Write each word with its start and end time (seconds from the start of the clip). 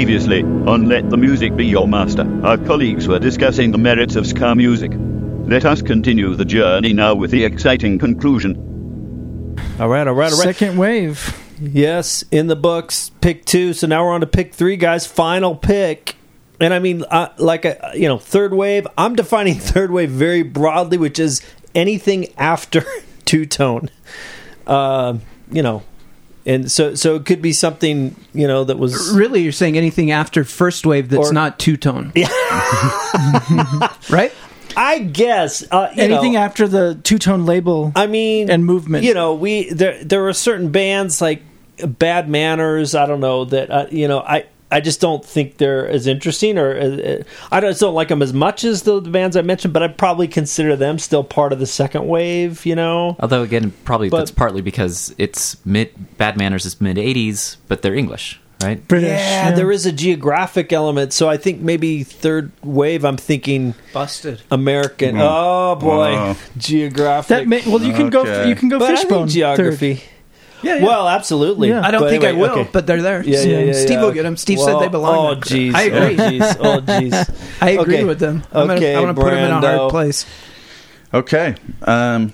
Previously, 0.00 0.42
on 0.42 0.88
Let 0.88 1.10
the 1.10 1.18
Music 1.18 1.54
Be 1.56 1.66
Your 1.66 1.86
Master, 1.86 2.26
our 2.42 2.56
colleagues 2.56 3.06
were 3.06 3.18
discussing 3.18 3.70
the 3.70 3.76
merits 3.76 4.16
of 4.16 4.26
ska 4.26 4.54
music. 4.54 4.92
Let 4.94 5.66
us 5.66 5.82
continue 5.82 6.34
the 6.34 6.46
journey 6.46 6.94
now 6.94 7.14
with 7.14 7.30
the 7.30 7.44
exciting 7.44 7.98
conclusion. 7.98 8.56
All 9.78 9.90
right, 9.90 10.08
all 10.08 10.14
right, 10.14 10.32
all 10.32 10.38
right. 10.38 10.56
Second 10.56 10.78
wave. 10.78 11.38
Yes, 11.60 12.24
in 12.30 12.46
the 12.46 12.56
books, 12.56 13.10
pick 13.20 13.44
two. 13.44 13.74
So 13.74 13.86
now 13.86 14.02
we're 14.02 14.12
on 14.12 14.22
to 14.22 14.26
pick 14.26 14.54
three, 14.54 14.78
guys. 14.78 15.06
Final 15.06 15.54
pick. 15.54 16.16
And 16.58 16.72
I 16.72 16.78
mean, 16.78 17.04
uh, 17.10 17.34
like 17.36 17.66
a 17.66 17.92
you 17.94 18.08
know, 18.08 18.16
third 18.16 18.54
wave. 18.54 18.86
I'm 18.96 19.14
defining 19.14 19.54
third 19.58 19.90
wave 19.90 20.08
very 20.08 20.42
broadly, 20.42 20.96
which 20.96 21.18
is 21.18 21.42
anything 21.74 22.28
after 22.38 22.86
two 23.26 23.44
tone. 23.44 23.90
Uh, 24.66 25.18
you 25.52 25.62
know, 25.62 25.82
and 26.46 26.70
so 26.70 26.94
so 26.94 27.16
it 27.16 27.26
could 27.26 27.42
be 27.42 27.52
something 27.52 28.16
you 28.32 28.46
know 28.46 28.64
that 28.64 28.78
was 28.78 29.12
Really, 29.14 29.42
you're 29.42 29.52
saying 29.52 29.76
anything 29.76 30.10
after 30.10 30.44
first 30.44 30.86
wave 30.86 31.08
that's 31.08 31.30
Or- 31.30 31.32
not 31.32 31.58
two 31.58 31.76
tone? 31.76 32.12
Yeah. 32.16 32.28
right? 34.10 34.32
I 34.76 34.98
guess 35.00 35.64
uh, 35.70 35.92
Anything 35.96 36.34
know, 36.34 36.38
after 36.40 36.68
the 36.68 36.94
two 37.02 37.18
tone 37.18 37.44
label. 37.44 37.92
I 37.96 38.06
mean, 38.06 38.50
and 38.50 38.64
movement. 38.64 39.04
You 39.04 39.14
know, 39.14 39.34
we 39.34 39.70
there 39.70 40.02
there 40.02 40.22
were 40.22 40.32
certain 40.32 40.70
bands 40.70 41.20
like 41.20 41.42
Bad 41.84 42.28
Manners. 42.28 42.94
I 42.94 43.06
don't 43.06 43.20
know 43.20 43.44
that 43.46 43.70
uh, 43.70 43.86
you 43.90 44.08
know 44.08 44.20
I. 44.20 44.46
I 44.72 44.80
just 44.80 45.00
don't 45.00 45.24
think 45.24 45.56
they're 45.56 45.86
as 45.88 46.06
interesting, 46.06 46.58
or 46.58 46.76
uh, 46.76 46.84
uh 46.84 47.22
I 47.50 47.60
just 47.60 47.80
don't 47.80 47.94
like 47.94 48.08
them 48.08 48.22
as 48.22 48.32
much 48.32 48.64
as 48.64 48.82
the, 48.82 49.00
the 49.00 49.10
bands 49.10 49.36
I 49.36 49.42
mentioned. 49.42 49.72
But 49.72 49.82
I 49.82 49.88
probably 49.88 50.28
consider 50.28 50.76
them 50.76 50.98
still 50.98 51.24
part 51.24 51.52
of 51.52 51.58
the 51.58 51.66
second 51.66 52.06
wave. 52.06 52.64
You 52.64 52.76
know, 52.76 53.16
Although 53.20 53.42
again, 53.42 53.72
probably 53.84 54.08
But- 54.10 54.18
that's 54.18 54.30
partly 54.30 54.60
because 54.62 55.14
it's 55.18 55.56
mid 55.66 55.90
Bad 56.18 56.36
Manners 56.36 56.66
is 56.66 56.80
mid 56.80 56.96
'80s, 56.96 57.56
but 57.68 57.82
they're 57.82 57.94
English, 57.94 58.40
right? 58.62 58.86
British. 58.86 59.08
yeah, 59.08 59.50
there 59.52 59.72
is 59.72 59.86
a 59.86 59.92
geographic 59.92 60.72
element. 60.72 61.12
So 61.12 61.28
I 61.28 61.36
think 61.36 61.60
maybe 61.60 62.04
third 62.04 62.52
wave. 62.62 63.04
I'm 63.04 63.16
thinking 63.16 63.74
Busted. 63.92 64.42
American. 64.50 65.16
Mm. 65.16 65.28
Oh 65.28 65.74
boy, 65.76 66.12
Wow. 66.12 66.36
geographic. 66.56 67.28
That 67.28 67.48
may, 67.48 67.62
well, 67.66 67.82
you 67.82 67.92
can 67.92 68.10
go. 68.10 68.44
You 68.46 68.54
can 68.54 68.68
go 68.68 68.78
but 68.78 68.90
fishbone. 68.96 69.26
think 69.26 69.30
geography. 69.32 70.02
Yeah, 70.62 70.76
yeah. 70.76 70.84
Well, 70.84 71.08
absolutely. 71.08 71.68
Yeah. 71.68 71.80
I 71.86 71.90
don't 71.90 72.02
But 72.02 72.10
think 72.10 72.24
I 72.24 72.32
will, 72.32 72.50
okay. 72.50 72.70
but 72.72 72.86
they're 72.86 73.02
there. 73.02 73.22
Yeah, 73.24 73.40
yeah, 73.42 73.58
yeah. 73.60 73.72
Steve 73.72 73.90
yeah. 73.90 74.02
will 74.02 74.12
get 74.12 74.22
them. 74.24 74.36
Steve 74.36 74.58
said 74.60 74.78
they 74.78 74.88
belong. 74.88 75.36
Oh, 75.36 75.40
jeez. 75.40 75.74
I 75.74 75.82
agree. 75.82 76.16
Oh, 76.16 76.28
jeez. 76.30 76.56
Oh, 76.60 76.80
jeez. 76.80 77.62
I 77.62 77.70
agree 77.70 77.96
Okay. 77.96 78.04
with 78.04 78.18
them. 78.18 78.42
I'm 78.52 78.66
gonna, 78.66 78.86
I 78.86 79.00
want 79.00 79.16
to 79.16 79.22
put 79.22 79.30
them 79.30 79.38
in 79.44 79.50
a 79.50 79.54
Brando. 79.60 79.76
hard 79.78 79.90
place. 79.90 80.26
Okay. 81.14 81.54
Um, 81.82 82.32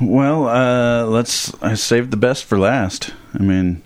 well, 0.00 0.48
uh, 0.48 1.04
let's. 1.06 1.54
I 1.62 1.74
saved 1.74 2.10
the 2.10 2.16
best 2.16 2.44
for 2.44 2.58
last. 2.58 3.12
I 3.34 3.42
mean, 3.42 3.82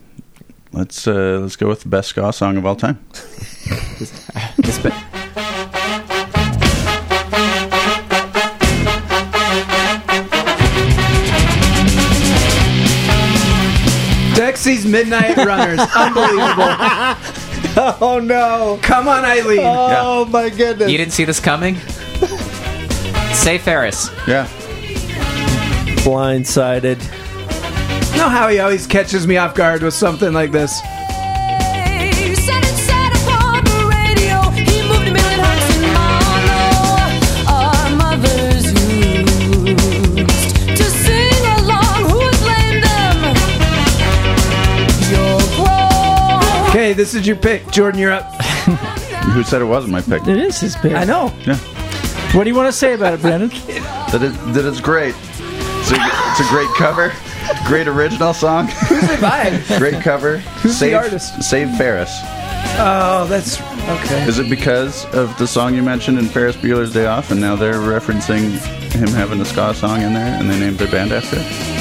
let's 0.72 1.06
uh, 1.06 1.38
let's 1.42 1.56
go 1.56 1.68
with 1.68 1.82
the 1.82 1.88
best 1.88 2.08
ska 2.10 2.32
song 2.32 2.56
of 2.56 2.64
all 2.64 2.76
time. 2.76 2.98
This 14.66 14.84
ba- 14.84 14.86
Dexy's 14.86 14.86
Midnight 14.86 15.36
Runners. 15.36 15.80
Unbelievable. 15.94 17.32
Oh 17.78 18.18
no! 18.22 18.78
Come 18.82 19.06
on, 19.06 19.26
Eileen. 19.26 19.60
Oh 19.62 20.24
my 20.24 20.48
goodness! 20.48 20.90
you 20.90 20.96
didn't 20.96 21.12
see 21.12 21.24
this 21.24 21.38
coming. 21.38 21.76
Save 23.34 23.60
Ferris. 23.62 24.08
Yeah. 24.26 24.46
Blindsided. 26.02 27.02
You 28.12 28.16
know 28.16 28.30
how 28.30 28.48
he 28.48 28.60
always 28.60 28.86
catches 28.86 29.26
me 29.26 29.36
off 29.36 29.54
guard 29.54 29.82
with 29.82 29.92
something 29.92 30.32
like 30.32 30.52
this? 30.52 30.80
Grown. 46.86 46.92
Okay, 46.92 47.02
this 47.02 47.14
is 47.14 47.26
your 47.26 47.36
pick. 47.36 47.70
Jordan, 47.70 48.00
you're 48.00 48.12
up. 48.12 48.24
Who 49.32 49.42
said 49.42 49.60
it 49.60 49.66
wasn't 49.66 49.92
my 49.92 50.00
pick? 50.00 50.26
It 50.28 50.38
is 50.38 50.60
his 50.60 50.76
pick. 50.76 50.92
I 50.92 51.04
know. 51.04 51.32
Yeah. 51.46 51.56
What 52.32 52.44
do 52.44 52.50
you 52.50 52.56
want 52.56 52.68
to 52.68 52.72
say 52.72 52.94
about 52.94 53.14
it, 53.14 53.20
Brandon? 53.20 53.50
That 54.06 54.22
it 54.22 54.54
that 54.54 54.64
it's 54.64 54.80
great. 54.80 55.16
It's 55.18 55.90
a, 55.90 55.96
it's 55.98 56.40
a 56.40 56.48
great 56.48 56.68
cover. 56.76 57.12
Great 57.66 57.88
original 57.88 58.32
song. 58.32 58.68
Bye. 59.20 59.60
Great 59.78 60.00
cover. 60.00 60.38
Who's 60.62 60.78
the 60.78 60.78
Save, 60.78 60.94
artist? 60.94 61.42
Save 61.42 61.76
Ferris. 61.76 62.20
Oh, 62.78 63.26
that's 63.28 63.60
okay. 63.60 64.22
Is 64.28 64.38
it 64.38 64.48
because 64.48 65.04
of 65.06 65.36
the 65.38 65.46
song 65.46 65.74
you 65.74 65.82
mentioned 65.82 66.20
in 66.20 66.26
Ferris 66.26 66.56
Bueller's 66.56 66.92
Day 66.92 67.06
Off, 67.06 67.32
and 67.32 67.40
now 67.40 67.56
they're 67.56 67.74
referencing 67.74 68.58
him 68.92 69.08
having 69.08 69.38
the 69.38 69.44
ska 69.44 69.74
song 69.74 70.02
in 70.02 70.14
there, 70.14 70.38
and 70.38 70.48
they 70.48 70.58
named 70.58 70.78
their 70.78 70.90
band 70.90 71.12
after 71.12 71.36
it? 71.40 71.75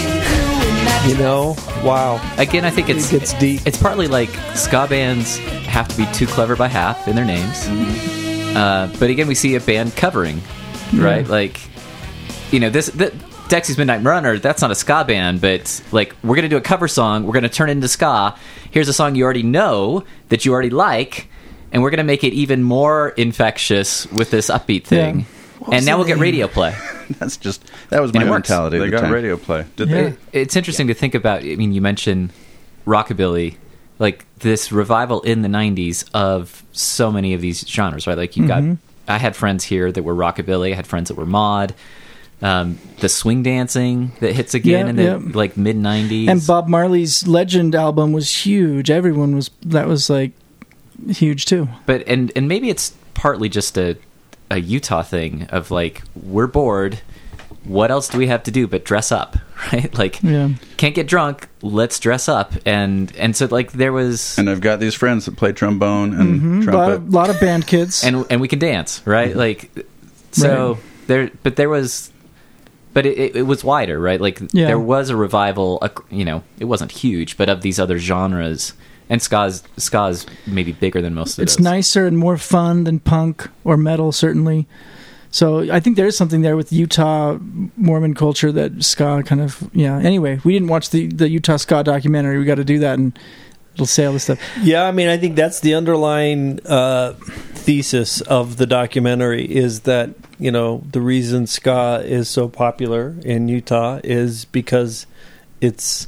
You 1.05 1.17
know? 1.17 1.55
Wow. 1.83 2.19
Again, 2.37 2.65
I 2.65 2.71
think 2.71 2.89
it's 2.89 3.13
It 3.13 3.19
gets 3.19 3.33
deep. 3.33 3.61
It's 3.67 3.77
partly 3.77 4.07
like 4.07 4.29
ska 4.55 4.87
bands 4.89 5.37
have 5.67 5.87
to 5.87 5.97
be 5.97 6.05
too 6.13 6.25
clever 6.25 6.55
by 6.55 6.67
half 6.67 7.07
in 7.07 7.15
their 7.15 7.25
names. 7.25 7.67
Uh, 8.55 8.91
but 8.99 9.11
again, 9.11 9.27
we 9.27 9.35
see 9.35 9.53
a 9.55 9.59
band 9.59 9.95
covering, 9.95 10.41
right? 10.93 11.27
Like, 11.27 11.59
you 12.51 12.59
know, 12.59 12.71
this 12.71 12.87
the, 12.87 13.13
Dexy's 13.49 13.77
Midnight 13.77 14.01
Runner. 14.03 14.39
That's 14.39 14.61
not 14.61 14.71
a 14.71 14.75
ska 14.75 15.03
band, 15.05 15.41
but 15.41 15.79
like 15.91 16.15
we're 16.23 16.35
gonna 16.35 16.49
do 16.49 16.57
a 16.57 16.61
cover 16.61 16.87
song. 16.87 17.25
We're 17.27 17.33
gonna 17.33 17.49
turn 17.49 17.69
it 17.69 17.73
into 17.73 17.87
ska. 17.87 18.35
Here's 18.71 18.87
a 18.87 18.93
song 18.93 19.13
you 19.13 19.25
already 19.25 19.43
know 19.43 20.05
that 20.29 20.45
you 20.45 20.53
already 20.53 20.71
like, 20.71 21.29
and 21.71 21.83
we're 21.83 21.91
gonna 21.91 22.03
make 22.03 22.23
it 22.23 22.33
even 22.33 22.63
more 22.63 23.09
infectious 23.09 24.07
with 24.07 24.31
this 24.31 24.49
upbeat 24.49 24.85
thing. 24.85 25.27
And 25.71 25.85
now 25.85 25.97
we'll 25.97 26.07
get 26.07 26.17
radio 26.17 26.47
play. 26.47 26.75
That's 27.19 27.37
just 27.37 27.63
that 27.89 28.01
was 28.01 28.13
my 28.13 28.21
And 28.21 28.29
it 28.29 28.33
mentality. 28.33 28.79
They 28.79 28.85
the 28.85 28.91
got 28.91 29.01
time. 29.01 29.11
radio 29.11 29.37
play. 29.37 29.65
Did 29.75 29.89
Yeah. 29.89 30.01
they? 30.31 30.41
It's 30.41 30.55
interesting 30.55 30.87
to 30.87 30.93
think 30.93 31.15
about. 31.15 31.41
I 31.43 31.55
mean, 31.55 31.73
you 31.73 31.81
mentioned 31.81 32.31
rockabilly, 32.85 33.55
like 33.99 34.25
this 34.39 34.71
revival 34.71 35.21
in 35.21 35.41
the 35.41 35.47
'90s 35.49 36.05
of 36.13 36.63
so 36.71 37.11
many 37.11 37.33
of 37.33 37.41
these 37.41 37.67
genres, 37.67 38.07
right? 38.07 38.17
Like 38.17 38.35
you 38.37 38.47
got, 38.47 38.63
I 39.07 39.17
had 39.17 39.35
friends 39.35 39.63
here 39.63 39.91
that 39.91 40.03
were 40.03 40.15
rockabilly. 40.15 40.71
I 40.71 40.75
had 40.75 40.87
friends 40.87 41.09
that 41.09 41.15
were 41.15 41.25
mod. 41.25 41.73
Um, 42.41 42.79
the 42.99 43.07
swing 43.07 43.43
dancing 43.43 44.11
that 44.19 44.33
hits 44.35 44.53
again 44.53 44.85
Yeah, 44.85 44.89
in 44.89 44.95
the 44.97 45.03
yeah. 45.03 45.19
like 45.33 45.55
mid 45.55 45.77
'90s, 45.77 46.27
And 46.27 46.45
Bob 46.45 46.67
Marley's 46.67 47.25
Legend 47.25 47.73
album 47.75 48.11
was 48.11 48.45
huge. 48.45 48.91
Everyone 48.91 49.35
was 49.35 49.49
that 49.65 49.87
was 49.87 50.09
like 50.09 50.31
huge 51.09 51.45
too. 51.45 51.67
but 51.85 52.03
and 52.07 52.31
and 52.35 52.47
maybe 52.47 52.69
it's 52.69 52.93
partly 53.13 53.47
just 53.47 53.77
a 53.77 53.95
a 54.55 54.59
Utah 54.59 55.03
thing 55.03 55.43
of 55.49 55.69
like 55.71 56.01
we're 56.15 56.47
bored. 56.47 56.99
What 57.63 57.89
else 57.89 58.07
do 58.09 58.17
we 58.19 58.27
have 58.27 58.43
to 58.43 58.51
do 58.51 58.67
but 58.67 58.85
dress 58.85 59.11
up, 59.11 59.37
right? 59.73 59.91
Like 59.97 60.21
Yeah. 60.23 60.49
can't 60.77 60.93
get 60.95 61.07
drunk. 61.07 61.49
Let's 61.61 61.99
dress 61.99 62.29
up, 62.29 62.53
and 62.65 63.11
and 63.17 63.35
so 63.35 63.47
like 63.49 63.71
there 63.73 63.91
was 63.93 64.37
And 64.37 64.49
I've 64.49 64.61
got 64.61 64.79
these 64.79 64.93
friends 64.93 65.25
that 65.25 65.35
play 65.35 65.51
trombone 65.51 66.13
and 66.13 66.39
Mm-hmm. 66.41 66.53
A 66.53 66.57
lot, 66.57 66.63
trumpet. 66.63 66.93
of, 67.07 67.13
lot 67.13 67.29
of 67.29 67.39
band 67.39 67.65
kids. 67.67 68.03
and 68.03 68.25
and 68.29 68.39
we 68.39 68.47
can 68.47 68.59
dance, 68.59 69.01
right? 69.05 69.35
Like, 69.35 69.71
so 70.31 70.73
Right. 70.73 70.81
there, 71.07 71.31
but 71.43 71.55
there 71.55 71.69
was, 71.69 72.11
but 72.93 73.05
it, 73.07 73.17
it, 73.17 73.35
it 73.37 73.41
was 73.43 73.63
wider, 73.63 73.99
right? 73.99 74.21
Like 74.21 74.39
Yeah. 74.53 74.67
there 74.67 74.79
was 74.79 75.09
a 75.09 75.15
revival. 75.15 75.81
You 76.11 76.25
know, 76.25 76.43
it 76.59 76.65
wasn't 76.65 76.91
huge, 76.91 77.35
but 77.35 77.49
of 77.49 77.61
these 77.61 77.79
other 77.79 77.97
genres, 77.97 78.73
and 79.09 79.21
ska's 79.21 79.63
ska's 79.77 80.25
maybe 80.47 80.71
bigger 80.71 81.01
than 81.01 81.13
most 81.13 81.31
of 81.31 81.35
the 81.37 81.43
it's 81.43 81.55
those. 81.55 81.63
nicer 81.63 82.05
and 82.05 82.17
more 82.17 82.37
fun 82.37 82.83
than 82.83 82.99
punk 82.99 83.49
or 83.63 83.77
metal, 83.77 84.11
certainly. 84.11 84.67
So 85.31 85.69
I 85.69 85.81
think 85.81 85.97
there 85.97 86.07
is 86.07 86.15
something 86.15 86.43
there 86.43 86.55
with 86.55 86.71
Utah 86.71 87.37
Mormon 87.75 88.13
culture 88.13 88.53
that 88.53 88.83
ska 88.83 89.21
kind 89.23 89.41
of 89.41 89.69
yeah. 89.73 89.97
Anyway, 89.97 90.39
we 90.43 90.53
didn't 90.53 90.69
watch 90.69 90.91
the 90.91 91.07
the 91.07 91.29
Utah 91.29 91.57
ska 91.57 91.83
documentary. 91.83 92.39
We 92.39 92.45
got 92.45 92.55
to 92.55 92.63
do 92.63 92.79
that 92.79 92.97
and 92.97 93.17
it'll 93.73 93.85
say 93.85 94.05
all 94.05 94.13
this 94.13 94.23
stuff. 94.23 94.39
Yeah, 94.61 94.85
I 94.85 94.91
mean, 94.91 95.09
I 95.09 95.17
think 95.17 95.35
that's 95.35 95.59
the 95.59 95.75
underlying 95.75 96.65
uh, 96.65 97.13
thesis 97.53 98.21
of 98.21 98.55
the 98.57 98.65
documentary 98.65 99.43
is 99.43 99.81
that 99.81 100.11
you 100.39 100.51
know 100.51 100.83
the 100.89 101.01
reason 101.01 101.47
ska 101.47 102.01
is 102.05 102.29
so 102.29 102.47
popular 102.47 103.15
in 103.23 103.49
Utah 103.49 103.99
is 104.03 104.45
because 104.45 105.05
it's 105.59 106.07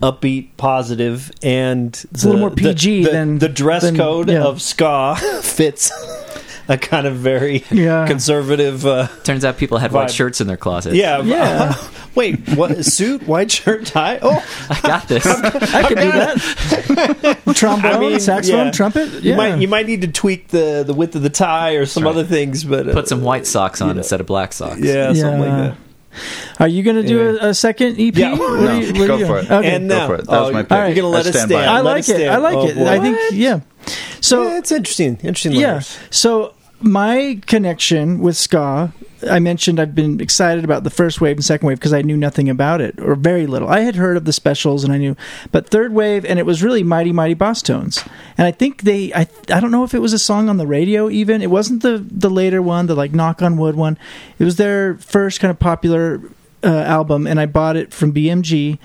upbeat, 0.00 0.48
positive, 0.56 1.30
and 1.42 1.88
It's 2.12 2.22
a 2.24 2.26
little 2.26 2.40
more 2.40 2.50
PG 2.50 3.04
the, 3.04 3.10
than- 3.10 3.38
the 3.38 3.48
dress 3.48 3.82
than- 3.82 3.96
code 3.96 4.28
yeah. 4.30 4.42
of 4.42 4.60
ska 4.62 5.16
fits 5.42 5.90
a 6.68 6.76
kind 6.76 7.06
of 7.06 7.16
very 7.16 7.64
Yeah. 7.70 8.06
conservative. 8.06 8.84
Uh, 8.84 9.08
Turns 9.24 9.44
out 9.44 9.56
people 9.56 9.78
had 9.78 9.90
white 9.92 10.10
shirts 10.10 10.40
in 10.40 10.46
their 10.46 10.56
closet. 10.58 10.94
yeah, 10.94 11.22
Yeah. 11.22 11.74
Wait, 12.14 12.48
what? 12.56 12.84
Suit, 12.84 13.28
white 13.28 13.48
shirt, 13.50 13.86
tie? 13.86 14.18
Oh, 14.20 14.44
I 14.70 14.80
got 14.80 15.06
this. 15.06 15.24
I 15.24 15.82
can 15.84 15.96
do 15.98 16.10
that. 16.10 17.38
Trombone, 17.54 17.92
I 17.92 17.98
mean, 18.00 18.18
saxophone, 18.18 18.66
yeah. 18.66 18.70
trumpet. 18.72 19.12
You 19.22 19.30
Yeah. 19.30 19.36
might 19.36 19.58
you 19.60 19.68
might 19.68 19.86
need 19.86 20.00
to 20.02 20.08
tweak 20.08 20.48
the 20.48 20.82
the 20.84 20.94
width 20.94 21.14
of 21.14 21.22
the 21.22 21.30
tie 21.30 21.74
or 21.74 21.86
some 21.86 22.02
right. 22.02 22.10
other 22.10 22.24
things, 22.24 22.64
but 22.64 22.88
uh, 22.88 22.92
Put 22.92 23.06
some 23.08 23.22
white 23.22 23.46
socks 23.46 23.80
on 23.80 23.88
you 23.88 23.94
know. 23.94 23.98
instead 23.98 24.20
of 24.20 24.26
black 24.26 24.52
socks. 24.52 24.80
yeah, 24.80 25.12
something 25.12 25.40
like 25.40 25.50
that. 25.50 25.76
Are 26.58 26.68
you 26.68 26.82
going 26.82 26.96
to 26.96 27.06
do 27.06 27.16
Yeah. 27.40 27.46
a, 27.46 27.48
a 27.50 27.54
second 27.54 27.98
EP? 28.00 28.16
Yeah. 28.16 28.34
No, 28.34 28.78
you- 28.78 29.06
go 29.06 29.16
you 29.16 29.26
for 29.26 29.38
it. 29.38 29.50
Okay. 29.50 29.74
And 29.76 29.88
Go 29.88 30.06
for 30.06 30.14
it. 30.16 30.26
That 30.26 30.40
was 30.40 30.48
oh, 30.50 30.52
my 30.52 30.58
you're 30.60 30.64
pick. 30.64 30.68
going 30.68 30.94
to 30.96 31.06
let 31.08 31.26
I 31.26 31.28
us 31.28 31.34
stand 31.34 31.48
stand. 31.48 31.50
by 31.50 31.62
it. 31.64 31.68
I 31.68 31.80
like 31.80 32.08
it. 32.08 32.28
I 32.28 32.36
like 32.38 32.56
Oh, 32.56 32.66
it. 32.68 32.74
boy. 32.76 32.86
I 32.88 32.98
think 33.00 33.18
yeah. 33.32 33.60
So 34.20 34.42
yeah, 34.42 34.58
it's 34.58 34.72
interesting. 34.72 35.16
Interesting. 35.22 35.52
yeah. 35.52 35.80
So 36.10 36.54
my 36.80 37.40
connection 37.46 38.20
with 38.20 38.36
ska, 38.36 38.92
I 39.28 39.40
mentioned 39.40 39.80
I've 39.80 39.94
been 39.94 40.20
excited 40.20 40.64
about 40.64 40.84
the 40.84 40.90
first 40.90 41.20
wave 41.20 41.36
and 41.36 41.44
second 41.44 41.66
wave 41.66 41.78
because 41.78 41.92
I 41.92 42.02
knew 42.02 42.16
nothing 42.16 42.48
about 42.48 42.80
it 42.80 43.00
or 43.00 43.16
very 43.16 43.46
little. 43.46 43.68
I 43.68 43.80
had 43.80 43.96
heard 43.96 44.16
of 44.16 44.24
the 44.24 44.32
specials 44.32 44.84
and 44.84 44.92
I 44.92 44.98
knew, 44.98 45.16
but 45.50 45.68
third 45.68 45.92
wave 45.92 46.24
and 46.24 46.38
it 46.38 46.46
was 46.46 46.62
really 46.62 46.84
Mighty 46.84 47.12
Mighty 47.12 47.34
Bosstones. 47.34 48.06
And 48.36 48.46
I 48.46 48.52
think 48.52 48.82
they, 48.82 49.12
I, 49.12 49.26
I 49.52 49.60
don't 49.60 49.72
know 49.72 49.82
if 49.82 49.94
it 49.94 49.98
was 49.98 50.12
a 50.12 50.18
song 50.18 50.48
on 50.48 50.56
the 50.56 50.66
radio 50.66 51.10
even. 51.10 51.42
It 51.42 51.50
wasn't 51.50 51.82
the 51.82 51.98
the 51.98 52.30
later 52.30 52.62
one, 52.62 52.86
the 52.86 52.94
like 52.94 53.12
Knock 53.12 53.42
on 53.42 53.56
Wood 53.56 53.74
one. 53.74 53.98
It 54.38 54.44
was 54.44 54.56
their 54.56 54.94
first 54.96 55.40
kind 55.40 55.50
of 55.50 55.58
popular 55.58 56.20
uh, 56.62 56.68
album, 56.68 57.26
and 57.26 57.40
I 57.40 57.46
bought 57.46 57.76
it 57.76 57.92
from 57.92 58.12
BMG 58.12 58.78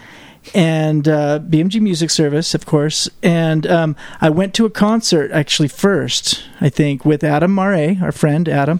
and 0.54 1.08
uh, 1.08 1.40
BMG 1.40 1.82
Music 1.82 2.10
Service, 2.10 2.54
of 2.54 2.66
course. 2.66 3.10
And 3.22 3.66
um, 3.68 3.96
I 4.22 4.30
went 4.30 4.54
to 4.56 4.66
a 4.66 4.70
concert 4.70 5.32
actually 5.32 5.68
first, 5.70 6.44
I 6.62 6.70
think, 6.70 7.06
with 7.06 7.24
Adam 7.24 7.54
Mare, 7.56 7.98
our 8.02 8.12
friend 8.12 8.48
Adam. 8.50 8.80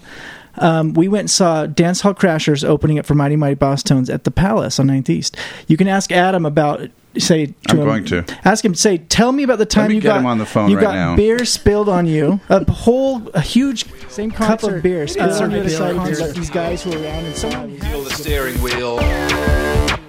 Um, 0.56 0.94
we 0.94 1.08
went 1.08 1.22
and 1.22 1.32
saw 1.32 1.66
Dance 1.66 2.02
Hall 2.02 2.14
Crashers 2.14 2.64
opening 2.64 3.00
up 3.00 3.08
for 3.08 3.16
Mighty 3.16 3.36
Mighty 3.36 3.56
Bosstones 3.56 4.14
at 4.14 4.24
the 4.24 4.30
Palace 4.30 4.80
on 4.80 4.86
9th 4.88 5.10
East. 5.10 5.36
You 5.68 5.78
can 5.78 5.88
ask 5.88 6.12
Adam 6.12 6.46
about. 6.46 6.90
Say 7.16 7.46
to 7.48 7.54
I'm 7.70 7.78
him, 7.78 7.86
going 7.86 8.06
to. 8.06 8.26
ask 8.44 8.66
him. 8.66 8.74
Say, 8.74 8.98
tell 8.98 9.32
me 9.32 9.44
about 9.44 9.60
the 9.60 9.68
time 9.68 9.90
me 9.90 9.96
you 9.96 10.02
get 10.02 10.08
got 10.10 10.20
him 10.22 10.26
on 10.26 10.40
the 10.40 10.48
phone 10.48 10.72
you 10.72 10.78
right 10.78 10.82
got 10.82 10.94
now. 10.96 11.16
beer 11.16 11.46
spilled 11.46 11.88
on 11.88 12.08
you. 12.08 12.40
A 12.50 12.72
whole, 12.72 13.28
a 13.36 13.42
huge 13.42 13.86
same 14.10 14.32
cup 14.32 14.64
of 14.64 14.82
beer 14.82 15.08
spilled 15.08 15.32
on 15.32 15.52
you 15.52 15.58
at 15.62 15.96
concert. 15.96 16.34
These 16.36 16.50
guys 16.50 16.82
who 16.82 16.90
were 16.90 16.98
around 16.98 17.26
and 17.26 17.36
someone 17.36 17.80
Feel 17.80 18.02
the 18.04 18.10
steering 18.10 18.60
wheel. 18.64 18.96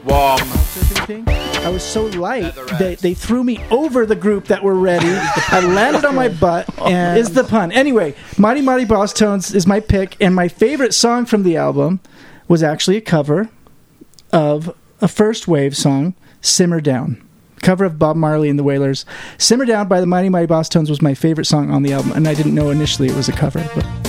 Warm. 0.05 0.39
surfing 0.41 1.07
thing. 1.07 1.44
I 1.65 1.71
was 1.71 1.83
so 1.83 2.05
light 2.07 2.55
that 2.79 2.99
they 2.99 3.15
threw 3.15 3.43
me 3.43 3.59
over 3.71 4.05
the 4.05 4.15
group 4.15 4.49
that 4.49 4.63
were 4.63 4.75
ready. 4.75 5.09
I 5.09 5.61
landed 5.61 6.05
on 6.05 6.15
my 6.15 6.29
butt 6.41 6.69
oh, 6.77 6.89
and 6.89 7.19
is 7.19 7.33
the 7.33 7.43
pun. 7.43 7.73
Anyway, 7.73 8.15
Mighty 8.37 8.61
Mighty 8.61 8.85
Bosstones 8.85 9.55
is 9.55 9.67
my 9.67 9.81
pick, 9.81 10.15
and 10.21 10.35
my 10.35 10.47
favorite 10.47 10.93
song 10.93 11.25
from 11.25 11.43
the 11.43 11.57
album 11.57 12.01
was 12.49 12.63
actually 12.63 12.99
a 12.99 13.01
cover 13.01 13.49
of 14.31 14.77
a 15.01 15.09
first 15.09 15.49
wave 15.49 15.75
song, 15.75 16.15
Simmer 16.43 16.83
Down. 16.83 17.27
Cover 17.63 17.87
of 17.87 17.99
Bob 17.99 18.17
Marley 18.17 18.51
and 18.51 18.59
the 18.59 18.63
Wailers. 18.63 19.07
Simmer 19.39 19.65
Down 19.65 19.89
by 19.89 20.03
the 20.03 20.07
Mighty 20.07 20.29
Mighty 20.29 20.47
Bosstones 20.47 20.91
was 20.91 21.01
my 21.01 21.15
favorite 21.15 21.47
song 21.47 21.71
on 21.71 21.83
the 21.83 21.95
album, 21.95 22.13
and 22.13 22.29
I 22.29 22.35
didn't 22.35 22.55
know 22.55 22.69
initially 22.69 23.09
it 23.09 23.17
was 23.17 23.31
a 23.31 23.33
cover. 23.33 23.67
But 23.75 24.04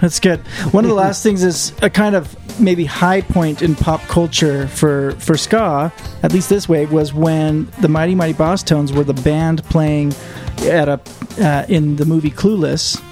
That's 0.00 0.20
good. 0.20 0.40
One 0.72 0.84
of 0.84 0.88
the 0.88 0.94
last 0.94 1.22
things 1.22 1.42
is 1.42 1.72
a 1.82 1.88
kind 1.88 2.14
of 2.14 2.36
maybe 2.60 2.84
high 2.84 3.22
point 3.22 3.62
in 3.62 3.74
pop 3.74 4.00
culture 4.02 4.68
for 4.68 5.12
for 5.12 5.36
ska, 5.36 5.92
at 6.22 6.32
least 6.32 6.48
this 6.48 6.68
way, 6.68 6.86
was 6.86 7.14
when 7.14 7.70
the 7.80 7.88
Mighty 7.88 8.14
Mighty 8.14 8.34
Bosstones 8.34 8.94
were 8.94 9.04
the 9.04 9.14
band 9.14 9.64
playing 9.64 10.12
at 10.62 10.88
a 10.88 11.00
uh, 11.40 11.66
in 11.68 11.96
the 11.96 12.04
movie 12.04 12.30
Clueless. 12.30 13.02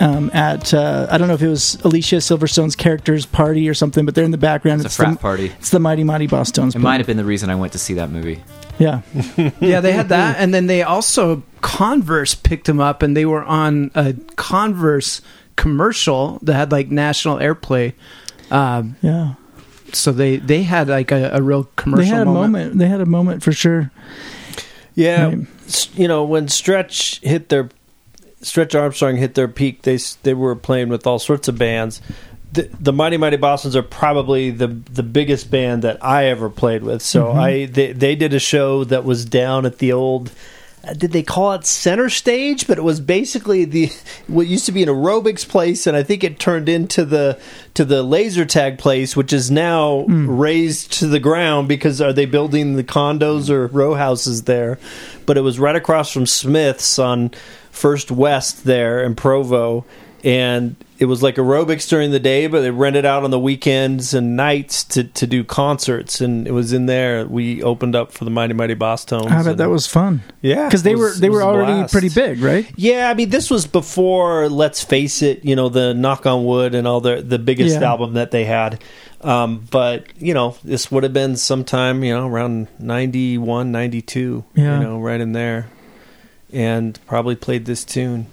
Um, 0.00 0.30
at 0.32 0.72
uh, 0.72 1.08
I 1.10 1.18
don't 1.18 1.28
know 1.28 1.34
if 1.34 1.42
it 1.42 1.48
was 1.48 1.74
Alicia 1.84 2.16
Silverstone's 2.16 2.74
character's 2.74 3.26
party 3.26 3.68
or 3.68 3.74
something, 3.74 4.06
but 4.06 4.14
they're 4.14 4.24
in 4.24 4.30
the 4.30 4.38
background. 4.38 4.80
It's 4.82 4.94
a 4.94 4.96
frat 4.96 5.12
the, 5.12 5.18
party. 5.18 5.52
It's 5.58 5.70
the 5.70 5.78
Mighty 5.78 6.04
Mighty 6.04 6.26
Bosstones. 6.26 6.74
It 6.74 6.78
might 6.78 7.00
have 7.00 7.06
been 7.06 7.18
the 7.18 7.24
reason 7.24 7.50
I 7.50 7.54
went 7.54 7.72
to 7.74 7.78
see 7.78 7.94
that 7.94 8.10
movie. 8.10 8.42
Yeah. 8.78 9.02
yeah, 9.60 9.80
they 9.80 9.92
had 9.92 10.08
that, 10.08 10.38
and 10.38 10.54
then 10.54 10.66
they 10.66 10.82
also 10.82 11.42
Converse 11.60 12.34
picked 12.34 12.66
them 12.66 12.80
up, 12.80 13.02
and 13.02 13.14
they 13.14 13.26
were 13.26 13.44
on 13.44 13.90
a 13.94 14.14
Converse 14.36 15.20
commercial 15.60 16.38
that 16.42 16.54
had 16.54 16.72
like 16.72 16.90
national 16.90 17.36
airplay. 17.38 17.92
Um, 18.50 18.96
Yeah. 19.02 19.34
so 19.92 20.10
they 20.12 20.36
they 20.38 20.62
had 20.62 20.88
like 20.88 21.12
a, 21.12 21.30
a 21.34 21.42
real 21.42 21.64
commercial. 21.76 22.04
They 22.04 22.08
had 22.18 22.26
a 22.26 22.30
moment. 22.30 22.78
They 22.78 22.88
had 22.88 23.00
a 23.00 23.06
moment 23.06 23.42
for 23.42 23.52
sure. 23.52 23.90
Yeah, 24.94 25.26
Right. 25.26 25.88
you 25.94 26.08
know 26.08 26.24
when 26.24 26.48
Stretch 26.48 27.20
hit 27.22 27.48
their 27.48 27.68
Stretch 28.42 28.74
Armstrong 28.74 29.16
hit 29.16 29.34
their 29.34 29.48
peak, 29.48 29.82
they 29.82 29.98
they 30.22 30.34
were 30.34 30.56
playing 30.56 30.88
with 30.88 31.06
all 31.06 31.18
sorts 31.18 31.46
of 31.48 31.58
bands. 31.58 32.00
The, 32.52 32.68
the 32.80 32.92
Mighty 32.92 33.16
Mighty 33.16 33.36
Bosstones 33.36 33.76
are 33.76 33.82
probably 33.82 34.50
the 34.50 34.66
the 34.68 35.02
biggest 35.04 35.50
band 35.50 35.82
that 35.82 36.02
I 36.04 36.26
ever 36.26 36.50
played 36.50 36.82
with. 36.82 37.02
So 37.02 37.26
Mm-hmm. 37.26 37.38
I 37.38 37.66
they 37.66 37.92
they 37.92 38.16
did 38.16 38.32
a 38.34 38.40
show 38.40 38.84
that 38.84 39.04
was 39.04 39.24
down 39.24 39.66
at 39.66 39.78
the 39.78 39.92
old. 39.92 40.32
Uh, 40.86 40.94
Did 40.94 41.12
they 41.12 41.22
call 41.22 41.52
it 41.52 41.66
center 41.66 42.08
stage? 42.08 42.66
But 42.66 42.78
it 42.78 42.82
was 42.82 43.00
basically 43.00 43.64
the 43.64 43.90
what 44.26 44.46
used 44.46 44.66
to 44.66 44.72
be 44.72 44.82
an 44.82 44.88
aerobics 44.88 45.46
place, 45.46 45.86
and 45.86 45.96
I 45.96 46.02
think 46.02 46.24
it 46.24 46.38
turned 46.38 46.68
into 46.68 47.04
the 47.04 47.40
to 47.74 47.84
the 47.84 48.02
laser 48.02 48.44
tag 48.44 48.78
place, 48.78 49.16
which 49.16 49.32
is 49.32 49.50
now 49.50 50.04
raised 50.06 50.92
to 50.94 51.06
the 51.06 51.20
ground 51.20 51.68
because 51.68 52.00
are 52.00 52.12
they 52.12 52.26
building 52.26 52.76
the 52.76 52.84
condos 52.84 53.50
or 53.50 53.66
row 53.66 53.94
houses 53.94 54.42
there? 54.44 54.78
But 55.26 55.36
it 55.36 55.42
was 55.42 55.58
right 55.58 55.76
across 55.76 56.12
from 56.12 56.26
Smith's 56.26 56.98
on 56.98 57.30
First 57.70 58.10
West 58.10 58.64
there 58.64 59.02
in 59.02 59.14
Provo, 59.14 59.84
and 60.24 60.76
it 61.00 61.06
was 61.06 61.22
like 61.22 61.36
aerobics 61.36 61.88
during 61.88 62.10
the 62.10 62.20
day, 62.20 62.46
but 62.46 62.60
they 62.60 62.70
rented 62.70 63.04
out 63.06 63.24
on 63.24 63.30
the 63.30 63.38
weekends 63.38 64.12
and 64.14 64.36
nights 64.36 64.84
to, 64.84 65.02
to 65.04 65.26
do 65.26 65.42
concerts, 65.42 66.20
and 66.20 66.46
it 66.46 66.52
was 66.52 66.72
in 66.74 66.84
there. 66.86 67.26
We 67.26 67.62
opened 67.62 67.96
up 67.96 68.12
for 68.12 68.24
the 68.26 68.30
Mighty 68.30 68.52
Mighty 68.52 68.74
Bosstones. 68.74 69.30
I 69.30 69.42
bet 69.42 69.56
that 69.56 69.70
was 69.70 69.86
fun. 69.86 70.22
yeah, 70.42 70.66
Because 70.66 70.82
they 70.82 70.92
it 70.92 70.98
were 70.98 71.12
they 71.14 71.30
were 71.30 71.42
already 71.42 71.72
blast. 71.72 71.92
pretty 71.92 72.10
big, 72.10 72.40
right? 72.40 72.70
Yeah, 72.76 73.08
I 73.10 73.14
mean, 73.14 73.30
this 73.30 73.50
was 73.50 73.66
before 73.66 74.48
Let's 74.50 74.84
Face 74.84 75.22
It, 75.22 75.42
you 75.44 75.56
know, 75.56 75.70
the 75.70 75.94
Knock 75.94 76.26
on 76.26 76.44
Wood 76.44 76.74
and 76.74 76.86
all 76.86 77.00
the 77.00 77.22
the 77.22 77.38
biggest 77.38 77.80
Yeah. 77.80 77.88
album 77.90 78.12
that 78.14 78.30
they 78.30 78.44
had. 78.44 78.82
Um, 79.22 79.66
but 79.70 80.04
you 80.18 80.34
know, 80.34 80.56
this 80.64 80.90
would 80.92 81.02
have 81.02 81.12
been 81.14 81.36
sometime, 81.36 82.04
you 82.04 82.14
know, 82.14 82.28
around 82.28 82.68
91, 82.78 83.72
92, 83.72 84.44
Yeah. 84.54 84.78
you 84.78 84.84
know, 84.84 84.98
right 85.00 85.20
in 85.20 85.32
there, 85.32 85.68
and 86.52 86.98
probably 87.06 87.36
played 87.36 87.64
this 87.64 87.84
tune. 87.84 88.26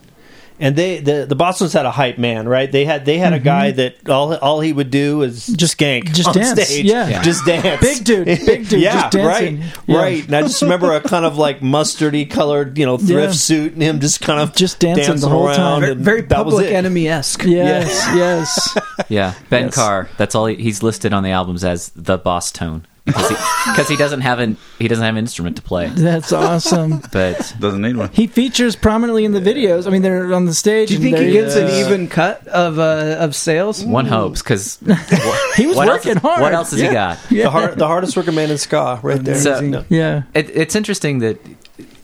And 0.59 0.75
they 0.75 0.97
the 0.99 1.27
the 1.29 1.35
Bosstones 1.35 1.73
had 1.73 1.85
a 1.85 1.91
hype 1.91 2.17
man, 2.17 2.47
right? 2.47 2.71
They 2.71 2.83
had 2.83 3.05
they 3.05 3.19
had 3.19 3.31
a 3.31 3.39
guy 3.39 3.69
that 3.71 4.09
all 4.09 4.33
all 4.37 4.59
he 4.59 4.73
would 4.73 4.89
do 4.89 5.21
is 5.21 5.45
just 5.45 5.77
skank, 5.77 6.05
Mm-hmm. 6.05 6.13
just 6.15 6.27
on 6.29 6.33
dance, 6.33 6.63
stage, 6.67 6.85
yeah. 6.85 7.07
Yeah. 7.07 7.21
just 7.21 7.45
dance, 7.45 7.79
Big 7.79 8.03
dude, 8.03 8.25
big 8.25 8.67
dude, 8.67 8.81
yeah, 8.81 9.07
just 9.09 9.15
right, 9.15 9.53
Yeah. 9.85 9.97
right. 9.97 10.25
And 10.25 10.35
I 10.35 10.41
just 10.41 10.61
remember 10.63 10.93
a 10.93 10.99
kind 11.01 11.25
of 11.25 11.37
like 11.37 11.59
mustardy 11.59 12.27
colored, 12.27 12.75
you 12.79 12.87
know, 12.87 12.97
thrift 12.97 13.11
Yeah. 13.11 13.31
suit, 13.33 13.73
and 13.73 13.83
him 13.83 13.99
just 13.99 14.19
kind 14.21 14.39
of 14.39 14.55
Just 14.55 14.79
dancing 14.79 15.17
the 15.19 15.29
whole 15.29 15.45
around, 15.47 15.57
time. 15.57 15.81
very, 15.81 15.93
very 15.93 16.23
public 16.23 16.71
enemy 16.71 17.07
esque. 17.07 17.43
Yes, 17.43 17.87
yes. 18.15 18.77
Yeah, 19.09 19.33
Ben 19.51 19.65
Yes. 19.65 19.75
Carr. 19.75 20.09
That's 20.17 20.33
all 20.33 20.47
he, 20.47 20.55
he's 20.55 20.81
listed 20.81 21.13
on 21.13 21.21
the 21.21 21.29
albums 21.29 21.63
as 21.63 21.89
the 21.95 22.17
Bosstone 22.17 22.81
because 23.07 23.29
he, 23.29 23.35
'cause 23.75 23.87
he 23.89 23.95
doesn't 23.95 24.21
have 24.21 24.37
an 24.39 24.57
he 24.77 24.87
doesn't 24.87 25.03
have 25.03 25.15
an 25.15 25.19
instrument 25.19 25.55
to 25.55 25.61
play. 25.63 25.87
That's 25.87 26.31
awesome. 26.31 27.01
But 27.11 27.53
Doesn't 27.59 27.81
need 27.81 27.97
one. 27.97 28.09
He 28.13 28.27
features 28.27 28.75
prominently 28.75 29.25
in 29.25 29.31
the 29.31 29.41
videos. 29.41 29.87
I 29.87 29.89
mean, 29.89 30.01
they're 30.03 30.33
on 30.33 30.45
the 30.45 30.53
stage. 30.53 30.89
Do 30.89 30.95
you 30.95 30.99
think 30.99 31.17
he 31.17 31.31
gets 31.31 31.55
is. 31.55 31.81
an 31.81 31.85
even 31.87 32.07
cut 32.07 32.45
of 32.47 32.77
uh, 32.77 33.15
of 33.19 33.33
sales? 33.35 33.83
one 33.83 34.05
hopes 34.05 34.41
because 34.43 34.77
He 35.55 35.65
was 35.65 35.75
what 35.75 35.87
working 35.87 36.11
else, 36.13 36.21
hard. 36.21 36.41
What 36.41 36.53
else 36.53 36.71
has 36.71 36.81
Yeah. 36.81 36.87
he 36.87 36.93
got? 36.93 37.17
The, 37.47 37.49
hard, 37.49 37.79
the 37.79 37.87
hardest 37.87 38.15
working 38.17 38.35
man 38.35 38.51
in 38.51 38.57
ska, 38.57 38.99
right 39.01 39.23
there. 39.23 39.35
So- 39.35 39.59
Yeah. 39.61 39.83
Yeah. 39.89 40.21
It, 40.33 40.49
it's 40.55 40.75
interesting 40.75 41.19
that 41.19 41.39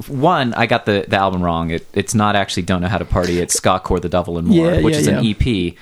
one, 0.07 0.53
I 0.53 0.65
got 0.65 0.85
the, 0.85 1.05
the 1.07 1.17
album 1.17 1.41
wrong. 1.41 1.69
It, 1.71 1.85
it's 1.93 2.13
not 2.13 2.35
actually 2.35 2.63
"Don't 2.63 2.81
Know 2.81 2.87
How 2.87 2.97
to 2.97 3.05
Party." 3.05 3.39
It's 3.39 3.53
Ska-Core 3.53 3.99
the 3.99 4.09
Devil 4.09 4.37
and 4.37 4.47
More," 4.47 4.71
Yeah, 4.71 4.81
which 4.81 4.95
yeah, 4.95 4.99
is 5.01 5.07
an. 5.07 5.25
EP. 5.25 5.75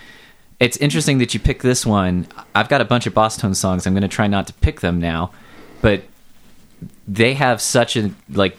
It's 0.62 0.77
interesting 0.77 1.18
that 1.18 1.34
you 1.34 1.39
pick 1.39 1.62
this 1.63 1.86
one. 1.86 2.27
I've 2.56 2.70
got 2.70 2.80
a 2.82 2.86
bunch 2.86 3.08
of 3.08 3.13
Bosstone 3.13 3.56
songs. 3.56 3.86
I'm 3.86 3.94
going 3.94 4.03
to 4.03 4.08
try 4.08 4.27
not 4.27 4.46
to 4.48 4.53
pick 4.53 4.80
them 4.82 5.00
now, 5.00 5.32
but 5.82 6.03
they 7.08 7.34
have 7.34 7.60
such 7.60 7.98
a 7.98 8.12
like 8.30 8.56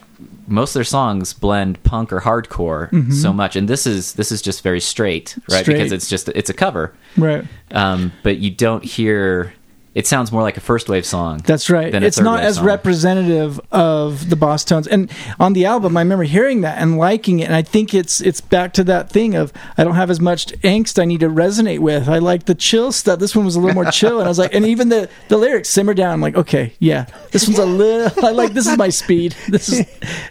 most 0.47 0.71
of 0.71 0.75
their 0.75 0.85
songs 0.85 1.33
blend 1.33 1.83
punk 1.85 2.13
or 2.13 2.21
hardcore 2.21 3.13
so 3.13 3.33
much, 3.33 3.57
and 3.57 3.69
this 3.69 3.87
is 3.87 4.13
this 4.15 4.31
is 4.33 4.43
just 4.43 4.63
very 4.63 4.81
straight, 4.81 5.39
right? 5.49 5.63
Straight. 5.63 5.75
Because 5.79 5.93
it's 5.93 6.09
just 6.09 6.29
it's 6.31 6.51
a 6.51 6.55
cover, 6.55 6.93
Right. 7.17 7.45
um, 7.71 8.13
but 8.23 8.39
you 8.39 8.51
don't 8.51 8.85
hear. 8.85 9.55
It 9.95 10.07
sounds 10.07 10.33
more 10.33 10.41
like 10.43 10.57
a 10.57 10.61
first 10.61 10.89
wave 10.89 11.05
song. 11.05 11.43
That's 11.45 11.69
right. 11.69 11.93
than 11.93 12.03
a 12.03 12.07
It's 12.07 12.17
third 12.17 12.25
not 12.25 12.39
wave 12.39 12.47
as 12.49 12.57
song. 12.57 12.65
representative 12.65 13.61
of 13.71 14.31
the 14.31 14.37
Bosstones. 14.37 14.87
And 14.91 15.11
on 15.39 15.53
the 15.53 15.67
album, 15.67 15.97
I 15.97 16.01
remember 16.01 16.25
hearing 16.25 16.63
that 16.63 16.79
and 16.79 16.97
liking 16.97 17.41
it. 17.41 17.45
And 17.45 17.55
I 17.55 17.61
think 17.63 17.93
it's 17.93 18.21
it's 18.23 18.41
back 18.41 18.73
to 18.75 18.85
that 18.85 19.11
thing 19.11 19.35
of 19.35 19.53
I 19.77 19.85
don't 19.85 19.95
have 19.95 20.11
as 20.11 20.19
much 20.21 20.47
angst 20.63 20.99
I 21.01 21.05
need 21.05 21.21
to 21.21 21.29
resonate 21.29 21.81
with. 21.81 22.09
I 22.09 22.19
like 22.19 22.45
the 22.47 22.55
chill 22.55 22.91
stuff. 22.93 23.19
This 23.19 23.37
one 23.37 23.45
was 23.45 23.55
a 23.57 23.61
little 23.61 23.75
more 23.75 23.91
chill, 23.91 24.19
and 24.19 24.27
I 24.27 24.29
was 24.29 24.39
like, 24.39 24.55
and 24.55 24.65
even 24.65 24.89
the 24.89 25.11
the 25.29 25.37
lyrics 25.37 25.69
simmer 25.69 25.93
down. 25.95 26.13
I'm 26.15 26.21
like, 26.23 26.37
okay, 26.37 26.73
yeah, 26.79 27.07
this 27.31 27.47
one's 27.47 27.59
a 27.59 27.67
little. 27.67 28.25
I 28.25 28.31
like 28.31 28.55
this 28.55 28.67
is 28.67 28.79
my 28.79 28.89
speed. 28.89 29.35
This 29.49 29.69
is 29.71 29.87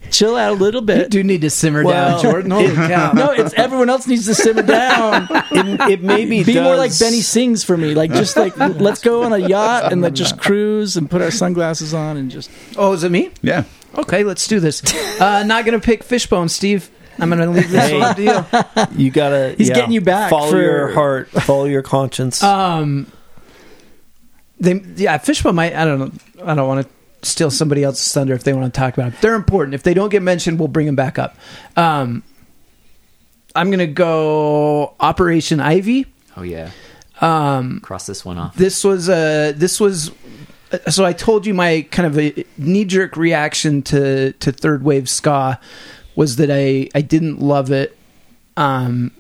chill 0.09 0.35
out 0.37 0.53
a 0.53 0.55
little 0.55 0.81
You 0.81 0.87
bit. 0.87 1.11
do 1.11 1.23
need 1.23 1.41
to 1.41 1.49
simmer 1.51 1.83
Well, 1.83 2.13
down, 2.19 2.21
Jordan. 2.31 2.51
Holy 2.51 2.73
cow! 2.73 3.11
No, 3.13 3.31
it's 3.31 3.53
everyone 3.53 3.89
else 3.89 4.07
needs 4.07 4.25
to 4.25 4.33
simmer 4.33 4.63
down. 4.63 5.27
It, 5.51 5.81
it 5.91 6.01
maybe 6.03 6.43
Be 6.43 6.59
more 6.59 6.75
like 6.77 6.97
Benny 6.97 7.21
sings 7.21 7.63
for 7.63 7.77
me. 7.77 7.93
Like 7.93 8.11
just 8.11 8.35
like 8.37 8.57
let's 8.57 9.01
go 9.01 9.23
on 9.23 9.33
a 9.33 9.50
yacht 9.51 9.91
and 9.91 10.01
like 10.01 10.13
just 10.13 10.39
cruise 10.39 10.97
and 10.97 11.09
put 11.09 11.21
our 11.21 11.31
sunglasses 11.31 11.93
on 11.93 12.17
and 12.17 12.31
just 12.31 12.49
Oh, 12.77 12.93
is 12.93 13.03
it 13.03 13.11
me? 13.11 13.29
Yeah. 13.41 13.63
Okay, 13.95 14.23
let's 14.23 14.47
do 14.47 14.59
this. 14.59 14.81
Uh, 15.19 15.43
not 15.43 15.65
gonna 15.65 15.79
pick 15.79 16.03
Fishbone, 16.03 16.49
Steve. 16.49 16.89
I'm 17.19 17.29
gonna 17.29 17.51
leave 17.51 17.69
this 17.69 17.89
Hey. 17.89 17.99
one 17.99 18.15
to 18.15 18.21
you. 18.23 19.05
You 19.05 19.11
gotta. 19.11 19.53
He's 19.57 19.67
yeah, 19.69 19.75
getting 19.75 19.91
you 19.91 20.01
back 20.01 20.29
Follow 20.29 20.51
for- 20.51 20.61
your 20.61 20.87
heart. 20.93 21.29
Follow 21.29 21.65
your 21.65 21.81
conscience. 21.83 22.41
Um, 22.41 23.11
they 24.59 24.81
yeah, 24.95 25.17
Fishbone 25.17 25.55
might. 25.55 25.75
I 25.75 25.85
don't 25.85 25.99
know. 25.99 26.11
I 26.45 26.55
don't 26.55 26.67
want 26.67 26.87
to 26.87 27.27
steal 27.27 27.51
somebody 27.51 27.83
else's 27.83 28.11
thunder 28.13 28.33
if 28.33 28.43
they 28.43 28.53
want 28.53 28.73
to 28.73 28.79
talk 28.79 28.93
about 28.95 29.13
it. 29.13 29.21
They're 29.21 29.35
important. 29.35 29.75
If 29.75 29.83
they 29.83 29.93
don't 29.93 30.09
get 30.09 30.21
mentioned, 30.23 30.57
we'll 30.57 30.67
bring 30.67 30.85
them 30.85 30.95
back 30.95 31.19
up. 31.19 31.35
Um, 31.75 32.23
I'm 33.55 33.69
gonna 33.71 33.87
go 33.87 34.93
Operation 34.99 35.59
Ivy. 35.59 36.05
Oh 36.37 36.43
yeah, 36.43 36.71
Um, 37.21 37.79
cross 37.81 38.07
this 38.07 38.25
one 38.25 38.37
off. 38.37 38.55
this 38.55 38.83
was 38.83 39.07
uh 39.07 39.53
this 39.55 39.79
was 39.79 40.11
uh, 40.71 40.89
so 40.89 41.05
I 41.05 41.13
told 41.13 41.45
you 41.45 41.53
my 41.53 41.85
kind 41.91 42.07
of 42.07 42.17
a 42.17 42.43
knee 42.57 42.85
jerk 42.85 43.15
reaction 43.15 43.81
to 43.83 44.31
to 44.33 44.51
third 44.51 44.83
wave 44.83 45.07
ska 45.07 45.59
was 46.15 46.37
that 46.37 46.49
I 46.51 46.89
I 46.95 47.01
didn't 47.01 47.39
love 47.39 47.71
it 47.71 47.95
um 48.57 49.11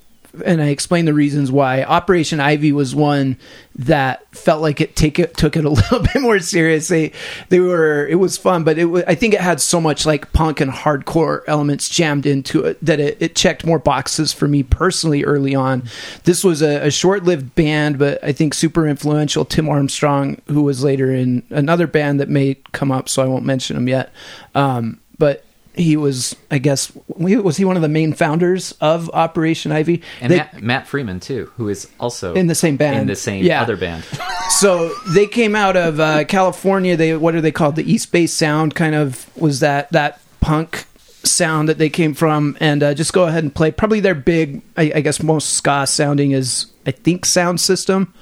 and 0.45 0.61
I 0.61 0.67
explained 0.67 1.07
the 1.07 1.13
reasons 1.13 1.51
why 1.51 1.83
Operation 1.83 2.39
Ivy 2.39 2.71
was 2.71 2.95
one 2.95 3.37
that 3.75 4.25
felt 4.35 4.61
like 4.61 4.79
it 4.79 4.95
take 4.95 5.19
it 5.19 5.35
took 5.35 5.57
it 5.57 5.65
a 5.65 5.69
little 5.71 5.99
bit 5.99 6.21
more 6.21 6.39
seriously. 6.39 7.13
They 7.49 7.59
were 7.59 8.07
it 8.07 8.15
was 8.15 8.37
fun, 8.37 8.63
but 8.63 8.77
it 8.77 8.85
wa- 8.85 9.03
I 9.07 9.15
think 9.15 9.33
it 9.33 9.41
had 9.41 9.59
so 9.59 9.81
much 9.81 10.05
like 10.05 10.31
punk 10.33 10.61
and 10.61 10.71
hardcore 10.71 11.41
elements 11.47 11.89
jammed 11.89 12.25
into 12.25 12.63
it 12.65 12.83
that 12.83 12.99
it, 12.99 13.17
it 13.19 13.35
checked 13.35 13.65
more 13.65 13.79
boxes 13.79 14.31
for 14.31 14.47
me 14.47 14.63
personally 14.63 15.23
early 15.23 15.55
on. 15.55 15.83
This 16.23 16.43
was 16.43 16.61
a, 16.61 16.87
a 16.87 16.91
short 16.91 17.23
lived 17.23 17.53
band, 17.55 17.99
but 17.99 18.23
I 18.23 18.31
think 18.31 18.53
super 18.53 18.87
influential. 18.87 19.45
Tim 19.45 19.67
Armstrong, 19.67 20.41
who 20.47 20.63
was 20.63 20.83
later 20.83 21.13
in 21.13 21.43
another 21.49 21.87
band 21.87 22.19
that 22.19 22.29
may 22.29 22.55
come 22.71 22.91
up, 22.91 23.09
so 23.09 23.21
I 23.21 23.27
won't 23.27 23.45
mention 23.45 23.75
him 23.75 23.87
yet. 23.87 24.11
Um, 24.55 24.99
but 25.17 25.45
he 25.81 25.97
was, 25.97 26.35
I 26.49 26.57
guess, 26.59 26.91
was 27.07 27.57
he 27.57 27.65
one 27.65 27.75
of 27.75 27.81
the 27.81 27.89
main 27.89 28.13
founders 28.13 28.73
of 28.81 29.09
Operation 29.13 29.71
Ivy? 29.71 30.01
And 30.21 30.31
They- 30.31 30.37
Matt, 30.37 30.61
Matt 30.63 30.87
Freeman 30.87 31.19
too, 31.19 31.51
who 31.57 31.67
is 31.69 31.87
also 31.99 32.33
In 32.33 32.47
the 32.47 32.55
same 32.55 32.77
band. 32.77 32.99
in 33.01 33.07
the 33.07 33.15
same 33.15 33.43
Yeah. 33.43 33.61
other 33.61 33.75
band. 33.77 34.03
so 34.49 34.93
they 35.09 35.27
came 35.27 35.55
out 35.55 35.75
of 35.75 35.99
uh, 35.99 36.23
California. 36.25 36.95
They 36.95 37.15
what 37.15 37.35
are 37.35 37.41
they 37.41 37.51
called? 37.51 37.75
The 37.75 37.91
East 37.91 38.11
Bay 38.11 38.27
Sound 38.27 38.75
kind 38.75 38.95
of 38.95 39.29
was 39.35 39.59
that 39.61 39.91
that 39.91 40.19
punk 40.39 40.85
sound 41.23 41.69
that 41.69 41.77
they 41.77 41.89
came 41.89 42.13
from. 42.13 42.57
And 42.59 42.81
uh, 42.81 42.93
just 42.93 43.13
go 43.13 43.25
ahead 43.25 43.43
and 43.43 43.53
play. 43.53 43.71
Probably 43.71 43.99
their 43.99 44.15
big, 44.15 44.61
I, 44.75 44.91
I 44.95 45.01
guess, 45.01 45.21
most 45.21 45.53
ska 45.53 45.85
sounding 45.87 46.31
is 46.31 46.65
I 46.85 46.91
think 46.91 47.25
Sound 47.25 47.59
System. 47.61 48.13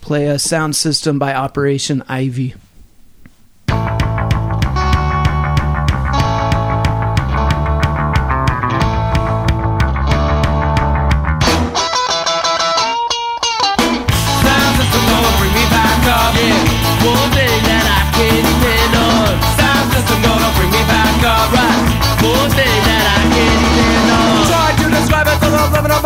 Play 0.00 0.26
a 0.28 0.38
Sound 0.38 0.74
System 0.76 1.18
by 1.18 1.34
Operation 1.34 2.02
Ivy. 2.08 2.54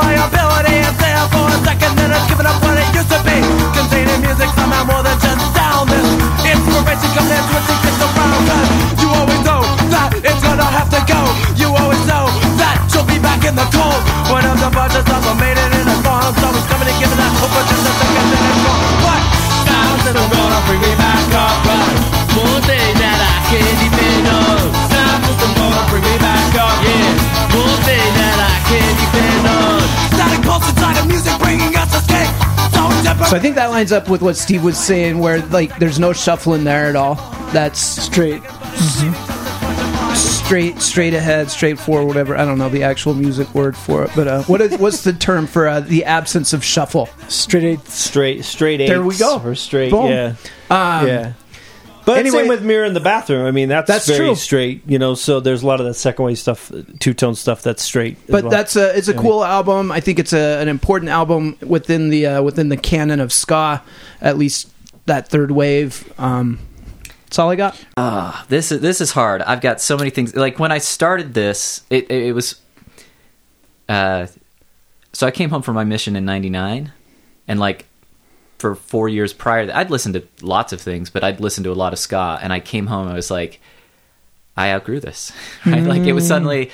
My 0.00 0.14
ability. 0.16 0.76
And 0.80 0.96
there 0.96 1.24
for 1.32 1.46
a 1.46 1.58
second, 1.64 1.92
then 1.98 2.10
it's 2.12 2.26
giving 2.28 2.48
up 2.48 2.56
what 2.64 2.76
it 2.80 2.88
used 2.96 3.10
to 3.12 3.20
be. 3.26 3.36
Containing 3.76 4.20
music 4.24 4.48
somehow 4.56 4.84
more 4.84 5.02
than 5.04 5.16
just 5.20 5.44
sound. 5.52 5.90
This 5.92 6.08
inspiration 6.52 7.10
comes 7.16 7.30
in 7.30 7.42
twisting 7.50 7.80
things 7.84 8.00
around. 8.06 8.40
'Cause 8.48 8.68
you 9.02 9.08
always 9.20 9.42
know 9.48 9.60
that 9.92 10.08
it's 10.28 10.42
gonna 10.46 10.68
have 10.78 10.88
to 10.96 11.00
go. 11.12 11.20
You 11.60 11.68
always 11.80 12.02
know 12.10 12.24
that 12.60 12.76
you'll 12.92 13.08
be 13.14 13.18
back 13.18 13.44
in 13.44 13.54
the 13.60 13.66
cold. 13.76 14.00
One 14.36 14.44
of 14.50 14.56
the 14.62 14.70
bunches 14.76 15.04
of 15.04 15.36
made 15.42 15.58
it 15.64 15.72
in 15.80 15.86
a 15.94 15.96
farm. 16.04 16.32
So 16.40 16.46
it's 16.56 16.66
coming 16.70 16.88
and 16.88 16.98
giving 17.02 17.20
that 17.22 17.32
hope 17.40 17.52
for 17.54 17.64
just 17.70 17.84
a 17.90 17.92
second, 18.00 18.26
then 18.32 18.42
it's 18.50 18.60
gone. 18.64 18.80
What? 19.04 19.20
Sounds 19.66 20.02
that 20.06 20.16
are 20.22 20.30
gonna 20.34 20.60
bring 20.66 20.80
me 20.80 20.92
back 21.02 21.34
up. 21.44 21.58
One 22.40 22.62
day 22.72 22.86
that 23.02 23.18
I 23.32 23.36
can't 23.50 23.89
So 33.28 33.36
I 33.36 33.38
think 33.40 33.54
that 33.56 33.70
lines 33.70 33.92
up 33.92 34.08
with 34.08 34.22
what 34.22 34.36
Steve 34.36 34.64
was 34.64 34.78
saying, 34.78 35.18
where 35.18 35.40
like 35.48 35.78
there's 35.78 35.98
no 36.00 36.12
shuffling 36.12 36.64
there 36.64 36.86
at 36.86 36.96
all. 36.96 37.14
That's 37.52 37.78
straight. 37.78 38.42
straight, 40.14 40.80
straight 40.80 41.14
ahead, 41.14 41.48
straightforward, 41.50 42.08
whatever. 42.08 42.36
I 42.36 42.44
don't 42.44 42.58
know 42.58 42.68
the 42.68 42.82
actual 42.82 43.14
music 43.14 43.54
word 43.54 43.76
for 43.76 44.02
it, 44.04 44.10
but 44.16 44.26
uh, 44.26 44.42
what 44.44 44.60
is 44.60 44.76
what's 44.78 45.04
the 45.04 45.12
term 45.12 45.46
for 45.46 45.68
uh, 45.68 45.80
the 45.80 46.04
absence 46.04 46.52
of 46.52 46.64
shuffle? 46.64 47.08
Straight 47.28 47.64
eighths. 47.64 47.94
straight, 47.94 48.44
straight 48.44 48.80
eights. 48.80 48.90
There 48.90 49.02
we 49.02 49.16
go. 49.16 49.40
Or 49.40 49.54
straight, 49.54 49.90
Boom. 49.90 50.10
yeah, 50.10 50.34
Um, 50.70 51.06
yeah. 51.06 51.32
But 52.14 52.18
anyway- 52.20 52.38
same 52.40 52.48
with 52.48 52.62
mirror 52.62 52.84
in 52.84 52.94
the 52.94 53.00
bathroom. 53.00 53.46
I 53.46 53.50
mean, 53.50 53.68
that's, 53.68 53.86
That's 53.88 54.06
very 54.06 54.26
true. 54.28 54.34
straight. 54.34 54.82
You 54.86 54.98
know, 54.98 55.14
so 55.14 55.40
there's 55.40 55.62
a 55.62 55.66
lot 55.66 55.80
of 55.80 55.86
that 55.86 55.94
second 55.94 56.24
wave 56.24 56.38
stuff, 56.38 56.70
two 56.98 57.14
tone 57.14 57.34
stuff 57.34 57.62
that's 57.62 57.82
straight. 57.82 58.18
But 58.28 58.44
well. 58.44 58.50
that's 58.50 58.76
a 58.76 58.96
it's 58.96 59.08
a 59.08 59.12
I 59.12 59.14
mean- 59.14 59.22
cool 59.22 59.44
album. 59.44 59.90
I 59.92 60.00
think 60.00 60.18
it's 60.18 60.32
a, 60.32 60.60
an 60.60 60.68
important 60.68 61.10
album 61.10 61.56
within 61.66 62.10
the 62.10 62.26
uh, 62.26 62.42
within 62.42 62.68
the 62.68 62.76
canon 62.76 63.20
of 63.20 63.32
ska, 63.32 63.82
at 64.20 64.38
least 64.38 64.70
that 65.06 65.28
third 65.28 65.50
wave. 65.50 66.12
Um, 66.18 66.58
that's 67.24 67.38
all 67.38 67.50
I 67.50 67.56
got. 67.56 67.82
Ah, 67.96 68.44
this 68.48 68.72
is 68.72 68.80
this 68.80 69.00
is 69.00 69.12
hard. 69.12 69.42
I've 69.42 69.60
got 69.60 69.80
so 69.80 69.96
many 69.96 70.10
things. 70.10 70.34
Like 70.34 70.58
when 70.58 70.72
I 70.72 70.78
started 70.78 71.34
this, 71.34 71.82
it 71.90 72.10
it, 72.10 72.24
it 72.26 72.32
was. 72.32 72.60
Uh, 73.88 74.26
so 75.12 75.26
I 75.26 75.30
came 75.30 75.50
home 75.50 75.62
from 75.62 75.74
my 75.74 75.84
mission 75.84 76.14
in 76.16 76.24
'99, 76.24 76.92
and 77.48 77.60
like 77.60 77.86
for 78.60 78.74
four 78.74 79.08
years 79.08 79.32
prior, 79.32 79.66
that, 79.66 79.76
I'd 79.76 79.90
listened 79.90 80.14
to 80.14 80.22
lots 80.42 80.72
of 80.72 80.80
things, 80.80 81.08
but 81.10 81.24
I'd 81.24 81.40
listened 81.40 81.64
to 81.64 81.72
a 81.72 81.74
lot 81.74 81.92
of 81.92 81.98
ska. 81.98 82.38
And 82.42 82.52
I 82.52 82.60
came 82.60 82.86
home, 82.86 83.06
and 83.06 83.12
I 83.12 83.16
was 83.16 83.30
like, 83.30 83.60
I 84.56 84.70
outgrew 84.72 85.00
this. 85.00 85.32
Right? 85.66 85.82
Like 85.82 86.02
it 86.02 86.12
was 86.12 86.26
suddenly. 86.26 86.70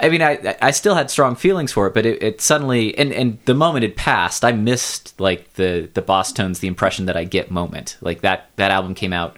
I 0.00 0.10
mean, 0.10 0.22
I 0.22 0.56
I 0.62 0.70
still 0.70 0.94
had 0.94 1.10
strong 1.10 1.34
feelings 1.34 1.72
for 1.72 1.86
it, 1.86 1.94
but 1.94 2.06
it, 2.06 2.22
it 2.22 2.40
suddenly 2.40 2.96
and 2.96 3.12
and 3.12 3.38
the 3.46 3.54
moment 3.54 3.82
had 3.82 3.96
passed. 3.96 4.44
I 4.44 4.52
missed 4.52 5.18
like 5.20 5.54
the 5.54 5.90
the 5.92 6.02
Bosstones, 6.02 6.60
the 6.60 6.68
impression 6.68 7.06
that 7.06 7.16
I 7.16 7.24
get 7.24 7.50
moment. 7.50 7.96
Like 8.00 8.20
that 8.20 8.50
that 8.56 8.70
album 8.70 8.94
came 8.94 9.12
out 9.12 9.36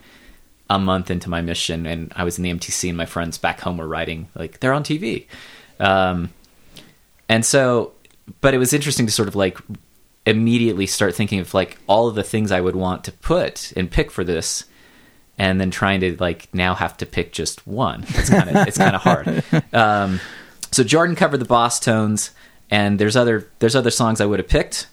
a 0.69 0.79
month 0.79 1.11
into 1.11 1.31
my 1.31 1.41
mission, 1.41 1.87
and 1.87 2.13
I 2.15 2.25
was 2.25 2.39
in 2.39 2.45
the 2.45 2.53
MTC, 2.53 2.89
and 2.89 2.97
my 2.97 3.07
friends 3.07 3.39
back 3.39 3.61
home 3.61 3.79
were 3.79 3.89
writing 3.89 4.29
like 4.35 4.61
they're 4.61 4.73
on 4.73 4.85
TV, 4.85 5.27
um, 5.79 6.31
and 7.29 7.45
so. 7.45 7.93
But 8.41 8.55
it 8.55 8.59
was 8.59 8.73
interesting 8.73 9.07
to 9.07 9.13
sort 9.13 9.27
of 9.27 9.35
like 9.35 9.59
immediately 10.27 10.87
start 10.87 11.15
thinking 11.15 11.41
of 11.41 11.55
like 11.55 11.79
all 11.87 12.09
of 12.09 12.15
the 12.15 12.23
things 12.23 12.53
I 12.53 12.61
would 12.61 12.77
want 12.77 13.05
to 13.05 13.13
put 13.13 13.73
and 13.77 13.91
pick 13.91 14.11
for 14.11 14.25
this, 14.25 14.65
and 15.39 15.61
then 15.61 15.71
trying 15.71 16.01
to 16.01 16.17
like 16.17 16.49
now 16.53 16.75
have 16.75 16.97
to 16.99 17.07
pick 17.07 17.33
just 17.33 17.67
one. 17.67 18.05
It's 18.09 18.31
kind 18.31 18.49
of 18.51 18.57
it's 18.69 18.79
kind 18.79 18.95
of 18.97 19.03
hard. 19.03 19.43
Um, 19.73 20.21
so 20.71 20.85
Jordan 20.85 21.17
covered 21.17 21.39
the 21.39 21.47
Bosstones, 21.47 22.31
and 22.71 22.99
there's 22.99 23.17
other 23.17 23.49
there's 23.59 23.77
other 23.77 23.91
songs 23.91 24.21
I 24.21 24.27
would 24.27 24.39
have 24.39 24.49
picked, 24.49 24.87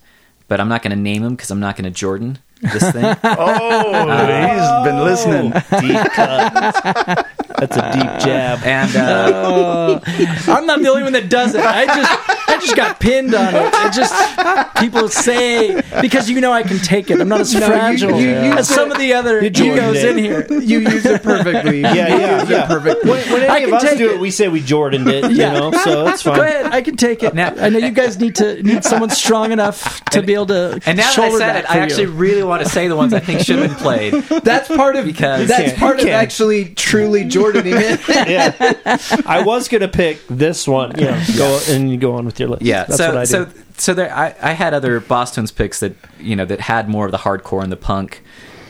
but 0.48 0.60
I'm 0.60 0.70
not 0.70 0.82
going 0.82 0.96
to 0.96 1.02
name 1.02 1.24
them 1.24 1.36
because 1.36 1.52
I'm 1.52 1.60
not 1.60 1.76
going 1.76 1.86
to 1.86 1.92
Jordan 1.92 2.40
this 2.62 2.92
thing. 2.92 3.16
Oh, 3.24 3.92
he's 4.26 4.86
been 4.86 5.04
listening. 5.04 5.52
deep 5.82 6.12
cut. 6.14 7.28
that's 7.58 7.78
a 7.78 7.92
deep 7.94 8.26
jab. 8.26 8.60
and 8.64 8.96
uh, 8.96 10.00
I'm 10.48 10.66
not 10.66 10.82
the 10.82 10.90
only 10.90 11.04
one 11.04 11.14
that 11.14 11.30
does 11.30 11.54
it. 11.56 11.62
I 11.64 11.86
just 11.86 12.37
I 12.48 12.54
I 12.56 12.60
just 12.60 12.76
got 12.76 13.00
pinned 13.00 13.34
on 13.36 13.54
it. 13.56 13.74
It 13.74 13.94
just 13.94 14.76
people 14.78 15.10
say 15.10 15.82
because 16.02 16.30
you 16.30 16.42
know 16.42 16.52
I 16.52 16.64
can 16.64 16.78
take 16.80 17.10
it. 17.12 17.20
I'm 17.22 17.28
not 17.30 17.42
as 17.42 17.54
No, 17.54 17.68
fragile 17.68 18.20
you- 18.20 18.30
you 18.30 18.52
as 18.54 18.68
some 18.68 18.92
of 18.92 18.98
the 18.98 19.14
other 19.14 19.44
You 19.44 19.50
Jordan 19.50 19.78
egos 19.96 20.04
in 20.04 20.18
here. 20.18 20.46
You 20.50 20.80
use 20.80 21.06
it 21.06 21.22
perfectly. 21.24 21.82
Yeah, 21.88 21.94
yeah, 22.18 22.48
yeah. 22.50 22.68
Perfect. 22.68 23.04
When, 23.06 23.32
when 23.32 23.50
I 23.50 23.58
any 23.58 23.66
of 23.66 23.74
us 23.74 23.84
take 23.84 23.98
do 23.98 24.10
it. 24.12 24.16
it, 24.16 24.20
we 24.20 24.32
say 24.32 24.48
we 24.50 24.62
Jordaned 24.62 25.08
it. 25.08 25.32
Yeah. 25.32 25.54
You 25.54 25.60
know, 25.60 25.72
so 25.84 26.04
that's 26.06 26.22
fine. 26.22 26.36
Go 26.36 26.42
ahead, 26.44 26.66
I 26.74 26.82
can 26.82 26.96
take 26.96 27.24
it. 27.24 27.34
Now- 27.34 27.54
I 27.60 27.70
know 27.70 27.80
you 27.80 27.92
guys 27.92 28.20
need 28.20 28.36
to 28.36 28.62
need 28.64 28.84
someone 28.84 29.10
strong 29.10 29.52
enough 29.52 30.04
to 30.12 30.22
be 30.22 30.34
able 30.34 30.48
to 30.48 30.80
And 30.86 30.98
now 30.98 31.12
that 31.14 31.20
I 31.20 31.30
said 31.32 31.40
that 31.40 31.56
it, 31.58 31.66
for 31.68 31.72
I 31.74 31.76
you. 31.78 31.82
actually 31.84 32.06
really 32.08 32.44
want 32.44 32.64
to 32.64 32.70
say 32.70 32.88
the 32.88 32.96
ones 32.96 33.14
I 33.14 33.20
think 33.20 33.42
should 33.42 33.60
have 33.60 33.70
been 33.70 33.78
played. 33.78 34.14
That's 34.44 34.68
part 34.68 34.96
of 34.96 35.06
Because- 35.06 35.48
that's 35.48 35.74
part 35.78 36.00
of 36.00 36.08
actually 36.08 36.70
truly 36.76 37.24
Jordaning 37.26 37.74
it. 37.80 38.02
yeah. 38.30 38.98
I 39.26 39.44
was 39.44 39.68
gonna 39.68 39.88
pick 39.88 40.26
this 40.28 40.68
one. 40.68 40.94
Yeah, 40.98 41.24
go 41.38 41.60
and 41.70 41.90
you 41.92 41.98
go 41.98 42.14
on 42.16 42.26
with 42.26 42.37
your 42.40 42.50
list. 42.50 42.62
Yeah, 42.62 42.86
that's 42.86 42.98
so 42.98 43.08
what 43.10 43.18
I 43.18 43.22
do. 43.24 43.28
so 43.28 43.52
so 43.78 43.94
there, 43.94 44.14
I, 44.14 44.36
I 44.42 44.52
had 44.54 44.74
other 44.74 45.00
Bosstones 45.00 45.56
picks 45.56 45.80
that 45.80 45.94
you 46.20 46.36
know 46.36 46.46
that 46.46 46.60
had 46.60 46.90
more 46.90 47.06
of 47.06 47.12
the 47.12 47.18
hardcore 47.18 47.64
and 47.64 47.72
the 47.72 47.78
punk 47.78 48.24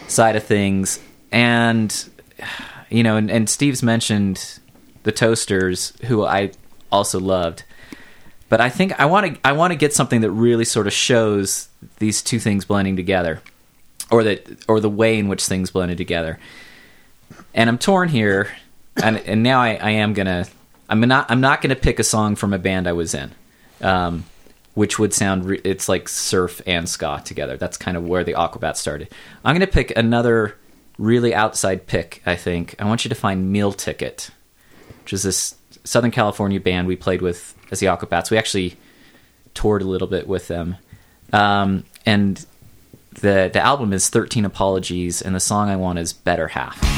side 0.07 0.35
of 0.35 0.43
things, 0.43 0.99
and 1.31 2.09
you 2.89 3.03
know, 3.03 3.17
and, 3.17 3.31
and 3.31 3.49
Steve's 3.49 3.81
mentioned 3.81 4.59
the 5.03 5.11
Toasters, 5.11 5.93
who 6.05 6.25
I 6.25 6.51
also 6.91 7.19
loved, 7.19 7.63
but 8.49 8.61
I 8.61 8.69
think 8.69 8.99
I 8.99 9.05
want 9.05 9.35
to 9.35 9.47
I 9.47 9.53
want 9.53 9.71
to 9.71 9.77
get 9.77 9.93
something 9.93 10.21
that 10.21 10.31
really 10.31 10.65
sort 10.65 10.87
of 10.87 10.93
shows 10.93 11.69
these 11.99 12.21
two 12.21 12.39
things 12.39 12.65
blending 12.65 12.95
together, 12.95 13.41
or 14.11 14.23
that 14.23 14.65
or 14.67 14.79
the 14.79 14.89
way 14.89 15.17
in 15.17 15.27
which 15.29 15.45
things 15.45 15.71
blended 15.71 15.97
together, 15.97 16.37
and 17.53 17.69
I'm 17.69 17.77
torn 17.77 18.09
here, 18.09 18.49
and 19.01 19.17
and 19.19 19.41
now 19.41 19.61
I, 19.61 19.75
I 19.75 19.89
am 19.91 20.13
gonna 20.13 20.47
I'm 20.89 20.99
not 20.99 21.31
I'm 21.31 21.41
not 21.41 21.61
gonna 21.61 21.75
pick 21.75 21.99
a 21.99 22.03
song 22.03 22.35
from 22.35 22.53
a 22.53 22.59
band 22.59 22.87
I 22.87 22.93
was 22.93 23.13
in 23.13 23.31
um, 23.81 24.25
which 24.73 24.99
would 24.99 25.13
sound 25.13 25.45
re- 25.45 25.61
it's 25.63 25.89
like 25.89 26.07
surf 26.07 26.61
and 26.67 26.87
ska 26.87 27.21
together. 27.25 27.57
That's 27.57 27.77
kind 27.77 27.97
of 27.97 28.07
where 28.07 28.23
the 28.23 28.33
Aquabats 28.33 28.77
started. 28.77 29.09
I'm 29.43 29.55
going 29.55 29.65
to 29.65 29.73
pick 29.73 29.95
another 29.97 30.55
really 30.97 31.33
outside 31.33 31.87
pick. 31.87 32.21
I 32.25 32.35
think 32.35 32.75
I 32.79 32.85
want 32.85 33.05
you 33.05 33.09
to 33.09 33.15
find 33.15 33.51
Meal 33.51 33.73
Ticket, 33.73 34.29
which 35.03 35.13
is 35.13 35.23
this 35.23 35.55
Southern 35.83 36.11
California 36.11 36.59
band 36.59 36.87
we 36.87 36.95
played 36.95 37.21
with 37.21 37.55
as 37.71 37.79
the 37.79 37.87
Aquabats. 37.87 38.29
We 38.29 38.37
actually 38.37 38.77
toured 39.53 39.81
a 39.81 39.85
little 39.85 40.07
bit 40.07 40.27
with 40.27 40.47
them, 40.47 40.77
um, 41.33 41.83
and 42.05 42.45
the 43.13 43.49
the 43.51 43.61
album 43.61 43.93
is 43.93 44.09
13 44.09 44.45
Apologies, 44.45 45.21
and 45.21 45.35
the 45.35 45.39
song 45.39 45.69
I 45.69 45.75
want 45.75 45.99
is 45.99 46.13
Better 46.13 46.49
Half. 46.49 46.96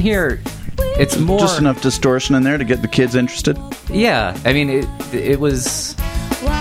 Can 0.00 0.06
hear 0.06 0.40
it's 0.98 1.18
more 1.18 1.38
Just 1.40 1.58
enough 1.58 1.82
distortion 1.82 2.34
in 2.34 2.42
there 2.42 2.58
to 2.58 2.64
get 2.64 2.82
the 2.82 2.88
kids 2.88 3.14
interested. 3.14 3.58
Yeah, 3.88 4.36
I 4.44 4.52
mean 4.52 4.70
it. 4.70 4.86
It 5.14 5.38
was. 5.40 5.94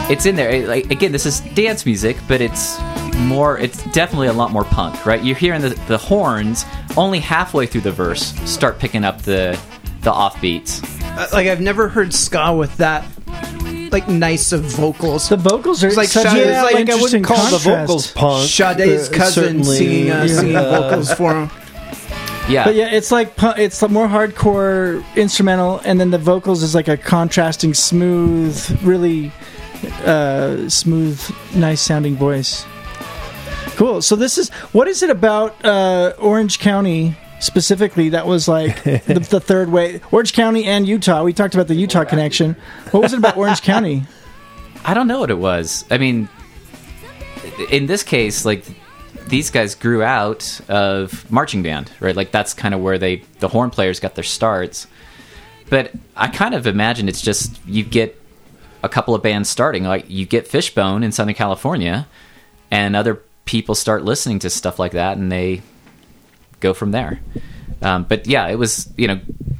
It's 0.10 0.26
in 0.26 0.36
there. 0.36 0.50
It- 0.50 0.68
like 0.68 0.92
again, 0.92 1.12
this 1.12 1.26
is 1.26 1.40
dance 1.54 1.86
music, 1.86 2.18
but 2.28 2.42
it's 2.42 2.80
more. 3.18 3.58
It's 3.58 3.84
definitely 3.92 4.28
a 4.28 4.34
lot 4.34 4.52
more 4.52 4.64
punk, 4.66 5.06
right? 5.06 5.24
You're 5.24 5.36
hearing 5.38 5.62
the 5.62 5.70
the 5.88 5.98
horns 5.98 6.66
only 6.98 7.20
halfway 7.20 7.66
through 7.66 7.82
the 7.82 7.92
verse 7.92 8.34
start 8.50 8.80
picking 8.80 9.04
up 9.06 9.22
the 9.22 9.60
the 10.02 10.12
offbeats. 10.12 10.84
Uh, 11.18 11.28
like 11.34 11.48
I've 11.48 11.62
never 11.62 11.88
heard 11.90 12.14
ska 12.14 12.54
with 12.54 12.76
that 12.78 13.06
like 13.92 14.08
nice 14.08 14.52
of 14.52 14.62
vocals. 14.62 15.30
The 15.30 15.38
vocals 15.38 15.84
are 15.84 15.92
like 15.92 16.10
such 16.10 16.28
Sade- 16.32 16.48
a 16.48 16.62
like- 16.64 16.74
like 16.76 16.90
I 16.90 16.96
wouldn't 16.96 17.26
call 17.26 17.50
the 17.52 17.58
vocals 17.58 18.12
punk. 18.12 18.50
Sade's 18.50 19.10
Uh, 19.10 19.14
cousin 19.14 19.64
singing 19.64 20.12
uh, 20.12 20.28
singing 20.28 20.56
uh, 20.56 20.82
vocals 20.82 21.14
for 21.14 21.34
him. 21.34 21.50
Yeah, 22.50 22.64
But 22.66 22.74
yeah, 22.76 22.90
it's 22.90 23.12
like 23.12 23.36
pu- 23.36 23.54
it's 23.58 23.82
more 23.90 24.08
hardcore 24.08 25.04
instrumental, 25.16 25.82
and 25.86 26.00
then 26.00 26.10
the 26.10 26.18
vocals 26.18 26.64
is 26.64 26.74
like 26.74 26.88
a 26.88 26.98
contrasting, 26.98 27.76
smooth, 27.76 28.58
really 28.84 29.32
uh, 30.04 30.68
smooth, 30.68 31.22
nice 31.54 31.80
sounding 31.80 32.16
voice. 32.16 32.66
Cool. 33.76 34.02
So 34.02 34.16
this 34.16 34.38
is 34.38 34.50
what 34.74 34.88
is 34.88 35.04
it 35.04 35.10
about 35.12 35.64
uh, 35.64 36.14
Orange 36.18 36.60
County 36.60 37.16
specifically 37.40 38.10
that 38.10 38.26
was 38.26 38.48
like 38.48 38.84
the, 39.06 39.26
the 39.30 39.40
third 39.40 39.70
way? 39.70 40.02
Orange 40.12 40.34
County 40.34 40.66
and 40.66 40.88
Utah. 40.88 41.24
We 41.24 41.34
talked 41.34 41.54
about 41.54 41.68
the 41.68 41.76
Utah 41.76 42.04
connection. 42.04 42.56
What 42.92 43.04
was 43.04 43.14
it 43.14 43.20
about 43.20 43.38
Orange 43.38 43.62
County? 43.62 44.04
I 44.86 44.94
don't 44.94 45.08
know 45.08 45.20
what 45.20 45.30
it 45.30 45.38
was. 45.38 45.86
I 45.92 45.98
mean, 45.98 46.28
in 47.70 47.86
this 47.86 48.02
case, 48.02 48.44
like 48.44 48.66
these 49.30 49.50
guys 49.50 49.76
grew 49.76 50.04
out 50.04 50.60
of 50.70 51.30
marching 51.32 51.64
band, 51.64 51.92
right? 52.00 52.16
Like 52.16 52.32
that's 52.32 52.54
kind 52.54 52.74
of 52.74 52.82
where 52.82 52.98
they 52.98 53.18
the 53.40 53.48
horn 53.48 53.70
players 53.70 54.00
got 54.00 54.16
their 54.16 54.24
starts. 54.24 54.88
But 55.70 55.92
I 56.16 56.28
kind 56.28 56.56
of 56.56 56.66
imagine 56.68 57.08
it's 57.08 57.22
just 57.22 57.60
you 57.66 57.84
get 57.84 58.20
a 58.84 58.90
couple 58.90 59.14
of 59.14 59.22
bands 59.22 59.50
starting, 59.50 59.84
like 59.84 60.10
you 60.10 60.26
get 60.26 60.48
Fishbone 60.48 61.04
in 61.04 61.12
Southern 61.12 61.36
California, 61.36 62.08
and 62.72 62.96
other 62.96 63.22
people 63.46 63.76
start 63.76 64.04
listening 64.04 64.40
to 64.40 64.50
stuff 64.50 64.80
like 64.80 64.94
that, 64.94 65.18
and 65.18 65.32
they 65.32 65.62
go 66.60 66.74
from 66.74 66.92
there. 66.92 67.20
Um, 67.82 68.04
but 68.04 68.28
yeah, 68.28 68.48
it 68.48 68.56
was 68.56 68.92
you 68.98 69.08
know 69.08 69.20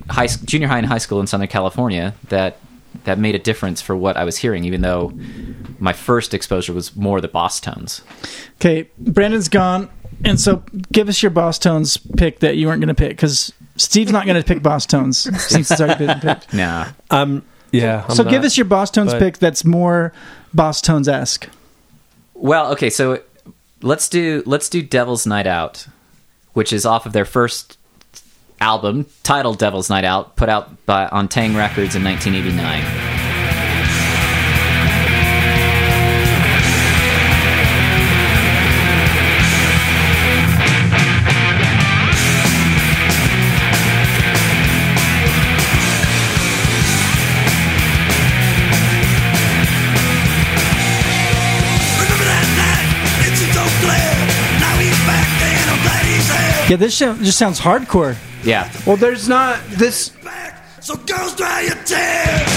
high 0.10 0.28
junior 0.28 0.68
high 0.68 0.80
and 0.80 0.88
high 0.88 0.98
school 0.98 1.20
in 1.20 1.28
Southern 1.28 1.48
California 1.48 2.16
that 2.30 2.58
that 3.10 3.18
made 3.18 3.34
a 3.34 3.40
difference 3.40 3.82
for 3.82 3.96
what 3.96 4.16
I 4.18 4.24
was 4.24 4.38
hearing, 4.38 4.66
even 4.66 4.82
though 4.82 5.12
my 5.80 5.94
first 5.94 6.36
exposure 6.36 6.74
was 6.74 6.96
more 6.96 7.20
the 7.20 7.28
Bosstones. 7.28 8.04
Okay, 8.58 8.88
Brandon's 9.00 9.50
gone, 9.50 9.90
and 10.24 10.40
so 10.40 10.58
give 10.92 11.10
us 11.10 11.24
your 11.24 11.32
Bosstones 11.32 11.98
pick 12.18 12.38
that 12.42 12.56
you 12.58 12.68
weren't 12.68 12.82
going 12.82 12.90
to 12.90 12.94
pick 12.94 13.10
because 13.10 13.52
Steve's 13.78 14.12
not 14.12 14.28
going 14.28 14.40
to 14.40 14.48
pick 14.48 14.62
Bosstones 14.62 15.16
since 15.40 15.72
it's 15.72 15.82
already 15.82 16.06
been 16.06 16.20
picked. 16.20 16.54
Nah, 16.54 16.90
I'm 17.10 17.44
yeah. 17.72 18.06
I'm 18.08 18.16
so 18.16 18.24
give 18.24 18.44
us 18.44 18.58
your 18.58 18.68
Bosstones 18.68 19.08
but- 19.08 19.20
pick 19.20 19.40
that's 19.40 19.66
more 19.66 20.14
Bosstones 20.56 21.08
esque. 21.08 21.50
Well, 22.36 22.72
okay, 22.74 22.92
so 22.92 23.24
let's 23.82 24.08
do 24.08 24.44
let's 24.46 24.70
do 24.70 24.84
Devil's 24.84 25.26
Night 25.26 25.48
Out, 25.48 25.88
which 26.54 26.72
is 26.72 26.86
off 26.86 27.08
of 27.08 27.14
their 27.14 27.26
first 27.26 27.79
album 28.62 29.06
titled 29.24 29.58
Devil's 29.58 29.90
Night 29.90 30.04
Out, 30.04 30.36
put 30.36 30.50
out 30.50 30.86
by 30.86 31.08
on 31.08 31.28
Taang! 31.28 31.56
Records 31.56 31.96
in 31.96 32.04
1989. 32.04 32.84
Remember 52.00 52.26
that 52.26 52.48
night? 52.60 52.88
It's 53.28 53.42
so 53.54 53.64
clear. 53.82 54.10
Now 54.60 54.76
he's 54.80 55.00
back 55.06 55.28
there, 55.40 55.60
and 55.60 55.70
I'm 55.72 55.82
glad 55.84 56.06
he's 56.06 56.28
here. 56.30 56.72
Yeah, 56.72 56.78
this 56.78 56.98
just 56.98 57.38
sounds 57.38 57.60
hardcore. 57.60 58.16
Yeah, 58.44 58.72
Well, 58.86 58.96
there's 58.98 59.28
not 59.28 59.60
this. 59.70 60.12
So 60.82 60.96
girls 60.96 61.36
dry 61.36 61.62
your 61.62 61.76
tears. 61.84 62.50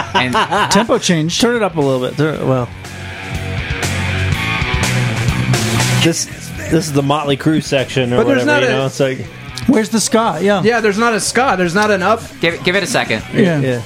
and 0.14 0.72
Tempo 0.72 0.98
change. 0.98 1.38
Turn 1.40 1.56
it 1.56 1.62
up 1.62 1.76
a 1.76 1.80
little 1.80 2.00
bit. 2.08 2.16
Turn- 2.16 2.48
well, 2.48 2.66
this 6.02 6.24
this 6.70 6.86
is 6.86 6.92
the 6.92 7.02
Motley 7.02 7.36
Crue 7.36 7.62
section 7.62 8.12
or 8.12 8.18
But 8.18 8.26
whatever. 8.26 8.46
not 8.46 8.62
You 8.62 8.68
a- 8.68 8.72
know, 8.72 8.86
it's 8.86 9.00
like 9.00 9.18
Where's 9.66 9.90
the 9.90 10.00
ska? 10.00 10.38
Yeah. 10.40 10.62
Yeah, 10.62 10.80
there's 10.80 10.98
not 10.98 11.12
a 11.12 11.20
ska. 11.20 11.54
There's 11.58 11.74
not 11.74 11.90
an 11.90 12.02
up. 12.02 12.20
Give 12.40 12.54
it, 12.54 12.64
give 12.64 12.74
it 12.76 12.82
a 12.82 12.86
second. 12.86 13.22
Yeah. 13.34 13.60
yeah. 13.60 13.82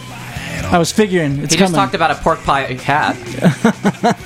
I 0.72 0.78
was 0.78 0.92
figuring 0.92 1.40
it's 1.40 1.52
he 1.52 1.58
just 1.58 1.74
talked 1.74 1.94
about 1.94 2.10
a 2.12 2.14
pork 2.14 2.42
pie 2.44 2.72
hat. 2.74 3.16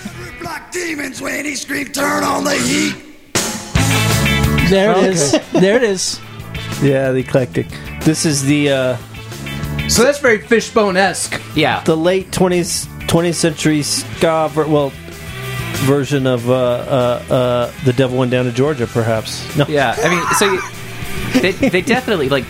Like 0.42 0.70
demons 0.70 1.20
when 1.20 1.44
he 1.44 1.56
screamed, 1.56 1.94
turn 1.94 2.22
on 2.22 2.44
the 2.44 2.54
heat. 2.54 2.94
There 4.70 4.96
it 4.98 5.04
is. 5.04 5.32
There 5.52 5.76
it 5.76 5.82
is. 5.82 6.20
Yeah, 6.82 7.12
the 7.12 7.20
eclectic. 7.20 7.66
This 8.02 8.24
is 8.24 8.42
the 8.44 8.70
uh, 8.70 8.96
So 9.88 10.02
that's 10.02 10.18
very 10.20 10.38
fishbone 10.40 10.96
esque. 10.96 11.40
Yeah. 11.54 11.82
the 11.84 11.96
late 11.96 12.32
twenties 12.32 12.86
twentieth 13.06 13.36
century 13.36 13.82
ska 13.82 14.48
ver- 14.52 14.66
well 14.66 14.92
version 15.86 16.26
of 16.26 16.48
uh, 16.50 16.54
uh, 16.54 17.32
uh, 17.32 17.72
the 17.84 17.92
Devil 17.92 18.18
went 18.18 18.30
down 18.30 18.44
to 18.44 18.52
Georgia, 18.52 18.86
perhaps. 18.86 19.56
No, 19.56 19.64
Yeah, 19.68 19.94
I 19.98 20.08
mean, 20.08 20.24
so 20.38 20.52
you, 20.52 21.40
they 21.40 21.68
they 21.68 21.80
definitely 21.82 22.28
like 22.28 22.44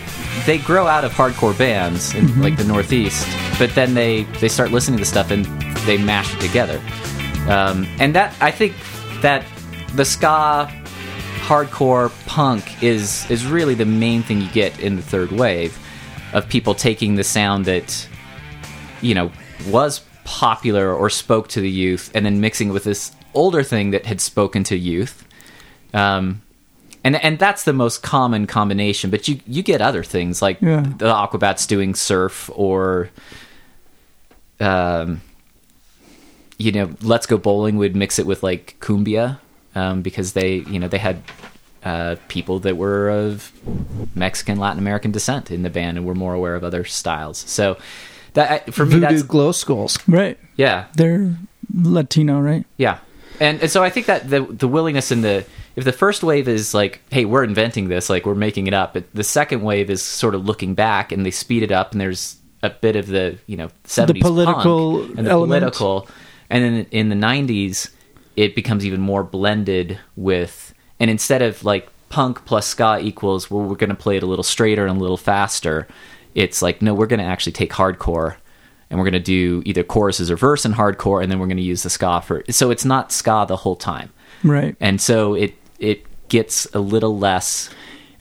they 0.46 0.58
grow 0.58 0.86
out 0.86 1.04
of 1.04 1.12
hardcore 1.12 1.56
bands 1.56 2.14
in 2.14 2.40
like 2.42 2.56
the 2.56 2.64
Northeast, 2.64 3.26
but 3.58 3.74
then 3.74 3.94
they 3.94 4.22
they 4.40 4.48
start 4.48 4.70
listening 4.72 4.98
to 4.98 5.04
stuff 5.04 5.30
and 5.30 5.44
they 5.86 5.96
mash 5.98 6.34
it 6.34 6.40
together. 6.40 6.80
Um, 7.48 7.86
and 7.98 8.14
that 8.14 8.34
I 8.40 8.50
think 8.50 8.74
that 9.22 9.44
the 9.94 10.04
ska 10.04 10.70
hardcore 11.48 12.10
punk 12.26 12.82
is 12.82 13.28
is 13.30 13.46
really 13.46 13.74
the 13.74 13.86
main 13.86 14.22
thing 14.22 14.40
you 14.40 14.48
get 14.50 14.78
in 14.80 14.96
the 14.96 15.02
third 15.02 15.30
wave 15.32 15.78
of 16.34 16.46
people 16.48 16.74
taking 16.74 17.14
the 17.14 17.24
sound 17.24 17.64
that 17.64 18.06
you 19.00 19.14
know 19.14 19.30
was 19.68 20.00
popular 20.24 20.92
or 20.92 21.08
spoke 21.08 21.48
to 21.48 21.60
the 21.60 21.70
youth 21.70 22.10
and 22.14 22.26
then 22.26 22.38
mixing 22.38 22.68
with 22.68 22.84
this 22.84 23.12
older 23.32 23.62
thing 23.62 23.92
that 23.92 24.04
had 24.04 24.20
spoken 24.20 24.62
to 24.62 24.76
youth 24.76 25.26
um, 25.94 26.42
and 27.02 27.16
and 27.24 27.38
that's 27.38 27.64
the 27.64 27.72
most 27.72 28.02
common 28.02 28.46
combination. 28.46 29.08
But 29.10 29.26
you 29.28 29.40
you 29.46 29.62
get 29.62 29.80
other 29.80 30.04
things 30.04 30.42
like 30.42 30.60
Yeah. 30.60 30.80
the 30.82 31.06
Aquabats 31.06 31.66
doing 31.66 31.94
surf 31.94 32.50
or, 32.54 33.08
um, 34.60 35.22
you 36.58 36.72
know, 36.72 36.90
Let's 37.00 37.24
Go 37.26 37.38
Bowling 37.38 37.78
would 37.78 37.96
mix 37.96 38.18
it 38.18 38.26
with 38.26 38.42
like 38.42 38.76
cumbia 38.80 39.38
um, 39.78 40.02
because 40.02 40.32
they 40.32 40.56
you 40.56 40.78
know 40.78 40.88
they 40.88 40.98
had 40.98 41.22
uh, 41.84 42.16
people 42.26 42.58
that 42.60 42.76
were 42.76 43.08
of 43.08 43.52
Mexican 44.14 44.58
Latin 44.58 44.78
American 44.78 45.12
descent 45.12 45.50
in 45.50 45.62
the 45.62 45.70
band 45.70 45.96
and 45.96 46.06
were 46.06 46.14
more 46.14 46.34
aware 46.34 46.54
of 46.54 46.64
other 46.64 46.84
styles. 46.84 47.38
So 47.38 47.78
that 48.34 48.74
for 48.74 48.84
me 48.84 48.94
Voodoo 48.94 49.06
that's 49.06 49.22
glow 49.22 49.52
skulls. 49.52 49.98
Right. 50.08 50.38
yeah 50.56 50.86
They're 50.96 51.34
Latino, 51.74 52.40
right? 52.40 52.64
yeah, 52.76 52.98
and, 53.40 53.60
and 53.60 53.70
so 53.70 53.82
I 53.82 53.90
think 53.90 54.06
that 54.06 54.28
the 54.28 54.40
the 54.42 54.68
willingness 54.68 55.12
in 55.12 55.20
the 55.22 55.44
if 55.76 55.84
the 55.84 55.92
first 55.92 56.24
wave 56.24 56.48
is 56.48 56.74
like, 56.74 57.00
hey, 57.10 57.24
we're 57.24 57.44
inventing 57.44 57.88
this, 57.88 58.10
like 58.10 58.26
we're 58.26 58.34
making 58.34 58.66
it 58.66 58.74
up, 58.74 58.94
but 58.94 59.04
the 59.14 59.22
second 59.22 59.62
wave 59.62 59.90
is 59.90 60.02
sort 60.02 60.34
of 60.34 60.44
looking 60.44 60.74
back 60.74 61.12
and 61.12 61.24
they 61.24 61.30
speed 61.30 61.62
it 61.62 61.70
up, 61.70 61.92
and 61.92 62.00
there's 62.00 62.36
a 62.62 62.70
bit 62.70 62.96
of 62.96 63.06
the 63.06 63.38
you 63.46 63.56
know 63.56 63.68
seventies 63.84 64.22
political 64.22 65.02
and 65.02 65.26
the 65.26 65.30
element. 65.30 65.60
political, 65.60 66.08
and 66.50 66.64
then 66.64 66.86
in 66.90 67.10
the 67.10 67.14
nineties 67.14 67.90
it 68.38 68.54
becomes 68.54 68.86
even 68.86 69.00
more 69.00 69.24
blended 69.24 69.98
with, 70.14 70.72
and 71.00 71.10
instead 71.10 71.42
of 71.42 71.64
like 71.64 71.88
punk 72.08 72.44
plus 72.44 72.66
ska 72.66 72.98
equals, 73.02 73.50
well, 73.50 73.64
we're 73.64 73.74
going 73.76 73.90
to 73.90 73.96
play 73.96 74.16
it 74.16 74.22
a 74.22 74.26
little 74.26 74.44
straighter 74.44 74.86
and 74.86 74.96
a 74.96 75.00
little 75.00 75.16
faster. 75.16 75.88
It's 76.34 76.62
like 76.62 76.80
no, 76.80 76.94
we're 76.94 77.06
going 77.08 77.18
to 77.20 77.26
actually 77.26 77.52
take 77.52 77.72
hardcore 77.72 78.36
and 78.90 78.98
we're 78.98 79.04
going 79.04 79.12
to 79.24 79.32
do 79.38 79.62
either 79.66 79.82
choruses 79.82 80.30
or 80.30 80.36
verse 80.36 80.64
in 80.64 80.72
hardcore, 80.72 81.20
and 81.22 81.30
then 81.30 81.38
we're 81.40 81.46
going 81.48 81.56
to 81.58 81.62
use 81.74 81.82
the 81.82 81.90
ska 81.90 82.22
for. 82.24 82.42
So 82.50 82.70
it's 82.70 82.84
not 82.84 83.10
ska 83.12 83.44
the 83.48 83.56
whole 83.56 83.76
time, 83.76 84.10
Right. 84.44 84.76
and 84.80 85.00
so 85.00 85.34
it 85.34 85.54
it 85.80 86.06
gets 86.28 86.66
a 86.72 86.78
little 86.80 87.18
less. 87.18 87.70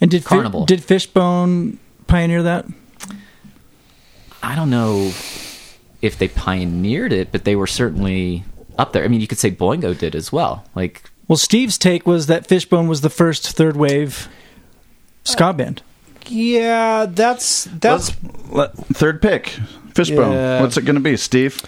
And 0.01 0.09
did 0.11 0.23
Fi- 0.23 0.65
did 0.65 0.83
Fishbone 0.83 1.79
pioneer 2.07 2.41
that? 2.43 2.65
I 4.43 4.55
don't 4.55 4.69
know 4.69 5.11
if 6.01 6.17
they 6.17 6.27
pioneered 6.27 7.11
it, 7.13 7.31
but 7.31 7.43
they 7.43 7.55
were 7.55 7.67
certainly 7.67 8.43
up 8.77 8.93
there. 8.93 9.03
I 9.03 9.07
mean, 9.07 9.21
you 9.21 9.27
could 9.27 9.37
say 9.39 9.51
Boingo 9.51 9.97
did 9.97 10.15
as 10.15 10.31
well. 10.31 10.65
Like, 10.75 11.09
Well, 11.27 11.37
Steve's 11.37 11.77
take 11.77 12.05
was 12.05 12.27
that 12.27 12.47
Fishbone 12.47 12.87
was 12.87 13.01
the 13.01 13.09
first 13.09 13.51
third 13.51 13.75
wave 13.75 14.27
ska 15.23 15.53
band. 15.53 15.81
yeah, 16.27 17.05
that's 17.09 17.65
that's 17.79 18.15
Let, 18.49 18.73
third 18.75 19.21
pick, 19.21 19.47
Fishbone. 19.93 20.31
Yeah. 20.33 20.61
What's 20.61 20.77
it 20.77 20.83
going 20.85 20.95
to 20.95 21.01
be, 21.01 21.17
Steve? 21.17 21.61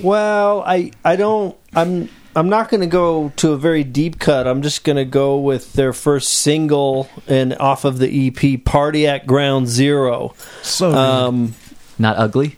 Well, 0.00 0.62
I 0.66 0.92
I 1.04 1.16
don't 1.16 1.56
I'm 1.74 2.08
I'm 2.36 2.48
not 2.48 2.68
going 2.68 2.82
to 2.82 2.86
go 2.86 3.32
to 3.36 3.52
a 3.52 3.56
very 3.56 3.82
deep 3.84 4.18
cut. 4.20 4.46
I'm 4.46 4.62
just 4.62 4.84
going 4.84 4.96
to 4.96 5.04
go 5.04 5.38
with 5.38 5.72
their 5.72 5.92
first 5.92 6.32
single 6.34 7.08
and 7.26 7.54
off 7.54 7.84
of 7.84 7.98
the 7.98 8.28
EP 8.28 8.64
Party 8.64 9.06
at 9.08 9.26
Ground 9.26 9.66
Zero. 9.68 10.34
So 10.62 10.92
Um 10.94 11.54
not 11.98 12.16
ugly. 12.16 12.56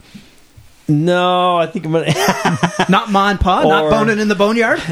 No, 0.90 1.57
I 1.57 1.66
think 1.66 1.87
I'm 1.87 1.92
going 1.92 2.12
to 2.12 2.87
not 2.88 3.11
Ma 3.11 3.31
and 3.31 3.40
Pa, 3.40 3.62
Or- 3.62 3.68
not 3.68 3.90
boning 3.90 4.18
in 4.18 4.29
the 4.29 4.35
boneyard. 4.35 4.81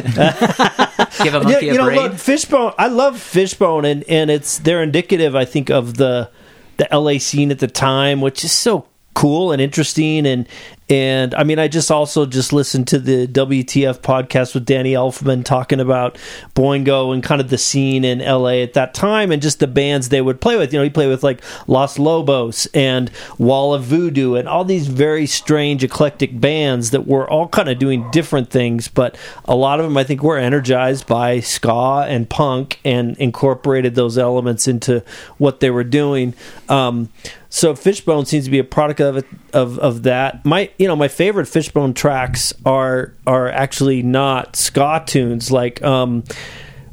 Give 1.22 1.34
a 1.34 1.38
Yeah, 1.38 1.42
monkey 1.42 1.66
you 1.66 1.72
a 1.72 1.76
know, 1.78 1.84
brain. 1.86 1.98
look, 2.02 2.14
Fishbone. 2.14 2.72
I 2.78 2.86
love 2.88 3.18
Fishbone, 3.20 3.84
and 3.84 4.04
and 4.08 4.30
it's 4.30 4.58
they're 4.58 4.82
indicative, 4.82 5.34
I 5.34 5.44
think, 5.44 5.70
of 5.70 5.96
the 5.96 6.30
the 6.76 6.88
LA 6.92 7.18
scene 7.18 7.50
at 7.50 7.58
the 7.58 7.66
time, 7.68 8.20
which 8.20 8.44
is 8.44 8.52
so 8.52 8.86
cool 9.14 9.50
and 9.52 9.60
interesting. 9.60 10.26
And 10.26 10.46
and 10.90 11.34
I 11.34 11.44
mean, 11.44 11.58
I 11.58 11.68
just 11.68 11.90
also 11.90 12.24
just 12.24 12.52
listened 12.52 12.88
to 12.88 12.98
the 12.98 13.26
WTF 13.26 13.98
podcast 13.98 14.54
with 14.54 14.64
Danny 14.64 14.92
Elfman 14.92 15.44
talking 15.44 15.80
about 15.80 16.16
Boingo 16.54 17.12
and 17.12 17.22
kind 17.22 17.42
of 17.42 17.50
the 17.50 17.58
scene 17.58 18.04
in 18.04 18.20
LA 18.20 18.62
at 18.62 18.72
that 18.72 18.94
time, 18.94 19.30
and 19.30 19.42
just 19.42 19.60
the 19.60 19.66
bands 19.66 20.08
they 20.08 20.22
would 20.22 20.40
play 20.40 20.56
with. 20.56 20.72
You 20.72 20.78
know, 20.78 20.84
he 20.84 20.90
played 20.90 21.08
with 21.08 21.22
like 21.22 21.42
Los 21.66 21.98
Lobos 21.98 22.66
and 22.72 23.10
Wall 23.36 23.74
of 23.74 23.84
Voodoo, 23.84 24.34
and 24.34 24.48
all 24.48 24.64
these 24.64 24.88
very 24.88 25.26
strange, 25.26 25.84
eclectic 25.84 26.40
bands 26.40 26.90
that 26.90 27.06
were 27.06 27.28
all 27.28 27.48
kind 27.48 27.68
of 27.68 27.78
doing 27.78 28.10
different 28.10 28.48
things, 28.48 28.88
but 28.88 29.16
a 29.44 29.54
lot 29.54 29.80
of 29.80 29.84
them 29.84 29.96
I 29.96 30.04
think 30.04 30.22
were 30.22 30.38
energized 30.38 31.06
by 31.06 31.40
ska 31.40 32.06
and 32.08 32.30
punk 32.30 32.80
and 32.82 33.14
incorporated 33.18 33.94
those 33.94 34.16
elements 34.16 34.66
into 34.66 35.04
what 35.36 35.60
they 35.60 35.70
were 35.70 35.84
doing. 35.84 36.32
Um, 36.70 37.10
so 37.50 37.74
Fishbone 37.74 38.26
seems 38.26 38.44
to 38.44 38.50
be 38.50 38.58
a 38.58 38.64
product 38.64 39.00
of 39.00 39.18
it, 39.18 39.26
of 39.52 39.78
of 39.78 40.02
that. 40.02 40.44
My 40.44 40.70
you 40.78 40.86
know 40.86 40.96
my 40.96 41.08
favorite 41.08 41.46
Fishbone 41.46 41.94
tracks 41.94 42.52
are 42.66 43.14
are 43.26 43.48
actually 43.48 44.02
not 44.02 44.56
ska 44.56 45.02
tunes 45.06 45.50
like. 45.50 45.82
Um, 45.82 46.24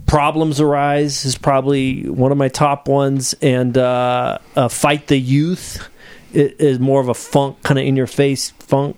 Problems 0.08 0.62
Arise 0.62 1.26
is 1.26 1.36
probably 1.36 2.08
one 2.08 2.32
of 2.32 2.38
my 2.38 2.48
top 2.48 2.88
ones, 2.88 3.34
and 3.42 3.76
uh, 3.76 4.38
uh, 4.56 4.68
Fight 4.68 5.08
the 5.08 5.18
Youth 5.18 5.90
is 6.32 6.80
more 6.80 7.02
of 7.02 7.10
a 7.10 7.16
funk 7.16 7.64
kind 7.64 7.80
of 7.80 7.86
in 7.88 7.96
your 7.96 8.06
face 8.06 8.52
funk 8.52 8.98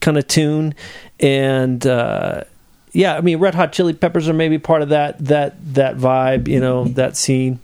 kind 0.00 0.18
of 0.18 0.26
tune, 0.26 0.74
and 1.20 1.86
uh, 1.86 2.42
yeah, 2.90 3.16
I 3.16 3.20
mean 3.20 3.38
Red 3.38 3.54
Hot 3.54 3.72
Chili 3.72 3.92
Peppers 3.92 4.28
are 4.28 4.34
maybe 4.34 4.58
part 4.58 4.82
of 4.82 4.88
that 4.88 5.24
that 5.26 5.74
that 5.74 5.96
vibe, 5.96 6.48
you 6.48 6.58
know, 6.58 6.84
that 6.88 7.16
scene. 7.16 7.60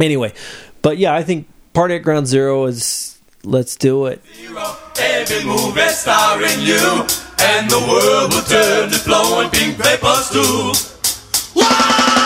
Anyway, 0.00 0.32
but 0.80 0.96
yeah, 0.96 1.12
I 1.14 1.22
think 1.22 1.46
Party 1.74 1.96
at 1.96 2.04
Ground 2.04 2.28
Zero 2.28 2.66
is 2.66 3.18
let's 3.42 3.74
do 3.74 4.06
it. 4.06 4.22
Every 4.96 5.44
movie 5.44 5.88
starring 5.88 6.60
you, 6.60 7.04
and 7.42 7.68
the 7.68 7.84
world 7.90 8.32
will 8.32 8.42
turn 8.42 8.90
to 8.90 8.98
flowing 8.98 9.50
pink 9.50 9.76
stools. 10.22 10.94
Listen 11.56 12.23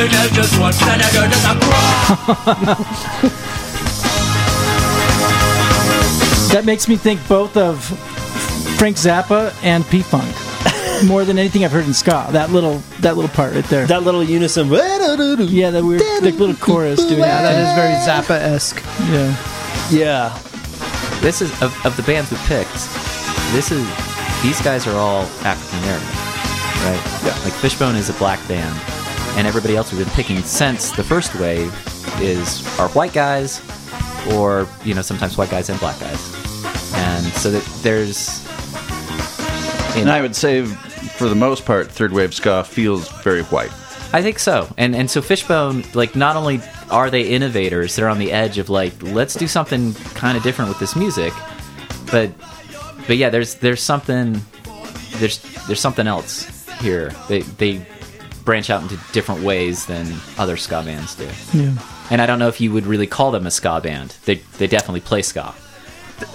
doing. 0.00 0.10
Signal 0.10 0.28
just 0.32 0.58
one, 0.60 0.72
and 0.72 1.02
I 1.02 1.10
just 1.28 1.46
a. 1.46 1.54
That 6.52 6.64
makes 6.64 6.88
me 6.88 6.96
think 6.96 7.20
both 7.28 7.56
of 7.56 7.84
Frank 8.78 8.96
Zappa 8.96 9.54
and 9.62 9.86
P 9.86 10.02
Funk 10.02 10.34
more 11.06 11.24
than 11.24 11.38
anything 11.38 11.64
I've 11.64 11.72
heard 11.72 11.86
in 11.86 11.94
ska. 11.94 12.28
That 12.32 12.50
little 12.50 12.78
that 13.00 13.16
little 13.16 13.30
part 13.30 13.54
right 13.54 13.64
there. 13.64 13.86
That 13.86 14.02
little 14.02 14.22
unison, 14.24 14.68
yeah, 14.68 15.70
that 15.70 15.84
weird 15.84 16.02
like 16.22 16.34
little 16.34 16.56
chorus 16.56 16.98
doing 17.00 17.20
yeah, 17.20 17.42
that. 17.42 17.52
that 17.52 17.60
is 17.60 17.74
very 17.76 17.94
Zappa 18.04 18.40
esque. 18.40 18.82
Yeah. 19.10 19.36
yeah. 19.90 20.38
this 21.20 21.40
is 21.40 21.50
of, 21.62 21.74
of 21.86 21.96
the 21.96 22.02
bands 22.02 22.30
we 22.30 22.38
picked. 22.38 22.72
this 23.52 23.70
is 23.70 23.86
these 24.42 24.60
guys 24.62 24.86
are 24.86 24.96
all 24.96 25.22
African 25.44 25.78
American, 25.84 26.08
right? 26.84 27.02
Yeah. 27.24 27.44
Like 27.44 27.52
Fishbone 27.54 27.96
is 27.96 28.08
a 28.08 28.14
black 28.14 28.40
band, 28.48 28.74
and 29.36 29.46
everybody 29.46 29.76
else 29.76 29.92
we've 29.92 30.04
been 30.04 30.14
picking 30.14 30.42
since 30.42 30.90
the 30.92 31.04
first 31.04 31.34
wave 31.36 31.72
is 32.20 32.66
are 32.78 32.88
white 32.90 33.12
guys, 33.12 33.60
or 34.32 34.66
you 34.84 34.94
know 34.94 35.02
sometimes 35.02 35.36
white 35.36 35.50
guys 35.50 35.68
and 35.68 35.78
black 35.80 35.98
guys, 36.00 36.34
and 36.94 37.26
so 37.34 37.50
that 37.50 37.64
there's. 37.82 38.44
you 39.96 40.02
And 40.02 40.10
I 40.10 40.20
would 40.20 40.36
say, 40.36 40.64
for 40.64 41.28
the 41.28 41.34
most 41.34 41.64
part, 41.64 41.90
third 41.90 42.12
wave 42.12 42.34
ska 42.34 42.64
feels 42.64 43.08
very 43.22 43.42
white. 43.44 43.72
I 44.12 44.22
think 44.22 44.38
so. 44.38 44.72
And 44.76 44.94
and 44.96 45.10
so 45.10 45.22
Fishbone, 45.22 45.84
like, 45.94 46.16
not 46.16 46.36
only 46.36 46.60
are 46.90 47.10
they 47.10 47.22
innovators, 47.22 47.94
they're 47.94 48.08
on 48.08 48.18
the 48.18 48.32
edge 48.32 48.58
of 48.58 48.68
like, 48.68 48.92
let's 49.02 49.34
do 49.34 49.46
something 49.46 49.94
kind 50.14 50.36
of 50.36 50.42
different 50.42 50.68
with 50.68 50.80
this 50.80 50.96
music, 50.96 51.32
but 52.10 52.30
but 53.06 53.16
yeah, 53.16 53.30
there's 53.30 53.54
there's 53.56 53.82
something 53.82 54.40
there's 55.16 55.38
there's 55.66 55.80
something 55.80 56.06
else 56.06 56.68
here. 56.80 57.12
They 57.28 57.42
they 57.42 57.86
branch 58.44 58.70
out 58.70 58.82
into 58.82 58.98
different 59.12 59.42
ways 59.42 59.86
than 59.86 60.06
other 60.38 60.56
ska 60.56 60.82
bands 60.82 61.14
do. 61.14 61.28
Yeah. 61.52 61.76
And 62.10 62.20
I 62.20 62.26
don't 62.26 62.38
know 62.38 62.48
if 62.48 62.60
you 62.60 62.72
would 62.72 62.86
really 62.86 63.06
call 63.06 63.30
them 63.30 63.46
a 63.46 63.50
ska 63.50 63.80
band. 63.80 64.16
They 64.24 64.36
they 64.58 64.66
definitely 64.66 65.00
play 65.00 65.22
ska. 65.22 65.54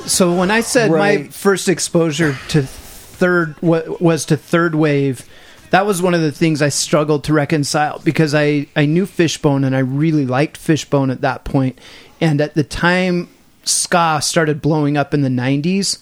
So 0.05 0.33
when 0.33 0.51
I 0.51 0.61
said 0.61 0.89
my 0.89 1.23
first 1.23 1.67
exposure 1.67 2.37
to 2.49 2.63
third 2.63 3.59
was 3.61 4.25
to 4.25 4.37
third 4.37 4.75
wave, 4.75 5.27
that 5.69 5.85
was 5.85 6.01
one 6.01 6.13
of 6.13 6.21
the 6.21 6.31
things 6.31 6.61
I 6.61 6.69
struggled 6.69 7.23
to 7.25 7.33
reconcile 7.33 7.99
because 8.03 8.33
I 8.33 8.67
I 8.75 8.85
knew 8.85 9.05
Fishbone 9.05 9.63
and 9.63 9.75
I 9.75 9.79
really 9.79 10.25
liked 10.25 10.57
Fishbone 10.57 11.11
at 11.11 11.21
that 11.21 11.43
point, 11.43 11.77
and 12.21 12.41
at 12.41 12.55
the 12.55 12.63
time 12.63 13.29
ska 13.63 14.19
started 14.21 14.61
blowing 14.61 14.97
up 14.97 15.13
in 15.13 15.21
the 15.21 15.29
'90s, 15.29 15.99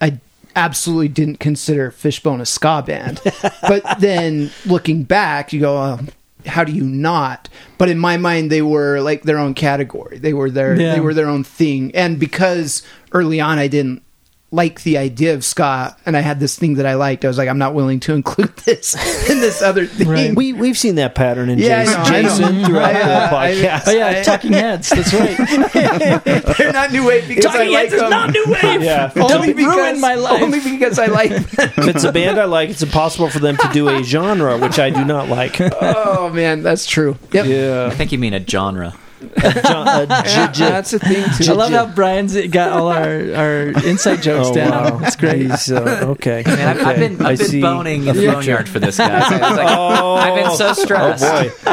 I 0.00 0.18
absolutely 0.56 1.08
didn't 1.08 1.40
consider 1.40 1.90
Fishbone 1.90 2.40
a 2.40 2.46
ska 2.46 2.82
band. 2.86 3.20
but 3.62 4.00
then 4.00 4.50
looking 4.66 5.02
back, 5.04 5.52
you 5.52 5.60
go. 5.60 5.76
Uh, 5.76 5.98
how 6.46 6.64
do 6.64 6.72
you 6.72 6.84
not? 6.84 7.48
But 7.78 7.88
in 7.88 7.98
my 7.98 8.16
mind, 8.16 8.50
they 8.50 8.62
were 8.62 9.00
like 9.00 9.22
their 9.24 9.38
own 9.38 9.54
category. 9.54 10.18
They 10.18 10.32
were 10.32 10.50
their 10.50 10.80
Yeah. 10.80 10.94
they 10.94 11.00
were 11.00 11.12
their 11.12 11.28
own 11.28 11.44
thing. 11.44 11.94
And 11.94 12.18
because 12.18 12.82
early 13.12 13.40
on 13.40 13.58
I 13.58 13.66
didn't 13.68 14.02
like 14.50 14.82
the 14.82 14.96
idea 14.96 15.34
of 15.34 15.44
ska, 15.44 15.94
and 16.06 16.16
I 16.16 16.20
had 16.20 16.40
this 16.40 16.56
thing 16.58 16.74
that 16.74 16.86
I 16.86 16.94
liked, 16.94 17.22
I 17.24 17.28
was 17.28 17.36
like, 17.36 17.50
I'm 17.50 17.58
not 17.58 17.74
willing 17.74 18.00
to 18.00 18.14
include 18.14 18.56
this 18.58 18.94
in 19.38 19.42
this 19.48 19.62
other 19.62 19.86
thing. 19.86 20.08
Right. 20.08 20.34
We 20.36 20.52
we've 20.52 20.76
seen 20.78 20.96
that 20.96 21.14
pattern 21.14 21.48
in 21.48 21.58
Yeah, 21.58 21.84
Jason, 21.84 21.94
know, 21.94 22.04
I 22.08 22.22
know. 22.22 22.28
Jason 22.28 22.64
throughout 22.66 22.84
I, 22.84 22.92
the 22.92 23.04
uh, 23.04 23.26
I- 23.26 23.52
podcast. 23.52 23.82
Oh 23.86 23.90
yeah, 23.92 24.22
Talking 24.22 24.52
Heads. 24.52 24.88
That's 24.90 25.14
right. 25.14 26.54
They're 26.58 26.72
not 26.72 26.92
new 26.92 27.06
wave 27.06 27.28
because 27.28 27.54
I 27.54 27.64
like 27.66 27.90
them. 27.90 28.30
new 28.32 28.44
wave. 28.48 28.82
yeah, 28.82 29.12
only 29.16 29.52
Don't 29.52 29.56
ruin 29.76 30.00
my 30.00 30.14
life. 30.14 30.42
Only 30.42 30.60
because 30.60 30.98
I 30.98 31.06
like 31.06 31.30
them. 31.30 31.44
if 31.76 31.78
it's 31.88 32.04
a 32.04 32.12
band 32.12 32.38
I 32.38 32.44
like, 32.44 32.70
it's 32.70 32.82
impossible 32.82 33.30
for 33.30 33.38
them 33.38 33.56
to 33.56 33.68
do 33.72 33.88
a 33.88 34.02
genre 34.02 34.58
which 34.58 34.78
I 34.78 34.90
do 34.90 35.04
not 35.04 35.28
like. 35.28 35.56
oh 35.60 36.30
man, 36.32 36.62
that's 36.62 36.86
true. 36.86 37.16
Yep. 37.32 37.92
I 37.92 37.94
think 37.94 38.12
you 38.12 38.18
mean 38.18 38.34
a 38.34 38.44
genre. 38.46 38.94
John, 39.40 39.88
uh, 39.88 40.22
j- 40.24 40.48
j- 40.52 40.68
that's 40.68 40.92
a 40.92 40.98
thing 41.00 41.24
too. 41.36 41.50
I 41.50 41.54
love 41.54 41.72
how 41.72 41.86
Brian's 41.86 42.36
got 42.48 42.70
all 42.70 42.86
our, 42.88 43.34
our 43.34 43.62
inside 43.86 44.22
jokes 44.22 44.48
Oh, 44.50 44.54
down. 44.54 44.70
wow. 44.70 45.00
It's 45.06 45.16
great. 45.16 45.50
He's, 45.50 45.72
uh, 45.72 46.04
okay. 46.10 46.44
Man, 46.46 46.68
I've, 46.68 46.86
I've 46.86 46.96
been 46.98 47.20
I 47.26 47.30
I've 47.30 47.38
been 47.38 47.60
boning 47.60 48.08
a 48.08 48.12
the 48.12 48.20
future. 48.20 48.34
boneyard 48.34 48.68
for 48.68 48.78
this 48.78 48.98
guy. 48.98 49.18
I 49.18 49.20
was 49.20 49.30
like, 49.58 49.68
Oh, 49.76 50.14
I've 50.14 50.34
been 50.36 50.54
so 50.56 50.72
stressed. 50.72 51.24
Oh 51.26 51.42
boy. 51.42 51.50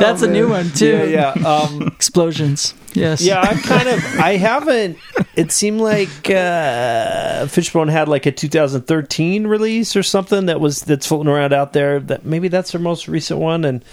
That's 0.00 0.22
a 0.22 0.28
new 0.30 0.48
one 0.48 0.70
too. 0.70 1.08
Yeah, 1.10 1.32
yeah. 1.36 1.48
Um, 1.48 1.82
Explosions. 1.88 2.74
Yes. 2.94 3.22
yeah, 3.22 3.40
I 3.40 3.54
kind 3.54 3.88
of, 3.88 4.04
I 4.20 4.36
haven't. 4.36 4.98
It 5.34 5.50
seemed 5.50 5.80
like 5.80 6.30
uh, 6.30 7.46
Fishbone 7.48 7.88
had 7.88 8.08
like 8.08 8.26
a 8.26 8.32
2013 8.32 9.46
release 9.46 9.96
or 9.96 10.02
something 10.02 10.46
that 10.46 10.60
was 10.60 10.80
that's 10.82 11.06
floating 11.06 11.30
around 11.30 11.52
out 11.52 11.72
there. 11.72 12.00
That 12.00 12.24
maybe 12.24 12.48
that's 12.48 12.72
their 12.72 12.80
most 12.80 13.08
recent 13.08 13.40
one, 13.40 13.64
and 13.64 13.84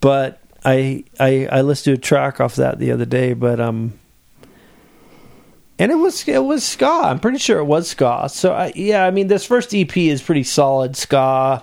but 0.00 0.40
I 0.64 1.04
I 1.18 1.48
I 1.52 1.60
listened 1.60 1.96
to 1.96 2.00
a 2.00 2.02
track 2.02 2.40
off 2.40 2.56
that 2.56 2.78
the 2.78 2.92
other 2.92 3.06
day, 3.06 3.34
but 3.34 3.60
um. 3.60 3.99
And 5.80 5.90
it 5.90 5.94
was 5.94 6.28
it 6.28 6.44
was 6.44 6.62
ska. 6.62 6.84
I'm 6.84 7.18
pretty 7.20 7.38
sure 7.38 7.58
it 7.58 7.64
was 7.64 7.88
ska. 7.88 8.28
So 8.28 8.52
I, 8.52 8.70
yeah, 8.76 9.06
I 9.06 9.10
mean 9.10 9.28
this 9.28 9.46
first 9.46 9.74
EP 9.74 9.96
is 9.96 10.20
pretty 10.20 10.42
solid 10.42 10.94
ska. 10.94 11.62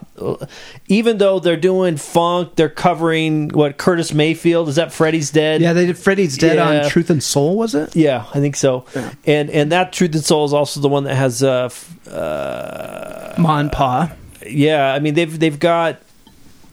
Even 0.87 1.19
though 1.19 1.39
they're 1.39 1.55
doing 1.55 1.97
funk, 1.97 2.55
they're 2.55 2.67
covering 2.67 3.49
what 3.49 3.77
Curtis 3.77 4.15
Mayfield 4.15 4.69
is 4.69 4.77
that 4.77 4.91
Freddie's 4.91 5.29
Dead. 5.29 5.61
Yeah, 5.61 5.73
they 5.73 5.85
did 5.85 5.99
Freddie's 5.99 6.35
Dead 6.35 6.55
Yeah. 6.55 6.85
on 6.85 6.89
Truth 6.89 7.11
and 7.11 7.21
Soul, 7.21 7.59
was 7.59 7.75
it? 7.75 7.95
Yeah, 7.95 8.25
I 8.33 8.39
think 8.39 8.55
so. 8.55 8.85
And 9.27 9.51
and 9.51 9.71
that 9.71 9.93
Truth 9.93 10.15
and 10.15 10.25
Soul 10.25 10.45
is 10.45 10.53
also 10.53 10.79
the 10.79 10.89
one 10.89 11.03
that 11.03 11.13
has 11.13 11.43
uh, 11.43 11.69
uh 12.09 13.35
Mon 13.37 13.69
Pa. 13.69 14.11
yeah, 14.47 14.95
I 14.95 14.99
mean 14.99 15.13
they've 15.13 15.39
they've 15.39 15.59
got 15.59 16.01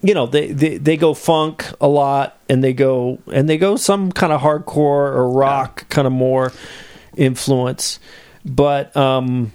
you 0.01 0.15
know, 0.15 0.27
they, 0.27 0.49
they 0.51 0.79
they 0.79 0.97
go 0.97 1.13
funk 1.13 1.67
a 1.79 1.89
lot 1.89 2.39
and 2.49 2.65
they 2.65 2.73
go 2.73 3.19
and 3.31 3.51
they 3.51 3.59
go 3.59 3.77
some 3.77 4.13
kind 4.13 4.33
of 4.33 4.41
hardcore 4.41 5.13
or 5.13 5.29
rock 5.31 5.87
kind 5.91 6.07
of 6.07 6.13
more 6.13 6.51
influence. 7.17 7.99
But 8.45 8.97
um 8.97 9.53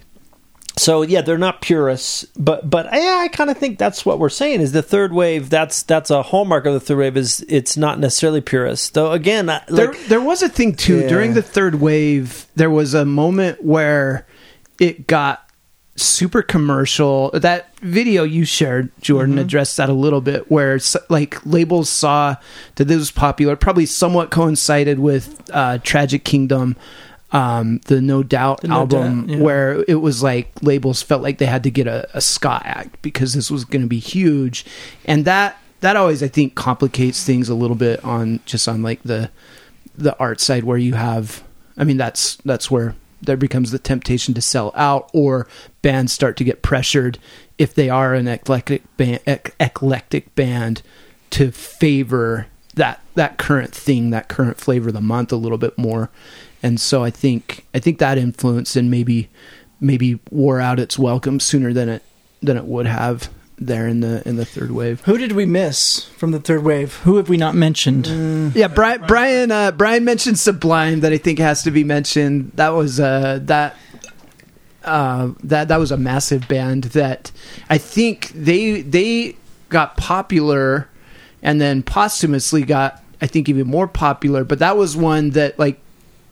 so 0.76 1.02
yeah, 1.02 1.20
they're 1.20 1.36
not 1.36 1.60
purists, 1.60 2.24
but 2.38 2.70
but 2.70 2.86
yeah, 2.86 3.18
I 3.22 3.28
kind 3.28 3.50
of 3.50 3.58
think 3.58 3.78
that's 3.78 4.06
what 4.06 4.18
we're 4.18 4.28
saying 4.30 4.60
is 4.62 4.72
the 4.72 4.82
third 4.82 5.12
wave. 5.12 5.50
That's 5.50 5.82
that's 5.82 6.10
a 6.10 6.22
hallmark 6.22 6.64
of 6.64 6.72
the 6.72 6.80
third 6.80 6.98
wave 6.98 7.16
is 7.16 7.44
it's 7.48 7.76
not 7.76 7.98
necessarily 7.98 8.40
purist. 8.40 8.94
Though 8.94 9.12
again, 9.12 9.50
I- 9.50 9.62
There, 9.68 9.92
there 10.08 10.20
was 10.20 10.42
a 10.42 10.48
thing 10.48 10.74
too 10.74 11.00
Yeah. 11.00 11.08
during 11.08 11.34
the 11.34 11.42
third 11.42 11.76
wave. 11.76 12.46
There 12.56 12.70
was 12.70 12.94
a 12.94 13.04
moment 13.04 13.62
where 13.62 14.26
it 14.78 15.06
got 15.06 15.46
super 15.96 16.40
commercial. 16.40 17.30
That 17.34 17.74
video 17.82 18.22
you 18.22 18.46
shared, 18.46 18.90
Jordan, 19.02 19.36
addressed 19.38 19.76
that 19.76 19.90
a 19.90 19.92
little 19.92 20.22
bit. 20.22 20.50
Where 20.50 20.78
like 21.10 21.44
labels 21.44 21.90
saw 21.90 22.36
that 22.76 22.86
this 22.86 22.96
was 22.96 23.10
popular, 23.10 23.54
probably 23.54 23.84
somewhat 23.86 24.30
coincided 24.30 24.98
with 24.98 25.42
uh, 25.52 25.78
Tragic 25.82 26.24
Kingdom. 26.24 26.76
Um, 27.32 27.78
the 27.86 28.00
No 28.00 28.22
Doubt 28.22 28.62
The 28.62 28.68
No 28.68 28.74
album, 28.74 29.26
Doubt, 29.26 29.36
yeah. 29.36 29.42
where 29.42 29.84
it 29.86 30.00
was 30.00 30.22
like 30.22 30.50
labels 30.62 31.00
felt 31.02 31.22
like 31.22 31.38
they 31.38 31.46
had 31.46 31.62
to 31.62 31.70
get 31.70 31.86
a, 31.86 32.08
a 32.12 32.20
ska 32.20 32.60
act 32.64 33.00
because 33.02 33.34
this 33.34 33.50
was 33.50 33.64
going 33.64 33.82
to 33.82 33.88
be 33.88 34.00
huge, 34.00 34.64
and 35.04 35.24
that 35.24 35.56
that 35.80 35.96
always 35.96 36.22
I 36.22 36.28
think 36.28 36.54
complicates 36.54 37.24
things 37.24 37.48
a 37.48 37.54
little 37.54 37.76
bit 37.76 38.04
on 38.04 38.40
just 38.46 38.66
on 38.68 38.82
like 38.82 39.02
the 39.04 39.30
the 39.96 40.18
art 40.18 40.40
side 40.40 40.64
where 40.64 40.78
you 40.78 40.94
have 40.94 41.42
i 41.76 41.84
mean 41.84 41.96
that's 41.96 42.36
that's 42.36 42.70
where 42.70 42.94
there 43.20 43.36
becomes 43.36 43.70
the 43.70 43.78
temptation 43.78 44.32
to 44.32 44.40
sell 44.40 44.72
out 44.74 45.10
or 45.12 45.46
bands 45.82 46.12
start 46.12 46.36
to 46.38 46.44
get 46.44 46.62
pressured 46.62 47.18
if 47.58 47.74
they 47.74 47.90
are 47.90 48.14
an 48.14 48.26
eclectic 48.26 48.82
band 48.96 49.20
ec- 49.26 49.54
eclectic 49.60 50.34
band 50.34 50.80
to 51.28 51.50
favor 51.50 52.46
that 52.74 53.00
that 53.14 53.36
current 53.36 53.74
thing 53.74 54.10
that 54.10 54.28
current 54.28 54.56
flavor 54.56 54.88
of 54.88 54.94
the 54.94 55.00
month 55.00 55.32
a 55.32 55.36
little 55.36 55.58
bit 55.58 55.76
more 55.76 56.08
and 56.62 56.80
so 56.80 57.02
i 57.04 57.10
think 57.10 57.64
i 57.74 57.78
think 57.78 57.98
that 57.98 58.18
influence 58.18 58.76
and 58.76 58.90
maybe 58.90 59.28
maybe 59.80 60.18
wore 60.30 60.60
out 60.60 60.78
its 60.78 60.98
welcome 60.98 61.40
sooner 61.40 61.72
than 61.72 61.88
it 61.88 62.02
than 62.42 62.56
it 62.56 62.64
would 62.64 62.86
have 62.86 63.28
there 63.58 63.86
in 63.86 64.00
the 64.00 64.26
in 64.26 64.36
the 64.36 64.44
third 64.44 64.70
wave 64.70 65.02
Who 65.02 65.18
did 65.18 65.32
we 65.32 65.44
miss 65.44 66.04
from 66.16 66.30
the 66.30 66.40
third 66.40 66.64
wave? 66.64 66.94
Who 67.04 67.18
have 67.18 67.28
we 67.28 67.36
not 67.36 67.54
mentioned? 67.54 68.06
Yeah, 68.54 68.68
Brian. 68.68 69.04
Brian. 69.06 69.50
Uh, 69.52 69.70
Brian 69.70 70.02
mentioned 70.02 70.38
Sublime 70.38 71.00
that 71.00 71.12
I 71.12 71.18
think 71.18 71.38
has 71.38 71.62
to 71.64 71.70
be 71.70 71.84
mentioned. 71.84 72.52
That 72.54 72.70
was 72.70 72.98
uh, 72.98 73.38
that. 73.42 73.76
Uh, 74.82 75.32
that 75.44 75.68
that 75.68 75.76
was 75.76 75.92
a 75.92 75.96
massive 75.98 76.48
band 76.48 76.84
that 76.84 77.30
I 77.68 77.76
think 77.76 78.32
they 78.34 78.80
they 78.80 79.36
got 79.68 79.98
popular, 79.98 80.88
and 81.42 81.60
then 81.60 81.82
posthumously 81.82 82.62
got 82.62 83.02
I 83.20 83.26
think 83.26 83.50
even 83.50 83.66
more 83.66 83.86
popular. 83.86 84.42
But 84.42 84.60
that 84.60 84.78
was 84.78 84.96
one 84.96 85.30
that 85.30 85.58
like 85.58 85.78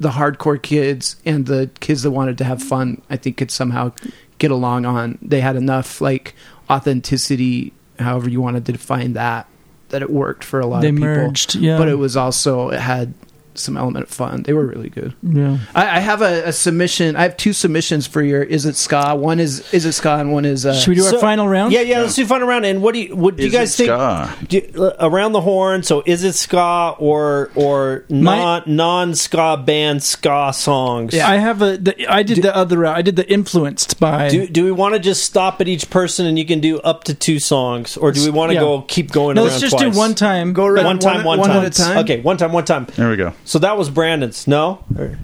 the 0.01 0.11
hardcore 0.11 0.61
kids 0.61 1.17
and 1.25 1.47
the 1.47 1.71
kids 1.81 2.03
that 2.03 2.11
wanted 2.11 2.39
to 2.39 2.45
have 2.45 2.63
fun 2.63 3.03
I 3.11 3.17
think 3.17 3.37
could 3.37 3.51
somehow 3.51 3.93
get 4.39 4.51
along 4.51 4.87
on. 4.87 5.19
They 5.21 5.41
had 5.41 5.57
enough 5.57 6.01
like 6.01 6.35
authenticity, 6.71 7.73
however 7.99 8.29
you 8.29 8.41
wanted 8.41 8.67
to 8.67 8.73
define 8.73 9.15
that, 9.15 9.49
that 9.89 10.03
it 10.03 10.11
worked 10.11 10.45
for 10.45 10.61
a 10.61 10.67
lot 10.67 10.83
They 10.83 10.91
of 10.91 10.97
people 10.97 11.09
merged, 11.09 11.55
yeah. 11.57 11.79
but 11.79 11.89
it 11.89 11.97
was 11.97 12.17
also 12.17 12.71
it 12.71 12.81
had 12.81 13.15
some 13.59 13.77
element 13.77 14.05
of 14.05 14.09
fun. 14.11 14.43
They 14.45 14.53
were 14.53 14.67
really 14.67 14.89
good. 14.89 15.15
Yeah. 15.23 15.59
I, 15.75 15.97
I 15.97 16.01
have 16.01 16.23
a, 16.23 16.49
a 16.49 16.53
submission. 16.53 17.17
I 17.17 17.23
have 17.23 17.37
two 17.37 17.53
submissions 17.53 18.07
for 18.07 18.23
your 18.23 18.43
Is 18.43 18.65
It 18.67 18.77
Ska. 18.77 19.15
One 19.17 19.41
is 19.41 19.73
Is 19.75 19.85
It 19.85 19.93
Ska, 19.93 20.17
and 20.17 20.33
one 20.33 20.45
is 20.45 20.65
uh, 20.65 20.75
Should 20.75 20.89
we 20.91 20.95
do 20.97 21.05
our 21.05 21.19
final 21.21 21.49
round? 21.49 21.73
Yeah, 21.73 21.81
yeah. 21.83 22.01
Let's 22.01 22.15
do 22.17 22.27
final 22.27 22.47
round. 22.49 22.65
And 22.65 22.83
what 22.83 22.95
do 22.95 23.01
you 23.01 23.17
what 23.17 23.37
do 23.37 23.45
you 23.45 23.51
guys 23.51 23.77
think? 23.77 23.89
ska? 23.89 24.35
do 24.49 24.57
you- 24.59 24.83
uh, 24.85 24.97
around 25.01 25.33
the 25.33 25.41
horn. 25.41 25.83
So 25.83 26.03
is 26.07 26.25
it 26.25 26.35
ska 26.35 26.95
or 26.99 27.51
or 27.55 28.05
non 28.09 28.63
non 28.67 29.15
ska 29.15 29.57
band 29.65 30.03
ska 30.03 30.53
songs? 30.55 31.13
Yeah, 31.15 31.29
I 31.31 31.37
have 31.37 31.61
a. 31.63 31.77
The, 31.77 32.07
I 32.09 32.23
did 32.23 32.43
the 32.43 32.55
other. 32.55 32.79
route. 32.79 32.97
I 32.97 33.03
did 33.03 33.17
the 33.17 33.31
influenced 33.31 33.99
by. 33.99 34.29
Do, 34.29 34.47
do 34.47 34.65
we 34.65 34.71
want 34.73 34.95
to 34.95 35.01
just 35.01 35.25
stop 35.25 35.61
at 35.61 35.69
each 35.69 35.91
person 35.91 36.27
and 36.27 36.39
you 36.39 36.45
can 36.47 36.61
do 36.61 36.79
up 36.81 37.05
to 37.05 37.15
two 37.15 37.39
songs, 37.39 37.97
or 37.97 38.13
do 38.13 38.23
we 38.25 38.31
want 38.31 38.51
to 38.51 38.55
Yeah. 38.55 38.61
go 38.61 38.83
keep 38.83 39.11
going? 39.11 39.35
no, 39.35 39.43
around 39.43 39.51
let's 39.51 39.61
just 39.61 39.77
twice? 39.79 39.93
do 39.93 39.99
one 39.99 40.15
time. 40.15 40.53
Go 40.53 40.67
around 40.67 40.85
One 40.85 40.99
time, 40.99 41.25
one- 41.25 41.39
one, 41.39 41.39
one 41.41 41.49
time. 41.51 41.65
at 41.65 41.79
a 41.79 41.83
time? 41.83 41.99
Okay, 41.99 42.21
one 42.21 42.37
time, 42.37 42.53
one 42.53 42.65
time. 42.65 42.87
There 42.97 43.11
we 43.11 43.17
go. 43.17 43.33
So 43.49 43.59
that 43.61 43.79
was 43.79 43.89
Brandon's. 43.89 44.47
No, 44.47 44.85
Or- 44.95 45.17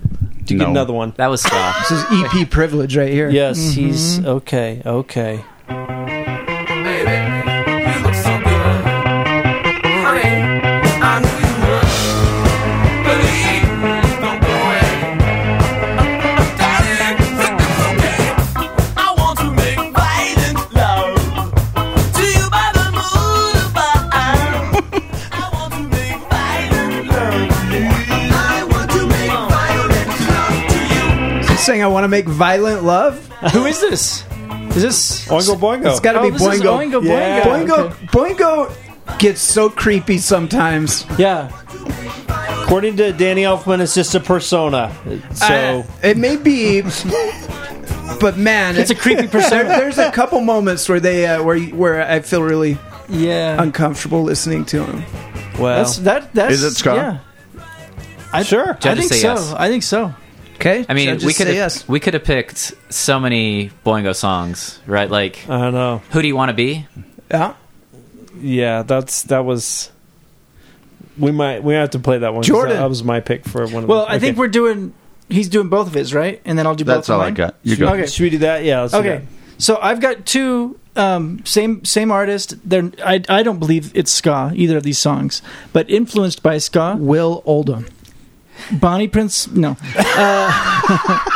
to 0.46 0.54
get 0.54 0.64
No. 0.64 0.70
another 0.70 0.94
one. 0.94 1.12
That 1.16 1.26
was 1.26 1.42
ska. 1.42 1.74
This 1.80 1.90
is 1.90 2.04
EP 2.10 2.50
privilege 2.50 2.96
right 2.96 3.12
here. 3.12 3.28
Yes, 3.28 3.58
he's 3.74 4.18
mm-hmm. 4.18 4.28
okay. 4.28 4.80
Okay. 4.86 5.44
Saying 31.64 31.82
I 31.82 31.86
want 31.86 32.04
to 32.04 32.08
make 32.08 32.26
violent 32.26 32.84
love. 32.84 33.26
Who 33.52 33.66
is 33.66 33.80
this? 33.80 34.24
Is 34.76 34.82
this 34.82 35.28
Oingo 35.28 35.56
boingo. 35.58 35.90
It's 35.90 36.00
got 36.00 36.12
to 36.12 36.20
Oh, 36.20 36.24
be 36.24 36.30
this 36.30 36.42
is 36.42 36.60
Boingo. 36.62 36.78
Oingo 37.00 37.04
Yeah. 37.04 37.42
Boingo. 37.44 37.90
Boingo. 38.08 38.66
Boingo 38.68 39.18
gets 39.18 39.40
so 39.40 39.68
creepy 39.70 40.18
sometimes. 40.18 41.06
Yeah. 41.18 41.50
According 42.62 42.96
to 42.96 43.12
Danny 43.12 43.42
Elfman, 43.42 43.80
it's 43.80 43.94
just 43.94 44.14
a 44.14 44.20
persona. 44.20 44.90
So 45.34 45.46
Uh, 45.46 45.82
it 46.02 46.16
may 46.16 46.36
be, 46.36 46.82
but 48.20 48.36
man, 48.38 48.76
It's 48.76 48.90
a 48.90 48.94
creepy 48.94 49.26
there, 49.26 49.40
persona. 49.42 49.64
there's 49.68 49.98
a 49.98 50.10
couple 50.10 50.40
moments 50.40 50.88
where 50.88 51.00
they 51.00 51.26
uh, 51.26 51.42
where 51.42 51.58
where 51.60 52.02
I 52.02 52.20
feel 52.20 52.42
really 52.42 52.78
Yeah. 53.08 53.60
uncomfortable 53.60 54.22
listening 54.22 54.64
to 54.66 54.84
him. 54.84 55.04
well, 55.58 55.76
That's 55.84 55.98
that. 55.98 56.32
That's 56.34 56.54
Is 56.54 56.64
it 56.64 56.74
ska? 56.74 56.94
Yeah. 56.94 57.62
I, 58.32 58.42
sure. 58.42 58.76
I 58.82 58.94
think 58.96 59.12
so. 59.12 59.34
yes. 59.34 59.52
I 59.56 59.68
think 59.68 59.82
so. 59.84 60.12
Okay, 60.54 60.84
I 60.88 60.94
mean, 60.94 61.06
Judges 61.08 61.24
we 61.24 61.32
could 61.34 61.46
say 61.46 61.54
have 61.56 61.72
yes. 61.72 61.88
we 61.88 62.00
could 62.00 62.14
have 62.14 62.24
picked 62.24 62.72
so 62.92 63.18
many 63.20 63.70
Boingo 63.84 64.14
songs, 64.14 64.78
right? 64.86 65.10
Like, 65.10 65.48
I 65.48 65.58
don't 65.60 65.74
know. 65.74 66.02
who 66.10 66.22
do 66.22 66.28
you 66.28 66.36
want 66.36 66.50
to 66.50 66.54
be? 66.54 66.86
Yeah. 67.30 67.54
Yeah, 68.40 68.82
that's 68.82 69.22
that 69.24 69.44
was. 69.44 69.90
We 71.18 71.30
might 71.30 71.62
we 71.62 71.74
have 71.74 71.90
to 71.90 71.98
play 71.98 72.18
that 72.18 72.32
one. 72.34 72.42
'cause 72.42 72.48
Jordan. 72.48 72.76
that, 72.76 72.82
that 72.82 72.88
was 72.88 73.04
my 73.04 73.20
pick 73.20 73.44
for 73.44 73.66
one. 73.66 73.84
of 73.84 73.88
Well, 73.88 74.04
them. 74.06 74.12
I 74.14 74.18
think 74.18 74.32
Okay. 74.32 74.40
we're 74.40 74.48
doing. 74.48 74.92
He's 75.28 75.48
doing 75.48 75.68
both 75.68 75.86
of 75.86 75.94
his, 75.94 76.12
right? 76.12 76.40
And 76.44 76.58
then 76.58 76.66
I'll 76.66 76.74
do 76.74 76.84
both. 76.84 76.96
That's 76.96 77.08
of 77.08 77.14
all 77.16 77.20
I 77.20 77.24
mine? 77.26 77.34
got. 77.34 77.54
You 77.62 77.76
go. 77.76 77.88
Okay. 77.88 78.06
should 78.06 78.22
we 78.24 78.30
do 78.30 78.38
that? 78.38 78.64
Yeah. 78.64 78.80
Let's 78.82 78.92
do 78.92 78.98
Okay, 79.00 79.08
that. 79.18 79.22
so 79.58 79.78
I've 79.80 80.00
got 80.00 80.26
two 80.26 80.78
um, 80.96 81.40
same 81.44 81.84
same 81.84 82.10
artist. 82.10 82.56
They're 82.68 82.90
I 83.04 83.22
I 83.28 83.42
don't 83.42 83.58
believe 83.58 83.92
it's 83.94 84.10
ska 84.12 84.52
either 84.54 84.76
of 84.76 84.82
these 84.82 84.98
songs, 84.98 85.40
but 85.72 85.88
influenced 85.90 86.42
by 86.42 86.58
ska. 86.58 86.96
Will 86.98 87.42
Oldham. 87.46 87.86
Bonnie 88.72 89.08
Prince, 89.08 89.48
no. 89.48 89.76
Uh, 89.96 91.30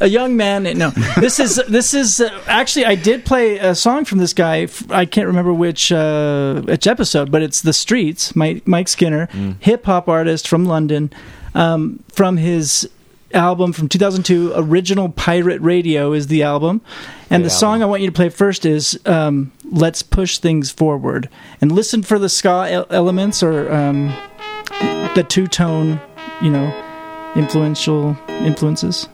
a 0.00 0.08
young 0.08 0.36
man. 0.36 0.64
No, 0.76 0.90
this 1.20 1.38
is 1.38 1.56
this 1.68 1.94
is 1.94 2.20
uh, 2.20 2.42
actually 2.46 2.84
I 2.84 2.94
did 2.94 3.24
play 3.24 3.58
a 3.58 3.74
song 3.74 4.04
from 4.04 4.18
this 4.18 4.32
guy. 4.32 4.68
I 4.90 5.06
can't 5.06 5.26
remember 5.26 5.52
which 5.52 5.92
uh, 5.92 6.62
which 6.62 6.86
episode, 6.86 7.30
but 7.30 7.42
it's 7.42 7.62
the 7.62 7.72
Streets. 7.72 8.36
Mike, 8.36 8.66
Mike 8.66 8.88
Skinner, 8.88 9.28
hip 9.60 9.86
hop 9.86 10.08
artist 10.08 10.48
from 10.48 10.64
London, 10.64 11.12
um, 11.54 12.02
from 12.08 12.36
his 12.36 12.88
album 13.34 13.72
from 13.72 13.88
2002 13.88 14.52
original 14.54 15.08
pirate 15.08 15.60
radio 15.60 16.12
is 16.12 16.28
the 16.28 16.44
album 16.44 16.80
and 17.28 17.44
the 17.44 17.50
song 17.50 17.82
i 17.82 17.84
want 17.84 18.00
you 18.00 18.06
to 18.06 18.14
play 18.14 18.28
first 18.28 18.64
is 18.64 18.98
um, 19.04 19.50
let's 19.72 20.00
push 20.00 20.38
things 20.38 20.70
forward 20.70 21.28
and 21.60 21.72
listen 21.72 22.04
for 22.04 22.20
the 22.20 22.28
ska 22.28 22.86
elements 22.88 23.42
or 23.42 23.70
um, 23.70 24.16
the 25.16 25.24
two 25.24 25.46
tone, 25.46 25.98
you 26.42 26.50
know, 26.50 26.70
influential 27.36 28.14
influences. 28.28 29.08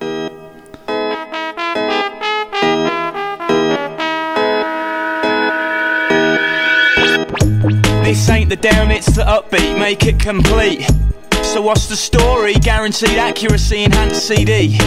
This 8.02 8.28
ain't 8.28 8.50
the 8.50 8.58
down, 8.60 8.90
it's 8.90 9.14
the 9.14 9.22
upbeat, 9.22 9.78
make 9.78 10.04
it 10.04 10.18
complete. 10.18 10.90
So 11.52 11.60
what's 11.60 11.86
the 11.86 11.96
story? 11.96 12.54
Guaranteed 12.54 13.18
accuracy, 13.18 13.84
enhanced 13.84 14.26
CD. 14.26 14.78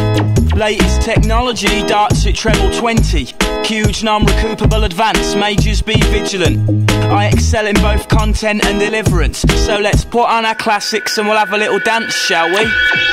Latest 0.55 1.03
technology, 1.03 1.85
darts 1.85 2.25
at 2.25 2.33
treble 2.33 2.71
20. 2.73 3.35
Huge 3.63 4.03
non-recoupable 4.03 4.83
advance, 4.83 5.35
majors 5.35 5.83
be 5.83 6.01
vigilant. 6.05 6.89
I 7.11 7.27
excel 7.27 7.67
in 7.67 7.75
both 7.75 8.07
content 8.07 8.65
and 8.65 8.79
deliverance. 8.79 9.41
So 9.67 9.77
let's 9.77 10.03
put 10.03 10.27
on 10.27 10.43
our 10.43 10.55
classics 10.55 11.19
and 11.19 11.27
we'll 11.27 11.37
have 11.37 11.53
a 11.53 11.57
little 11.57 11.77
dance, 11.77 12.15
shall 12.15 12.49
we? 12.49 12.67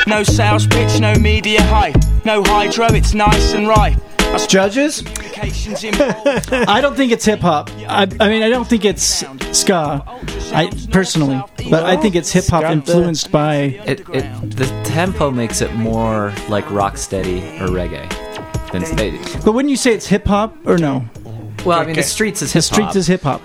No 0.07 0.23
sales 0.23 0.67
pitch, 0.67 0.99
no 0.99 1.15
media 1.17 1.61
hype. 1.63 2.03
No 2.25 2.43
hydro, 2.43 2.87
it's 2.87 3.13
nice 3.13 3.53
and 3.53 3.69
right. 3.69 3.99
Judges? 4.49 5.03
I 6.67 6.81
don't 6.83 6.95
think 6.95 7.11
it's 7.13 7.25
hip 7.25 7.41
hop. 7.41 7.71
I, 7.89 8.07
I 8.21 8.29
mean, 8.29 8.43
I 8.43 8.51
don't 8.51 8.67
think 8.69 8.85
it's 8.85 9.25
ska. 9.57 10.03
I 10.55 10.71
personally, 10.91 11.43
but 11.71 11.85
I 11.85 11.97
think 11.97 12.17
it's 12.17 12.31
hip 12.31 12.45
hop 12.47 12.65
influenced 12.65 13.31
by. 13.33 13.55
It, 13.87 14.01
it 14.11 14.51
the 14.57 14.67
tempo 14.85 15.31
makes 15.31 15.63
it 15.63 15.73
more 15.75 16.35
like 16.51 16.71
rock 16.71 16.99
steady 16.99 17.39
or 17.61 17.69
reggae. 17.69 18.09
Than, 18.73 18.83
it- 18.99 19.45
But 19.45 19.53
wouldn't 19.53 19.71
you 19.71 19.77
say 19.77 19.95
it's 19.95 20.07
hip 20.07 20.27
hop 20.27 20.55
or 20.67 20.77
no? 20.77 21.05
well, 21.65 21.79
I 21.79 21.85
mean, 21.87 21.95
the 21.97 22.03
streets 22.03 22.43
is 22.43 22.53
hip 22.53 22.65
hop. 22.65 22.69
The 22.71 22.75
streets 22.75 22.97
is 22.97 23.07
hip 23.07 23.23
hop. 23.23 23.41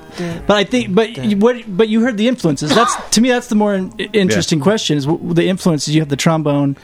But 0.47 0.58
I 0.58 0.63
think, 0.65 0.93
but 0.93 1.17
you- 1.17 1.38
what? 1.38 1.63
But 1.78 1.88
you 1.88 2.02
heard 2.02 2.17
the 2.17 2.28
influences. 2.28 2.73
That's 2.76 2.95
to 3.12 3.21
me. 3.21 3.30
That's 3.30 3.47
the 3.47 3.56
more 3.56 3.76
in, 3.76 3.91
interesting 4.13 4.60
question. 4.60 4.97
Is 4.97 5.06
the 5.06 5.47
influences? 5.47 5.95
You 5.95 6.02
have 6.02 6.10
the 6.10 6.17
trombone. 6.17 6.76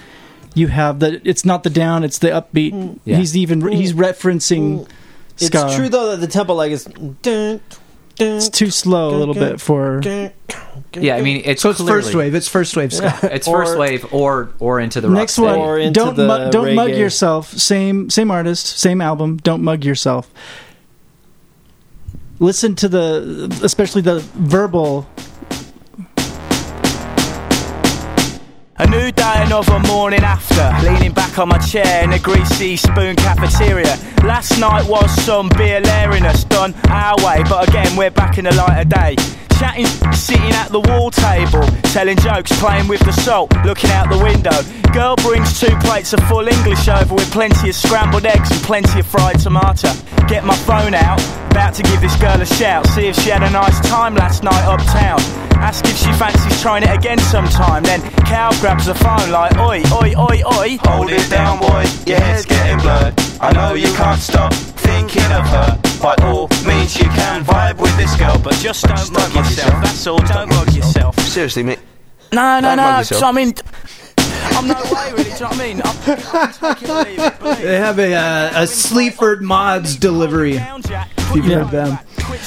You 0.54 0.68
have 0.68 1.00
the. 1.00 1.22
It's 1.24 1.46
not 1.46 1.64
the 1.64 1.70
down. 1.70 2.04
It's 2.04 2.20
the 2.20 2.30
upbeat. 2.30 2.74
Mm. 2.74 3.00
Yeah. 3.06 3.18
He's 3.18 3.36
even. 3.36 3.68
He's 3.68 3.94
mm. 3.94 3.98
referencing. 3.98 4.86
Mm. 4.86 4.90
It's 5.36 5.48
ska. 5.48 5.74
true 5.76 5.90
though 5.90 6.12
that 6.12 6.18
the 6.18 6.28
tempo 6.28 6.54
like 6.54 6.72
is. 6.72 6.86
Dun, 6.86 7.20
dun, 7.22 7.62
It's 8.18 8.50
too 8.50 8.70
slow 8.70 9.16
a 9.16 9.18
little 9.18 9.34
bit 9.34 9.60
for. 9.60 10.02
Yeah, 10.96 11.16
I 11.16 11.22
mean, 11.22 11.42
it's 11.46 11.64
So 11.64 11.72
it's 11.72 11.80
clearly- 11.80 12.02
first 12.04 12.16
wave. 12.16 12.36
It's 12.36 12.48
first 12.48 12.76
wave 12.76 12.94
ska. 12.94 13.18
It's 13.24 13.48
first 13.48 13.78
wave 13.78 14.06
or 14.14 14.52
or 14.60 14.80
into 14.80 15.02
the 15.02 15.10
Next 15.10 15.34
steady. 15.34 15.48
one. 15.48 15.60
Or 15.60 15.80
into 15.80 16.00
don't 16.00 16.16
the 16.16 16.28
mu- 16.28 16.52
don't 16.52 16.76
mug 16.76 16.92
yourself. 16.92 17.52
Same 17.52 18.10
same 18.10 18.30
artist, 18.30 18.78
same 18.80 19.02
album. 19.02 19.38
Don't 19.38 19.64
mug 19.64 19.84
yourself. 19.84 20.30
Listen 22.40 22.76
to 22.76 22.90
the, 22.90 23.60
especially 23.64 24.02
the 24.02 24.20
verbal. 24.34 25.08
A 28.84 28.88
new 28.90 29.14
day, 29.14 29.36
another 29.38 29.80
morning 29.88 30.20
after. 30.24 30.70
Leaning 30.86 31.14
back 31.14 31.40
on 31.40 31.48
my 31.48 31.58
chair 31.58 32.04
in 32.04 32.12
a 32.12 32.20
greasy 32.20 32.76
spoon 32.76 33.16
cafeteria. 33.16 33.98
Last 34.26 34.60
night 34.60 34.86
was 34.90 35.10
some 35.24 35.48
beer 35.56 35.80
lariness 35.80 36.44
done 36.44 36.74
our 36.90 37.16
way, 37.24 37.44
but 37.48 37.70
again, 37.70 37.96
we're 37.96 38.12
back 38.12 38.38
in 38.38 38.44
the 38.44 38.54
light 38.54 38.82
of 38.82 38.90
day. 38.90 39.16
Chatting, 39.60 39.86
sitting 40.14 40.52
at 40.52 40.70
the 40.70 40.80
wall 40.80 41.12
table, 41.12 41.64
telling 41.94 42.18
jokes, 42.18 42.52
playing 42.60 42.88
with 42.88 43.00
the 43.02 43.14
salt, 43.14 43.54
looking 43.66 43.90
out 43.92 44.10
the 44.10 44.18
window. 44.18 44.56
Girl 44.92 45.16
brings 45.18 45.60
two 45.60 45.76
plates 45.80 46.14
of 46.14 46.20
full 46.28 46.48
English 46.48 46.88
over 46.88 47.16
with 47.16 47.32
plenty 47.32 47.70
of 47.70 47.76
scrambled 47.76 48.26
eggs 48.26 48.52
and 48.52 48.62
plenty 48.62 49.00
of 49.00 49.08
fried 49.08 49.40
tomato. 49.40 49.90
Get 50.28 50.44
my 50.44 50.56
phone 50.56 50.94
out, 50.94 51.22
about 51.52 51.74
to 51.76 51.84
give 51.84 52.02
this 52.02 52.16
girl 52.18 52.40
a 52.42 52.46
shout, 52.46 52.86
see 52.88 53.08
if 53.08 53.16
she 53.16 53.30
had 53.30 53.44
a 53.44 53.50
nice 53.50 53.80
time 53.88 54.16
last 54.16 54.44
night 54.44 54.64
uptown. 54.66 55.20
Ask 55.64 55.86
if 55.86 55.98
she 55.98 56.12
fancies 56.14 56.62
trying 56.62 56.84
it 56.84 56.90
again 56.90 57.20
sometime. 57.20 57.84
Then 57.84 58.02
Cal 58.26 58.52
grabs 58.60 58.86
the 58.86 58.96
phone 58.96 59.32
like, 59.32 59.56
oi, 59.58 59.82
oi, 59.92 60.14
oi, 60.18 60.42
oi. 60.46 60.78
Hold 60.82 61.10
it 61.10 61.30
down, 61.30 61.60
boy, 61.60 61.86
your 62.06 62.20
head's 62.20 62.46
getting 62.46 62.80
blurred. 62.80 63.14
I 63.40 63.52
know 63.54 63.74
you 63.74 63.92
can't 63.96 64.20
stop 64.20 64.54
thinking 64.54 65.32
of 65.32 65.46
her. 65.48 65.83
By 66.04 66.16
all 66.20 66.50
means, 66.68 66.98
you 66.98 67.06
can 67.06 67.46
vibe 67.46 67.78
with 67.80 67.96
this 67.96 68.14
girl, 68.18 68.38
but 68.38 68.54
Just 68.56 68.84
don't 68.86 69.14
mug 69.14 69.34
yourself, 69.34 69.72
that's 69.82 70.06
all, 70.06 70.18
don't 70.18 70.50
mug 70.50 70.74
yourself. 70.74 71.18
seriously, 71.22 71.64
mate. 71.64 71.80
No, 72.34 72.60
no, 72.60 72.76
Don't 72.76 72.78
no, 72.78 72.98
yourself. 72.98 73.20
so 73.22 73.28
I 73.28 73.32
mean, 73.32 73.54
I'm 74.18 74.68
no 74.68 74.76
way 74.94 75.12
really, 75.12 75.24
do 75.24 75.30
you 75.30 75.40
know 75.40 75.48
what 75.48 75.60
I 75.60 75.64
mean? 75.64 75.82
I'm, 75.86 75.96
take 76.76 76.84
it 76.84 76.90
or 76.90 77.04
leave 77.06 77.20
it, 77.20 77.40
believe 77.40 77.58
They 77.62 77.78
have 77.78 78.00
a, 78.00 78.14
uh, 78.16 78.52
a 78.64 78.68
Sleaford 78.68 79.42
Mods 79.44 79.96
delivery. 79.96 80.58
Down, 81.34 81.44
Jack. 81.44 81.46
If 81.46 81.46
you've 81.46 81.46
heard 81.46 81.72
them. 81.72 82.00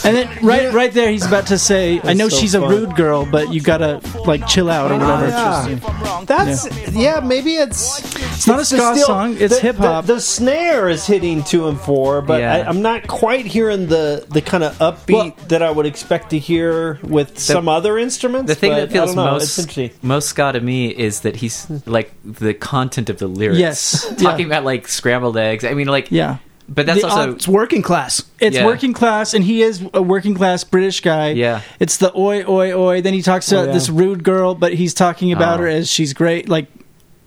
And 0.05 0.17
then 0.17 0.45
right 0.45 0.73
right 0.73 0.93
there, 0.93 1.11
he's 1.11 1.27
about 1.27 1.47
to 1.49 1.59
say, 1.59 2.01
"I 2.05 2.13
know 2.13 2.29
so 2.29 2.37
she's 2.39 2.55
fun. 2.55 2.65
a 2.65 2.69
rude 2.69 2.97
girl, 2.97 3.27
but 3.27 3.53
you 3.53 3.61
gotta 3.61 4.01
like 4.27 4.47
chill 4.47 4.71
out 4.71 4.91
or 4.91 4.99
whatever." 4.99 5.29
yeah. 5.29 6.25
That's 6.27 6.91
yeah. 6.93 7.21
Maybe 7.21 7.55
it's 7.57 7.99
It's 8.17 8.47
not 8.47 8.61
a 8.61 8.65
ska 8.65 8.97
song, 8.97 9.37
it's 9.39 9.59
hip-hop. 9.59 10.07
The, 10.07 10.15
the 10.15 10.21
snare 10.21 10.89
is 10.89 11.07
hitting 11.07 11.43
two 11.45 11.69
and 11.69 11.81
four, 11.81 12.21
but 12.23 12.41
Yeah. 12.41 12.55
I, 12.55 12.69
I'm 12.69 12.83
not 12.83 13.07
quite 13.07 13.47
hearing 13.47 13.87
the 13.87 14.25
the 14.29 14.41
kind 14.43 14.65
of 14.65 14.77
upbeat 14.79 15.13
Well- 15.13 15.37
that 15.49 15.63
I 15.63 15.71
would 15.71 15.87
expect 15.87 16.31
to 16.31 16.39
hear 16.39 16.99
with 17.03 17.39
some 17.39 17.69
other 17.69 17.99
instruments. 17.99 18.49
The 18.49 18.55
thing 18.55 18.73
but 18.73 18.77
that 18.77 18.93
feels 18.93 19.15
know, 19.15 19.25
most 19.25 20.03
most 20.03 20.29
ska 20.29 20.53
to 20.53 20.61
me 20.61 20.89
is 20.89 21.21
that 21.21 21.37
he's 21.37 21.67
like 21.87 22.13
the 22.25 22.55
content 22.55 23.11
of 23.11 23.19
the 23.19 23.27
lyrics. 23.27 23.59
Yes, 23.61 24.15
talking 24.19 24.47
yeah. 24.47 24.53
about 24.55 24.65
like 24.65 24.89
scrambled 24.89 25.37
eggs. 25.37 25.65
I 25.65 25.75
mean, 25.75 25.89
like, 25.89 26.11
Yeah, 26.11 26.39
but 26.69 26.87
that's 26.87 27.01
The- 27.03 27.09
also 27.09 27.33
It's 27.33 27.47
working 27.49 27.83
class. 27.83 28.23
it's 28.41 28.57
Yeah. 28.57 28.65
working 28.67 28.93
class, 28.93 29.35
and 29.35 29.45
he 29.45 29.63
is 29.63 29.83
a 29.95 30.03
working 30.03 30.35
class 30.35 30.65
British 30.65 31.01
guy. 31.01 31.31
Yeah. 31.31 31.61
it's 31.81 31.97
the 31.99 32.13
oi 32.17 32.45
oi 32.49 32.73
oi. 32.73 33.01
Then 33.01 33.15
he 33.15 33.23
talks 33.23 33.51
about 33.53 33.65
oh, 33.65 33.67
yeah. 33.69 33.73
this 33.75 33.89
rude 33.89 34.23
girl, 34.25 34.55
but 34.55 34.75
he's 34.75 34.95
talking 34.95 35.33
about 35.33 35.59
Oh. 35.59 35.63
her 35.63 35.69
as 35.69 35.91
she's 35.91 36.13
great. 36.13 36.49
Like 36.49 36.67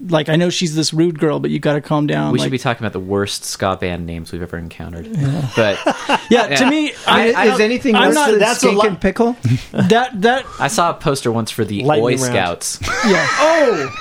like 0.07 0.29
I 0.29 0.35
know 0.37 0.49
she's 0.49 0.75
this 0.75 0.93
rude 0.93 1.19
girl, 1.19 1.39
but 1.39 1.51
you 1.51 1.59
got 1.59 1.73
to 1.73 1.81
calm 1.81 2.07
down. 2.07 2.31
we 2.31 2.39
like, 2.39 2.45
should 2.45 2.51
be 2.51 2.57
talking 2.57 2.83
about 2.83 2.93
the 2.93 2.99
worst 2.99 3.43
ska 3.43 3.75
band 3.79 4.05
names 4.05 4.31
we've 4.31 4.41
ever 4.41 4.57
encountered. 4.57 5.07
But 5.55 5.77
yeah, 6.29 6.47
to 6.55 6.69
me, 6.69 6.93
I- 7.07 7.33
I, 7.33 7.45
is 7.53 7.59
anything 7.59 7.95
I'm 7.95 8.07
worse 8.09 8.15
not- 8.15 8.29
than 8.31 8.39
that's 8.39 8.63
a 8.63 8.67
skink 8.67 8.83
and 8.83 9.01
pickle? 9.01 9.33
that 9.71 10.21
that 10.21 10.45
I 10.59 10.67
saw 10.69 10.91
a 10.91 10.93
poster 10.93 11.31
once 11.31 11.51
for 11.51 11.65
the 11.65 11.83
Lightning 11.83 12.05
Oi 12.05 12.21
round. 12.21 12.21
Scouts. 12.63 12.79
yeah. 13.05 13.27
Oh, 13.39 13.95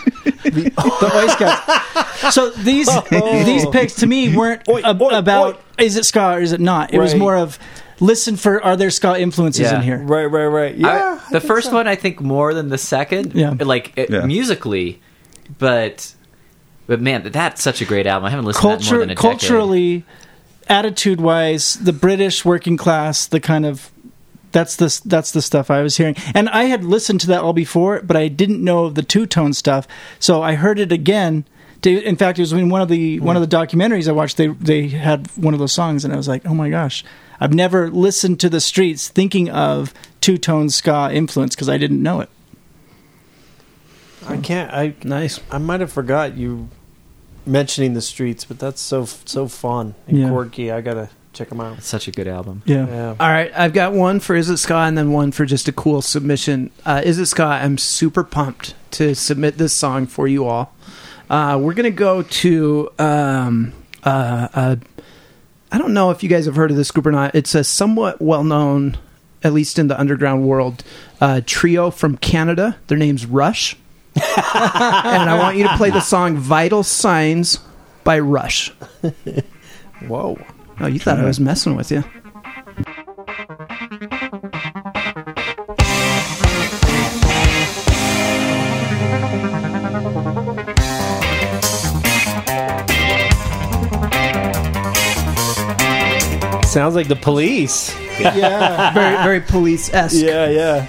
the 0.44 1.12
Oi 1.14 1.26
Scouts. 1.28 2.34
So 2.34 2.50
these 2.50 2.88
Oh. 2.90 3.44
these 3.44 3.66
picks 3.66 3.94
to 3.96 4.06
me 4.06 4.36
weren't 4.36 4.68
Oi, 4.68 4.80
ab- 4.82 5.00
oi, 5.02 5.10
about 5.10 5.60
is 5.78 5.96
it 5.96 6.04
ska 6.04 6.34
or 6.34 6.40
is 6.40 6.52
it 6.52 6.60
not. 6.60 6.92
It 6.92 6.98
was 6.98 7.14
more 7.14 7.36
of 7.36 7.58
listen 8.00 8.36
for 8.36 8.62
are 8.62 8.76
there 8.76 8.90
ska 8.90 9.18
influences 9.18 9.62
Yeah. 9.62 9.76
in 9.76 9.82
here. 9.82 9.98
Right, 9.98 10.26
right, 10.26 10.46
right. 10.46 10.74
I- 10.74 10.78
Yeah. 10.78 11.20
the 11.32 11.40
first 11.40 11.72
one 11.72 11.88
I 11.88 11.96
think 11.96 12.20
more 12.20 12.54
than 12.54 12.68
the 12.68 12.78
second. 12.78 13.34
Yeah. 13.34 13.54
like 13.58 13.92
it, 13.96 14.10
Yeah. 14.10 14.24
musically, 14.26 15.00
but 15.58 16.14
but 16.86 17.00
man, 17.00 17.22
that's 17.22 17.62
such 17.62 17.80
a 17.80 17.84
great 17.84 18.06
album. 18.06 18.26
I 18.26 18.30
haven't 18.30 18.46
listened 18.46 18.80
to 18.80 18.84
that 18.84 18.90
more 18.90 19.00
than 19.00 19.10
a 19.10 19.14
decade. 19.14 19.30
culturally, 19.30 20.04
attitude 20.68 21.20
wise, 21.20 21.74
the 21.74 21.92
British 21.92 22.44
working 22.44 22.76
class, 22.76 23.26
the 23.26 23.40
kind 23.40 23.66
of 23.66 23.90
that's 24.52 24.76
the 24.76 25.00
that's 25.04 25.30
the 25.32 25.42
stuff 25.42 25.70
I 25.70 25.82
was 25.82 25.96
hearing, 25.96 26.16
and 26.34 26.48
I 26.48 26.64
had 26.64 26.84
listened 26.84 27.20
to 27.22 27.26
that 27.28 27.42
all 27.42 27.52
before, 27.52 28.00
but 28.02 28.16
I 28.16 28.28
didn't 28.28 28.64
know 28.64 28.88
the 28.88 29.02
two 29.02 29.26
tone 29.26 29.52
stuff. 29.52 29.86
So 30.18 30.42
I 30.42 30.54
heard 30.54 30.78
it 30.78 30.92
again. 30.92 31.44
To, 31.82 32.02
in 32.02 32.16
fact, 32.16 32.38
it 32.38 32.42
was 32.42 32.52
in 32.52 32.70
one 32.70 32.80
of 32.80 32.88
the 32.88 33.20
one 33.20 33.36
of 33.36 33.48
the 33.48 33.56
documentaries 33.56 34.08
I 34.08 34.12
watched. 34.12 34.36
They 34.36 34.48
they 34.48 34.88
had 34.88 35.26
one 35.36 35.54
of 35.54 35.60
those 35.60 35.72
songs, 35.72 36.04
and 36.04 36.12
I 36.12 36.16
was 36.16 36.26
like, 36.26 36.46
oh 36.46 36.54
my 36.54 36.70
gosh, 36.70 37.04
I've 37.38 37.54
never 37.54 37.90
listened 37.90 38.40
to 38.40 38.48
the 38.48 38.60
Streets 38.60 39.08
thinking 39.08 39.50
of 39.50 39.94
two 40.20 40.38
tone 40.38 40.70
ska 40.70 41.10
influence 41.12 41.54
because 41.54 41.68
I 41.68 41.76
didn't 41.76 42.02
know 42.02 42.20
it. 42.20 42.30
I 44.28 44.36
can't. 44.38 44.72
I 44.72 44.94
nice. 45.04 45.40
I 45.50 45.58
might 45.58 45.80
have 45.80 45.92
forgot 45.92 46.36
you 46.36 46.68
mentioning 47.46 47.94
the 47.94 48.02
streets, 48.02 48.44
but 48.44 48.58
that's 48.58 48.80
so 48.80 49.04
so 49.04 49.48
fun 49.48 49.94
and 50.06 50.18
Yeah. 50.18 50.28
quirky. 50.28 50.70
I 50.70 50.80
gotta 50.80 51.08
check 51.32 51.48
them 51.50 51.60
out. 51.60 51.78
It's 51.78 51.86
such 51.86 52.08
a 52.08 52.10
good 52.10 52.28
album. 52.28 52.62
Yeah. 52.66 52.86
Yeah. 52.86 53.14
All 53.20 53.30
right, 53.30 53.50
I've 53.56 53.72
got 53.72 53.92
one 53.92 54.20
for 54.20 54.34
Is 54.36 54.48
It 54.50 54.56
Ska 54.58 54.74
and 54.74 54.98
then 54.98 55.12
one 55.12 55.30
for 55.32 55.44
just 55.46 55.68
a 55.68 55.72
cool 55.72 56.02
submission. 56.02 56.70
Uh, 56.84 57.00
Is 57.04 57.18
It 57.18 57.26
Ska? 57.26 57.44
I'm 57.44 57.78
super 57.78 58.24
pumped 58.24 58.74
to 58.92 59.14
submit 59.14 59.56
this 59.58 59.72
song 59.72 60.06
for 60.06 60.26
you 60.28 60.44
all. 60.46 60.72
Uh, 61.30 61.58
we're 61.60 61.74
gonna 61.74 61.90
go 61.90 62.22
to 62.22 62.88
um, 62.98 63.72
uh, 64.04 64.48
uh, 64.54 64.76
I 65.70 65.76
don't 65.78 65.92
know 65.92 66.10
if 66.10 66.22
you 66.22 66.28
guys 66.28 66.46
have 66.46 66.56
heard 66.56 66.70
of 66.70 66.76
this 66.76 66.90
group 66.90 67.06
or 67.06 67.12
not. 67.12 67.34
It's 67.34 67.54
a 67.54 67.62
somewhat 67.62 68.20
well 68.22 68.42
known, 68.44 68.96
at 69.44 69.52
least 69.52 69.78
in 69.78 69.88
the 69.88 69.98
underground 70.00 70.44
world, 70.44 70.82
uh, 71.20 71.42
trio 71.44 71.90
from 71.90 72.16
Canada. 72.16 72.76
Their 72.86 72.96
name's 72.98 73.26
Rush, 73.26 73.76
and 74.22 75.30
I 75.30 75.38
want 75.38 75.56
you 75.56 75.66
to 75.68 75.76
play 75.76 75.90
the 75.90 76.00
song 76.00 76.36
"Vital 76.36 76.82
Signs" 76.82 77.58
by 78.04 78.18
Rush. 78.18 78.70
Whoa. 80.06 80.38
Oh, 80.80 80.86
you 80.86 80.98
thought 80.98 81.18
I 81.18 81.24
was 81.24 81.40
messing 81.40 81.74
with 81.74 81.90
you? 81.90 82.04
Sounds 96.68 96.94
like 96.94 97.08
the 97.08 97.16
police. 97.16 97.92
Yeah, 98.20 98.92
very 98.92 99.16
very 99.22 99.40
police 99.40 99.92
esque. 99.92 100.16
Yeah, 100.22 100.48
yeah. 100.48 100.86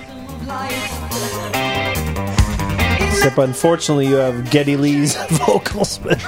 Except 3.19 3.37
unfortunately, 3.37 4.07
you 4.07 4.15
have 4.15 4.49
Geddy 4.49 4.77
Lee's 4.77 5.13
vocals. 5.45 5.97
But 5.97 6.23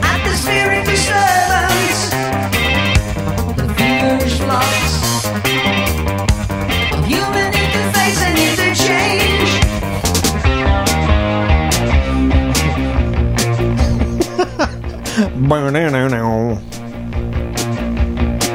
Atmospheric 0.00 0.84
disturbance. 0.84 2.10
The 3.56 3.66
feverish 3.74 4.38
flux 4.38 5.26
of 6.92 7.04
human 7.04 7.50
interface 7.52 8.20
and 8.22 8.38
interchange. 8.38 9.50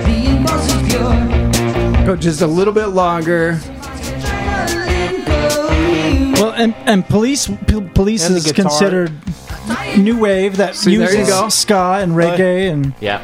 The 0.06 0.26
impulse 0.30 0.74
is 0.74 0.82
pure. 0.90 2.06
Go 2.06 2.16
just 2.16 2.42
a 2.42 2.48
little 2.48 2.74
bit 2.74 2.88
longer. 2.88 3.60
Well, 6.40 6.52
and 6.54 6.74
and 6.86 7.06
police 7.08 7.48
p- 7.48 7.82
police 7.94 8.26
And 8.26 8.34
the 8.36 8.38
is 8.40 8.46
guitar. 8.52 8.70
considered 8.72 9.12
new 9.98 10.18
wave 10.18 10.58
that 10.58 10.76
See, 10.76 10.96
there 10.98 11.12
uses 11.12 11.28
you 11.28 11.34
go. 11.34 11.50
ska 11.50 12.00
and 12.02 12.14
reggae 12.14 12.72
and 12.72 12.94
Yeah, 13.00 13.20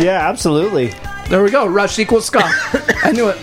yeah, 0.00 0.28
absolutely. 0.28 0.92
There 1.28 1.42
we 1.42 1.50
go. 1.50 1.66
Rush 1.66 1.98
equals 1.98 2.26
ska. 2.26 2.40
I 3.04 3.12
knew 3.12 3.28
it. 3.28 3.36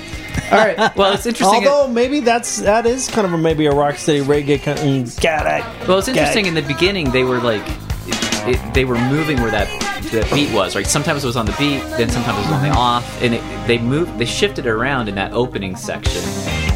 All 0.52 0.58
right. 0.58 0.96
well, 0.96 1.14
it's 1.14 1.26
interesting. 1.26 1.68
Although 1.68 1.92
maybe 1.92 2.20
that's 2.22 2.58
that 2.62 2.86
is 2.86 3.08
kind 3.10 3.28
of 3.28 3.34
a, 3.34 3.38
maybe 3.38 3.66
a 3.66 3.72
rocksteady 3.72 4.24
reggae 4.24 4.62
kind. 4.62 4.80
Mm, 4.80 5.22
got 5.22 5.46
it. 5.46 5.88
well, 5.88 5.98
it's 6.00 6.08
interesting. 6.08 6.46
Gag. 6.46 6.56
In 6.56 6.64
the 6.64 6.74
beginning, 6.74 7.12
they 7.12 7.24
were 7.24 7.40
like, 7.40 7.62
it, 8.08 8.56
it, 8.56 8.74
they 8.74 8.86
were 8.86 8.98
moving 9.10 9.42
where 9.42 9.52
that 9.52 9.68
that 10.12 10.30
beat 10.34 10.54
was. 10.54 10.76
Right, 10.76 10.88
sometimes 10.88 11.24
it 11.24 11.28
was 11.28 11.36
on 11.38 11.46
the 11.46 11.56
beat, 11.60 11.82
then 11.98 12.10
sometimes 12.10 12.38
it 12.38 12.42
was 12.50 12.52
on 12.52 12.64
the 12.64 12.70
off, 12.70 13.22
and 13.22 13.34
it, 13.34 13.68
they 13.68 13.78
moved, 13.78 14.18
they 14.18 14.26
shifted 14.26 14.66
around 14.68 15.10
in 15.10 15.16
that 15.16 15.34
opening 15.34 15.76
section. 15.76 16.22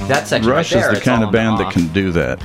That 0.07 0.27
section 0.27 0.49
Rush 0.49 0.73
right 0.73 0.81
there, 0.81 0.93
is 0.93 0.99
the 0.99 1.05
kind 1.05 1.23
of 1.23 1.31
band 1.31 1.57
the 1.57 1.63
that 1.63 1.73
can 1.73 1.87
do 1.87 2.11
that. 2.11 2.39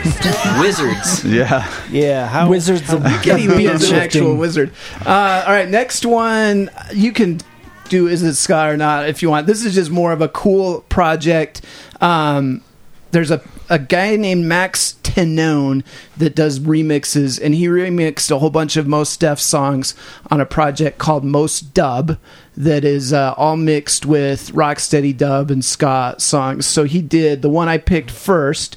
wizards. 0.60 1.24
Yeah. 1.24 1.70
Yeah. 1.90 2.26
How 2.26 2.48
wizards 2.48 2.92
of 2.92 3.02
Geddy 3.22 3.48
Lee 3.48 3.66
is 3.66 3.90
an 3.90 3.98
actual 3.98 4.36
wizard. 4.36 4.72
Uh, 5.04 5.44
all 5.46 5.52
right, 5.52 5.68
next 5.68 6.06
one. 6.06 6.70
You 6.92 7.12
can 7.12 7.40
do 7.88 8.06
is 8.06 8.22
it 8.22 8.34
ska 8.34 8.68
or 8.68 8.76
not 8.76 9.08
if 9.08 9.22
you 9.22 9.30
want. 9.30 9.46
This 9.46 9.64
is 9.64 9.74
just 9.74 9.90
more 9.90 10.12
of 10.12 10.20
a 10.20 10.28
cool 10.28 10.82
project. 10.88 11.62
Um, 12.00 12.62
there's 13.10 13.30
a 13.30 13.42
a 13.68 13.78
guy 13.78 14.16
named 14.16 14.44
Max 14.44 14.92
Tannone 15.10 15.82
that 16.16 16.34
does 16.34 16.60
remixes, 16.60 17.40
and 17.42 17.54
he 17.54 17.66
remixed 17.66 18.30
a 18.30 18.38
whole 18.38 18.50
bunch 18.50 18.76
of 18.76 18.86
Mos 18.86 19.16
Def 19.16 19.40
songs 19.40 19.94
on 20.30 20.40
a 20.40 20.46
project 20.46 20.98
called 20.98 21.24
Mos 21.24 21.60
Dub 21.60 22.18
that 22.56 22.84
is 22.84 23.12
uh, 23.12 23.34
all 23.36 23.56
mixed 23.56 24.06
with 24.06 24.52
rocksteady 24.52 25.16
dub 25.16 25.50
and 25.50 25.64
ska 25.64 26.14
songs. 26.18 26.66
So 26.66 26.84
he 26.84 27.02
did 27.02 27.42
the 27.42 27.50
one 27.50 27.68
I 27.68 27.78
picked 27.78 28.10
first. 28.10 28.76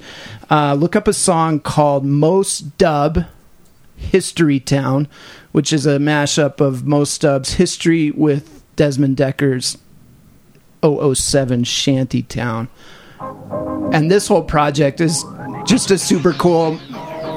Uh, 0.50 0.74
look 0.74 0.96
up 0.96 1.08
a 1.08 1.14
song 1.14 1.60
called 1.60 2.06
Mos 2.06 2.60
Dub 2.60 3.26
History 3.96 4.60
Town, 4.60 5.08
which 5.52 5.72
is 5.72 5.86
a 5.86 5.98
mashup 5.98 6.60
of 6.60 6.86
Mos 6.86 7.18
Dub's 7.18 7.54
history 7.54 8.12
with 8.12 8.64
Desmond 8.76 9.18
Dekker's 9.18 9.78
007 10.84 11.64
Shanty 11.64 12.24
Town. 12.24 12.70
And 13.94 14.10
this 14.10 14.28
whole 14.28 14.44
project 14.44 15.00
is 15.00 15.24
just 15.66 15.92
a 15.92 15.98
super 15.98 16.34
cool 16.34 16.78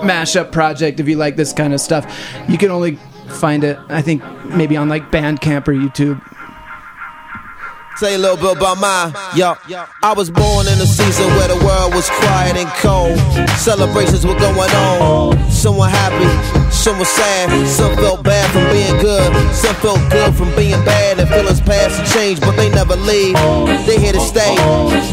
mashup 0.03 0.53
project 0.53 1.01
if 1.01 1.09
you 1.09 1.17
like 1.17 1.37
this 1.37 1.53
kind 1.53 1.73
of 1.73 1.81
stuff. 1.81 2.05
You 2.49 2.59
can 2.59 2.71
only 2.71 2.97
find 3.29 3.65
it, 3.65 3.79
I 3.89 4.03
think, 4.03 4.23
maybe 4.45 4.77
on 4.77 4.89
like 4.89 5.11
Bandcamp 5.11 5.69
or 5.69 5.73
YouTube. 5.73 6.21
Say 7.99 8.15
a 8.15 8.19
little 8.19 8.37
bit 8.37 8.59
about 8.59 8.77
my 8.77 9.09
yo. 9.35 9.57
I 10.03 10.13
was 10.13 10.29
born 10.29 10.69
in 10.69 10.77
a 10.77 10.87
season 10.87 11.27
where 11.41 11.49
the 11.49 11.57
world 11.65 11.95
was 11.95 12.11
quiet 12.11 12.57
and 12.57 12.69
cold. 12.77 13.17
Celebrations 13.57 14.27
were 14.27 14.37
going 14.37 14.71
on. 14.93 15.33
Some 15.51 15.79
were 15.79 15.89
happy, 15.89 16.29
some 16.69 16.99
were 16.99 17.09
sad. 17.09 17.49
Some 17.67 17.97
felt 17.97 18.23
bad 18.23 18.51
from 18.53 18.69
being 18.69 19.01
good. 19.01 19.33
Some 19.55 19.75
felt 19.77 20.01
good 20.13 20.35
from 20.35 20.55
being 20.55 20.77
bad. 20.85 21.19
And 21.21 21.29
feelings 21.31 21.63
pass 21.63 21.99
and 21.99 22.07
change, 22.13 22.41
but 22.41 22.53
they 22.53 22.69
never 22.69 22.97
leave. 22.97 23.35
They 23.89 23.99
here 23.99 24.13
to 24.13 24.21
stay. 24.21 24.55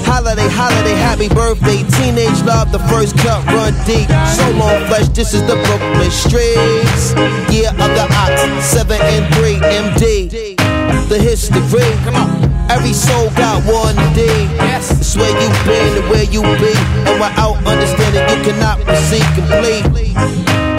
Holiday, 0.03 0.49
holiday, 0.51 0.99
happy 0.99 1.29
birthday. 1.29 1.87
Teenage 1.95 2.43
love, 2.43 2.73
the 2.73 2.83
first 2.91 3.17
cut 3.19 3.45
run 3.47 3.71
deep. 3.87 4.11
So 4.35 4.43
long, 4.59 4.83
flesh. 4.91 5.07
This 5.15 5.33
is 5.33 5.41
the 5.47 5.55
Brooklyn 5.71 6.11
streets. 6.11 7.15
Year 7.47 7.71
of 7.71 7.89
the 7.95 8.07
ox, 8.11 8.43
seven 8.65 8.99
and 8.99 9.23
three, 9.35 9.55
MD 9.55 10.59
the 11.07 11.19
history. 11.19 11.61
Come 12.03 12.15
on. 12.15 12.52
Every 12.73 12.93
soul 12.93 13.29
got 13.31 13.63
one 13.65 13.95
day. 14.13 14.45
Yes. 14.57 14.91
It's 14.99 15.15
where 15.15 15.29
you 15.29 15.49
been 15.65 15.97
and 16.01 16.09
where 16.09 16.23
you 16.23 16.41
will 16.41 16.57
be. 16.59 16.73
And 17.07 17.19
without 17.21 17.55
understanding, 17.65 18.23
you 18.31 18.43
cannot 18.43 18.79
proceed 18.81 19.23
complete. 19.37 19.85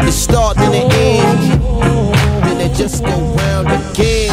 It 0.06 0.12
start 0.12 0.58
and 0.58 0.74
it 0.74 0.92
end. 0.92 1.62
Then 2.44 2.60
it 2.60 2.74
just 2.76 3.02
go 3.04 3.10
round 3.36 3.68
again. 3.68 4.30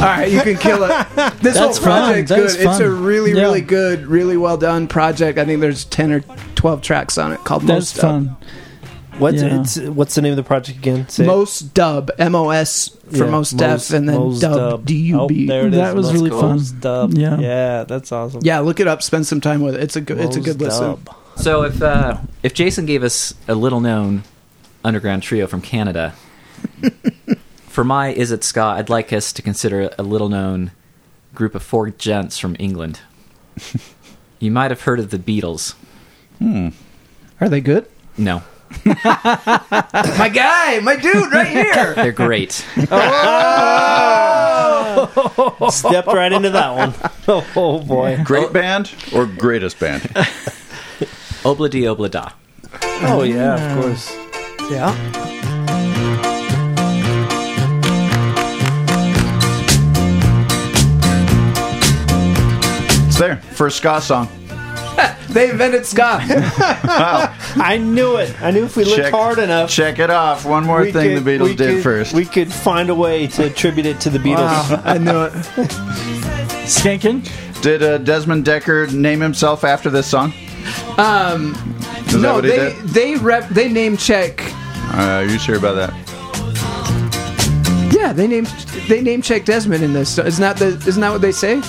All 0.00 0.06
right, 0.06 0.30
you 0.30 0.40
can 0.40 0.56
kill 0.56 0.84
it. 0.84 1.06
This 1.42 1.56
whole 1.56 1.68
That's 1.68 1.78
fun. 1.78 2.02
project's 2.08 2.28
That 2.30 2.36
good. 2.36 2.46
is 2.46 2.54
It's 2.56 2.64
fun. 2.64 2.82
a 2.82 2.90
really, 2.90 3.32
Yeah. 3.32 3.42
really 3.42 3.60
good, 3.62 4.06
really 4.06 4.36
well 4.36 4.56
done 4.56 4.86
project. 4.88 5.38
I 5.38 5.44
think 5.44 5.60
there's 5.60 5.84
ten 5.84 6.12
or 6.12 6.20
twelve 6.54 6.80
tracks 6.82 7.16
on 7.18 7.32
it 7.32 7.42
called 7.44 7.62
That's 7.62 7.94
Mos 7.94 8.02
Dub. 8.02 8.02
fun. 8.02 8.36
What's 9.20 9.42
Yeah. 9.42 9.60
it's, 9.60 9.78
what's 9.78 10.14
the 10.14 10.22
name 10.22 10.32
of 10.32 10.36
the 10.36 10.42
project 10.42 10.78
again? 10.78 11.08
Say 11.08 11.24
it. 11.24 11.26
Most 11.26 11.74
Dub, 11.74 12.10
M 12.18 12.34
O 12.34 12.50
S 12.50 12.88
for 13.10 13.24
Yeah, 13.24 13.30
Mos 13.30 13.50
Def, 13.50 13.90
and 13.90 14.08
then 14.08 14.16
Mos 14.16 14.40
Dub, 14.40 14.84
D 14.84 14.94
U 14.94 15.20
Oh, 15.20 15.28
there 15.28 15.66
it 15.66 15.74
is. 15.74 15.78
That 15.78 15.94
was 15.94 16.06
Mos 16.06 16.12
really 16.14 16.30
fun. 16.30 16.56
Mos 16.56 16.70
Dub. 16.70 17.14
Yeah. 17.14 17.38
yeah, 17.38 17.84
that's 17.84 18.10
awesome. 18.12 18.40
Yeah, 18.42 18.60
look 18.60 18.80
it 18.80 18.88
up. 18.88 19.02
Spend 19.02 19.26
some 19.26 19.40
time 19.40 19.60
with 19.62 19.74
it. 19.74 19.82
It's 19.82 19.96
a 19.96 20.00
good. 20.00 20.18
It's 20.18 20.36
a 20.36 20.40
Mos 20.40 20.46
good 20.48 20.60
listen. 20.60 20.98
So 21.36 21.62
if 21.62 21.80
uh, 21.82 22.18
if 22.42 22.54
Jason 22.54 22.86
gave 22.86 23.02
us 23.02 23.34
a 23.48 23.54
little 23.54 23.80
known 23.80 24.24
underground 24.84 25.22
trio 25.22 25.46
from 25.46 25.60
Canada, 25.62 26.14
for 27.68 27.84
my 27.84 28.08
Is 28.12 28.32
It 28.32 28.44
Scott, 28.44 28.78
I'd 28.78 28.88
like 28.90 29.12
us 29.12 29.32
to 29.32 29.42
consider 29.42 29.90
a 29.98 30.02
little 30.02 30.28
known 30.28 30.72
group 31.34 31.54
of 31.54 31.62
four 31.62 31.90
gents 31.90 32.38
from 32.38 32.56
England. 32.58 33.00
you 34.38 34.50
might 34.50 34.70
have 34.70 34.82
heard 34.82 34.98
of 34.98 35.10
the 35.10 35.18
Beatles. 35.18 35.74
Hmm. 36.38 36.68
Are 37.40 37.48
they 37.48 37.60
good? 37.60 37.86
No, 38.18 38.42
my 38.84 40.30
guy, 40.32 40.80
my 40.80 40.96
dude, 40.96 41.32
right 41.32 41.46
here. 41.48 41.94
they're 41.94 42.12
great. 42.12 42.52
Stepped 45.70 46.06
right 46.08 46.32
into 46.32 46.50
that 46.50 46.74
one. 46.76 46.94
Oh, 47.56 47.78
boy. 47.80 48.18
Great 48.24 48.52
band 48.52 48.92
or 49.14 49.24
greatest 49.26 49.78
band? 49.78 50.10
Ob-La-Di, 51.44 51.86
Ob-La-Da. 51.86 52.32
Oh 53.02 53.22
yeah, 53.22 53.54
of 53.54 53.82
course. 53.82 54.12
Yeah. 54.70 54.94
It's 63.06 63.18
there. 63.18 63.36
First 63.36 63.76
ska 63.78 64.00
song. 64.00 64.28
They 65.30 65.48
invented 65.48 65.86
ska. 65.86 66.18
I 66.24 67.78
knew 67.80 68.16
it. 68.16 68.34
I 68.42 68.50
knew 68.50 68.64
if 68.64 68.76
we 68.76 68.82
looked 68.82 68.96
Check- 68.96 69.12
hard 69.12 69.38
enough, 69.38 69.70
Check 69.70 70.00
it 70.00 70.10
off. 70.10 70.44
One 70.44 70.64
more 70.66 70.80
we 70.80 70.90
thing 70.90 71.14
could- 71.14 71.24
the 71.24 71.30
Beatles 71.38 71.56
did 71.56 71.74
could- 71.74 71.82
first. 71.84 72.14
We 72.14 72.24
could 72.24 72.52
find 72.52 72.90
a 72.90 72.96
way 72.96 73.28
to 73.28 73.44
attribute 73.46 73.86
it 73.86 74.00
to 74.00 74.10
the 74.10 74.18
Beatles. 74.18 74.70
Wow, 74.70 74.82
I 74.84 74.98
knew 74.98 75.22
it. 75.22 75.32
Skankin'? 76.66 77.22
Did 77.62 77.82
uh, 77.84 77.98
Desmond 77.98 78.44
Dekker 78.44 78.92
name 78.92 79.20
himself 79.20 79.62
after 79.62 79.88
this 79.88 80.08
song? 80.08 80.32
Um, 80.98 81.52
Is 82.06 82.12
that 82.14 82.18
no, 82.20 82.34
what 82.34 82.44
he 82.44 82.50
they 82.50 82.56
did? 82.56 82.76
they 82.88 83.14
rep 83.16 83.48
they 83.50 83.68
name 83.70 83.96
check. 83.96 84.40
Uh, 84.92 85.20
are 85.22 85.24
you 85.24 85.38
sure 85.38 85.56
about 85.58 85.74
that? 85.74 85.92
Yeah, 87.94 88.12
they 88.12 88.26
name 88.26 88.46
they 88.88 89.00
name 89.00 89.22
check 89.22 89.44
Desmond 89.44 89.84
in 89.84 89.92
this. 89.92 90.18
Isn't 90.18 90.40
that 90.42 90.56
the 90.56 90.68
isn't 90.88 91.00
that 91.00 91.10
what 91.12 91.20
they 91.20 91.32
say? 91.32 91.60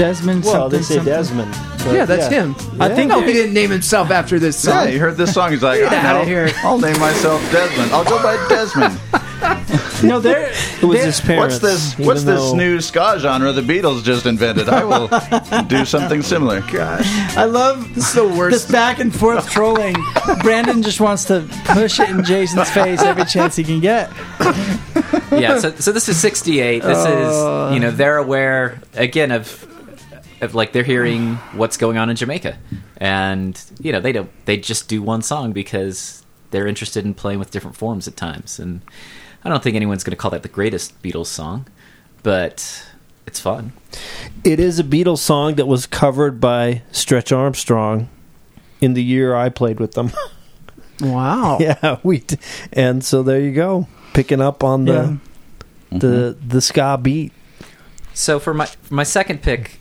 Desmond 0.00 0.44
well, 0.44 0.52
something, 0.70 0.78
they 0.78 0.82
say 0.84 0.94
something. 0.96 1.12
Desmond. 1.12 1.54
yeah, 1.94 2.04
that's 2.06 2.28
him. 2.28 2.54
I 2.80 2.88
think 2.94 3.10
no, 3.10 3.20
he 3.20 3.32
didn't 3.34 3.52
name 3.52 3.68
himself 3.70 4.10
after 4.10 4.38
this 4.38 4.64
Yeah, 4.64 4.72
song. 4.84 4.88
he 4.88 4.96
heard 4.96 5.16
this 5.18 5.34
song. 5.34 5.50
He's 5.52 5.62
like, 5.62 5.80
Get 5.80 5.92
I 5.92 6.12
know. 6.20 6.24
Here. 6.24 6.50
I'll 6.64 6.78
name 6.78 6.98
myself 6.98 7.40
Desmond. 7.52 7.92
I'll 7.92 8.04
go 8.04 8.22
by 8.22 8.36
Desmond. 8.48 8.98
No, 10.02 10.18
they're. 10.18 10.50
It 10.50 10.82
was 10.84 10.96
they're- 10.96 11.06
his 11.06 11.20
parents. 11.20 11.54
What's 11.56 11.58
this? 11.58 11.92
even 11.94 12.06
What's 12.06 12.22
this 12.24 12.40
though- 12.40 12.54
new 12.56 12.80
ska 12.80 13.18
genre 13.18 13.52
the 13.52 13.60
Beatles 13.60 14.02
just 14.02 14.24
invented? 14.24 14.68
I 14.70 14.82
will 14.84 15.08
do 15.64 15.84
something 15.84 16.22
similar. 16.22 16.62
Gosh, 16.62 17.06
I 17.36 17.44
love 17.44 17.86
This 17.94 18.08
is 18.08 18.14
the 18.14 18.26
worst. 18.28 18.52
this 18.52 18.70
back 18.70 18.98
and 18.98 19.14
forth 19.14 19.50
trolling. 19.50 19.94
Brandon 20.42 20.82
just 20.82 21.00
wants 21.02 21.24
to 21.26 21.46
push 21.66 22.00
it 22.00 22.08
in 22.08 22.24
Jason's 22.24 22.70
face 22.70 23.02
every 23.02 23.26
chance 23.26 23.56
he 23.56 23.64
can 23.64 23.80
get. 23.80 24.10
yeah, 25.32 25.58
so, 25.58 25.70
so 25.72 25.92
this 25.92 26.08
is 26.08 26.18
68. 26.18 26.82
This 26.82 26.98
is, 26.98 27.06
uh. 27.06 27.70
you 27.74 27.80
know, 27.80 27.90
they're 27.90 28.16
aware, 28.18 28.80
again, 28.94 29.30
of, 29.32 29.66
of 30.40 30.54
like, 30.54 30.72
they're 30.72 30.82
hearing 30.82 31.36
what's 31.54 31.76
going 31.76 31.96
on 31.96 32.10
in 32.10 32.16
Jamaica. 32.16 32.58
And, 32.96 33.62
you 33.80 33.92
know, 33.92 34.00
they 34.00 34.12
don't, 34.12 34.30
they 34.46 34.56
just 34.56 34.88
do 34.88 35.02
one 35.02 35.22
song 35.22 35.52
because 35.52 36.24
they're 36.50 36.66
interested 36.66 37.04
in 37.04 37.14
playing 37.14 37.38
with 37.38 37.50
different 37.50 37.76
forms 37.76 38.08
at 38.08 38.16
times. 38.16 38.58
And 38.58 38.80
I 39.44 39.48
don't 39.48 39.62
think 39.62 39.76
anyone's 39.76 40.04
going 40.04 40.12
to 40.12 40.16
call 40.16 40.30
that 40.32 40.42
the 40.42 40.48
greatest 40.48 41.00
Beatles 41.02 41.26
song, 41.26 41.66
but 42.22 42.86
it's 43.26 43.40
fun. 43.40 43.72
It 44.44 44.60
is 44.60 44.78
a 44.78 44.84
Beatles 44.84 45.18
song 45.18 45.54
that 45.54 45.66
was 45.66 45.86
covered 45.86 46.40
by 46.40 46.82
Stretch 46.92 47.32
Armstrong 47.32 48.08
in 48.80 48.94
the 48.94 49.02
year 49.02 49.34
I 49.34 49.48
played 49.48 49.80
with 49.80 49.92
them. 49.92 50.10
wow. 51.00 51.58
yeah, 51.60 51.98
we 52.02 52.18
d- 52.20 52.38
and 52.72 53.04
so 53.04 53.22
there 53.22 53.40
you 53.40 53.52
go, 53.52 53.88
picking 54.14 54.40
up 54.40 54.64
on 54.64 54.84
the 54.84 55.18
the 55.90 56.36
mm-hmm. 56.36 56.48
the 56.48 56.60
ska 56.60 56.98
beat. 57.00 57.32
So 58.14 58.38
for 58.38 58.54
my 58.54 58.66
for 58.66 58.94
my 58.94 59.02
second 59.02 59.42
pick, 59.42 59.78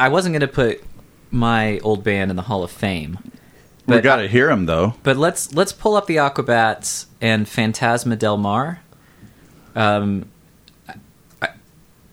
I 0.00 0.08
wasn't 0.08 0.32
going 0.32 0.40
to 0.40 0.48
put 0.48 0.82
my 1.30 1.78
old 1.80 2.02
band 2.02 2.30
in 2.30 2.36
the 2.36 2.42
Hall 2.42 2.64
of 2.64 2.70
Fame. 2.70 3.18
We 3.86 3.96
But 3.96 4.02
got 4.02 4.16
to 4.16 4.28
hear 4.28 4.50
him 4.50 4.64
though. 4.64 4.94
But 5.02 5.18
let's 5.18 5.52
let's 5.54 5.72
pull 5.72 5.94
up 5.94 6.06
the 6.06 6.16
Aquabats 6.16 7.04
and 7.20 7.46
Phantasma 7.46 8.16
del 8.16 8.38
Mar. 8.38 8.80
Um, 9.76 10.30
I, 11.42 11.48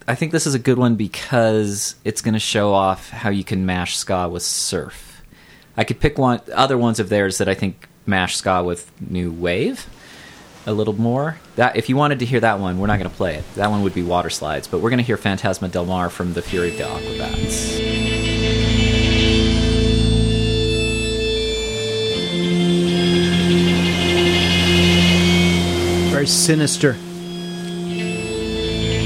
I 0.06 0.16
think 0.16 0.34
this 0.34 0.46
is 0.46 0.54
a 0.54 0.60
good 0.60 0.78
one 0.78 0.96
because 0.96 1.96
it's 2.04 2.22
going 2.22 2.34
to 2.34 2.42
show 2.42 2.74
off 2.74 3.10
how 3.10 3.30
you 3.30 3.46
can 3.46 3.66
mash 3.66 3.96
ska 3.96 4.28
with 4.28 4.44
surf. 4.44 5.24
I 5.78 5.86
could 5.86 6.02
pick 6.02 6.18
one 6.18 6.42
other 6.54 6.78
ones 6.78 7.00
of 7.00 7.08
theirs 7.08 7.38
that 7.38 7.48
I 7.48 7.54
think 7.54 7.88
mash 8.06 8.36
ska 8.36 8.64
with 8.64 8.92
new 9.00 9.32
wave 9.32 9.88
a 10.68 10.74
little 10.74 10.93
more. 10.93 11.39
That 11.55 11.76
if 11.78 11.89
you 11.89 11.95
wanted 11.95 12.20
to 12.20 12.26
hear 12.26 12.41
that 12.41 12.59
one, 12.59 12.78
we're 12.78 12.88
not 12.88 12.99
going 12.99 13.09
to 13.09 13.15
play 13.15 13.36
it. 13.36 13.43
That 13.55 13.72
one 13.72 13.82
would 13.82 13.95
be 13.95 14.03
Water 14.03 14.30
Slides, 14.30 14.68
but 14.68 14.82
we're 14.82 14.89
going 14.89 14.99
to 14.99 15.03
hear 15.03 15.18
Phantasma 15.18 15.70
del 15.70 15.86
Mar 15.86 16.09
from 16.09 16.34
the 16.34 16.41
Fury 16.41 16.72
of 16.72 16.78
the 16.78 16.84
Aquabats. 16.84 17.80
Very 26.11 26.28
sinister. 26.28 26.97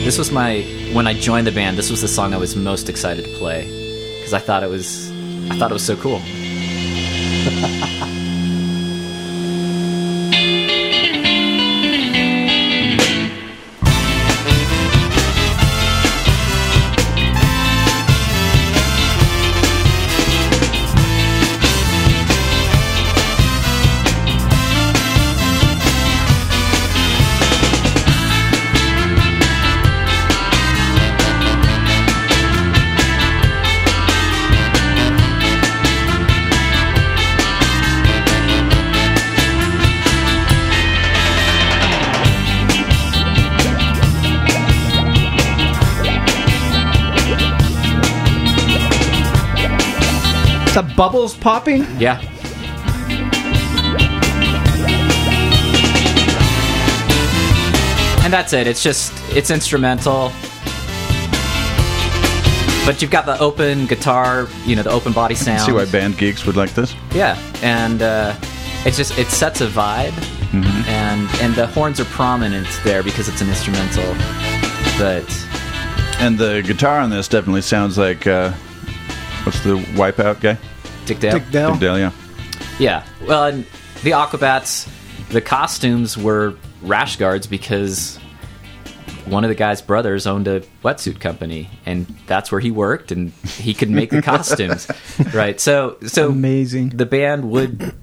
This 0.03 0.17
was 0.17 0.31
my 0.31 0.61
when 0.93 1.05
I 1.05 1.13
joined 1.13 1.45
the 1.45 1.51
band. 1.51 1.77
This 1.77 1.91
was 1.91 2.01
the 2.01 2.07
song 2.07 2.33
I 2.33 2.37
was 2.37 2.55
most 2.55 2.89
excited 2.89 3.23
to 3.23 3.31
play 3.37 3.67
because 4.17 4.33
I 4.33 4.39
thought 4.39 4.63
it 4.63 4.69
was 4.69 5.11
I 5.51 5.57
thought 5.57 5.69
it 5.69 5.75
was 5.75 5.85
so 5.85 5.95
cool. 5.95 6.21
bubbles 51.01 51.35
popping. 51.35 51.81
Yeah. 51.99 52.21
And 58.23 58.31
that's 58.31 58.53
it. 58.53 58.67
It's 58.67 58.83
just 58.83 59.11
it's 59.35 59.49
instrumental. 59.49 60.31
But 62.85 63.01
you've 63.01 63.09
got 63.09 63.25
the 63.25 63.35
open 63.39 63.87
guitar, 63.87 64.47
you 64.63 64.75
know, 64.75 64.83
the 64.83 64.91
open 64.91 65.11
body 65.11 65.33
sound. 65.33 65.61
See 65.61 65.71
why 65.71 65.85
band 65.85 66.19
geeks 66.19 66.45
would 66.45 66.55
like 66.55 66.75
this? 66.75 66.95
Yeah, 67.15 67.35
and 67.63 68.03
uh, 68.03 68.35
it's 68.85 68.95
just 68.95 69.17
it 69.17 69.29
sets 69.29 69.59
a 69.61 69.67
vibe, 69.67 70.13
and 70.87 71.27
and 71.41 71.55
the 71.55 71.65
horns 71.65 71.99
are 71.99 72.05
prominent 72.05 72.67
there 72.83 73.01
because 73.01 73.27
it's 73.27 73.41
an 73.41 73.49
instrumental. 73.49 74.05
But 74.99 75.25
And 76.19 76.37
the 76.37 76.61
guitar 76.63 76.99
on 76.99 77.09
this 77.09 77.27
definitely 77.27 77.63
sounds 77.63 77.97
like 77.97 78.27
uh, 78.27 78.51
what's 79.45 79.61
the 79.61 79.77
Wipeout 79.97 80.41
guy? 80.41 80.59
Dick 81.11 81.19
Dale. 81.19 81.39
Dick 81.39 81.51
Dale. 81.51 81.71
Dick 81.71 81.79
Dale, 81.81 81.99
yeah. 81.99 82.11
Yeah, 82.79 83.05
well, 83.27 83.45
and 83.45 83.65
the 84.03 84.11
Aquabats, 84.11 84.89
the 85.29 85.41
costumes 85.41 86.17
were 86.17 86.55
rash 86.81 87.17
guards 87.17 87.47
because 87.47 88.17
one 89.25 89.43
of 89.43 89.49
the 89.49 89.55
guy's 89.55 89.81
brothers 89.81 90.25
owned 90.25 90.47
a 90.47 90.61
wetsuit 90.83 91.19
company, 91.19 91.69
and 91.85 92.05
that's 92.27 92.51
where 92.51 92.61
he 92.61 92.71
worked, 92.71 93.11
and 93.11 93.31
he 93.57 93.73
could 93.73 93.89
make 93.89 94.09
the 94.09 94.21
costumes, 94.23 94.87
right? 95.33 95.59
So, 95.59 95.97
so 96.07 96.29
Amazing. 96.29 96.89
The 96.89 97.05
band 97.05 97.49
would 97.51 97.93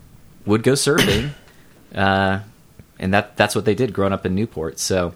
would 0.45 0.63
go 0.63 0.73
surfing, 0.73 1.31
uh, 1.95 2.41
and 2.99 3.15
that 3.15 3.37
that's 3.37 3.55
what 3.55 3.65
they 3.65 3.75
did 3.75 3.93
growing 3.93 4.13
up 4.13 4.27
in 4.27 4.35
Newport. 4.35 4.79
So, 4.79 5.15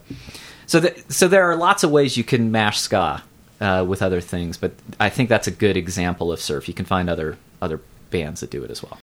so 0.66 0.80
the, 0.80 1.04
so 1.08 1.28
there 1.28 1.50
are 1.50 1.56
lots 1.56 1.84
of 1.84 1.90
ways 1.90 2.16
you 2.16 2.24
can 2.24 2.50
mash 2.50 2.80
ska 2.80 3.22
uh, 3.62 3.84
with 3.84 4.02
other 4.02 4.20
things, 4.20 4.56
but 4.56 4.72
I 5.00 5.08
think 5.08 5.28
that's 5.28 5.46
a 5.46 5.52
good 5.52 5.76
example 5.76 6.32
of 6.32 6.40
surf. 6.40 6.68
You 6.68 6.74
can 6.74 6.84
find 6.84 7.08
other 7.08 7.38
other 7.60 7.80
bands 8.10 8.40
that 8.40 8.50
do 8.50 8.62
it 8.64 8.70
as 8.70 8.82
well. 8.82 8.98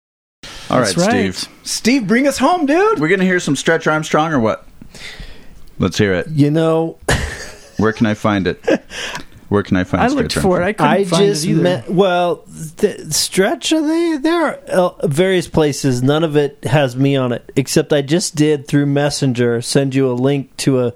All 0.70 0.82
right, 0.82 0.98
right. 0.98 1.10
Steve. 1.10 1.48
Steve, 1.64 2.08
bring 2.08 2.28
us 2.28 2.38
home, 2.38 2.66
dude. 2.66 3.00
We're 3.00 3.08
gonna 3.08 3.24
hear 3.24 3.40
some 3.40 3.56
Stretch 3.56 3.88
Armstrong 3.88 4.34
or 4.34 4.40
what? 4.40 4.68
Let's 5.80 5.98
hear 5.98 6.14
it. 6.14 6.28
You 6.30 6.50
know, 6.50 6.98
Where 7.78 7.94
can 7.94 8.08
I 8.08 8.16
find 8.16 8.48
it? 8.48 8.64
Where 9.50 9.64
can 9.64 9.78
I 9.78 9.86
find? 9.86 10.04
I 10.04 10.08
looked 10.08 10.32
Stretch 10.32 10.44
for 10.44 10.62
it. 10.62 10.66
I 10.66 10.74
couldn't 10.74 10.92
I 10.92 11.04
find 11.06 11.26
just 11.26 11.46
it 11.46 11.50
either. 11.52 11.62
met. 11.62 11.90
Well, 11.90 12.44
the 12.48 13.08
stretch 13.12 13.72
are 13.72 13.82
they? 13.82 14.18
There 14.18 14.46
are 14.46 14.56
uh, 14.68 15.08
various 15.08 15.48
places. 15.48 16.04
None 16.04 16.24
of 16.26 16.36
it 16.36 16.64
has 16.66 16.98
me 16.98 17.16
on 17.16 17.32
it, 17.32 17.50
except 17.56 17.94
I 17.94 18.02
just 18.02 18.36
did 18.36 18.68
through 18.68 18.88
Messenger 18.88 19.62
send 19.62 19.96
you 19.96 20.12
a 20.12 20.14
link 20.14 20.56
to 20.58 20.82
a, 20.82 20.88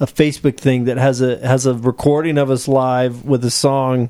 a 0.00 0.06
Facebook 0.06 0.56
thing 0.58 0.84
that 0.84 0.96
has 0.96 1.20
a 1.20 1.36
has 1.46 1.66
a 1.66 1.74
recording 1.74 2.38
of 2.38 2.50
us 2.50 2.66
live 2.66 3.26
with 3.26 3.44
a 3.44 3.50
song. 3.50 4.08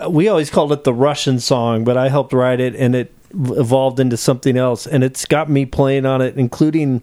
Uh, 0.00 0.08
We 0.08 0.28
always 0.28 0.48
called 0.50 0.72
it 0.72 0.84
the 0.84 0.94
Russian 0.94 1.40
song, 1.40 1.82
but 1.82 1.96
I 1.96 2.10
helped 2.10 2.32
write 2.32 2.60
it, 2.60 2.76
and 2.76 2.94
it 2.94 3.12
evolved 3.34 3.98
into 3.98 4.16
something 4.16 4.56
else. 4.56 4.86
And 4.86 5.02
it's 5.02 5.24
got 5.24 5.50
me 5.50 5.66
playing 5.66 6.06
on 6.06 6.20
it, 6.22 6.36
including 6.36 7.02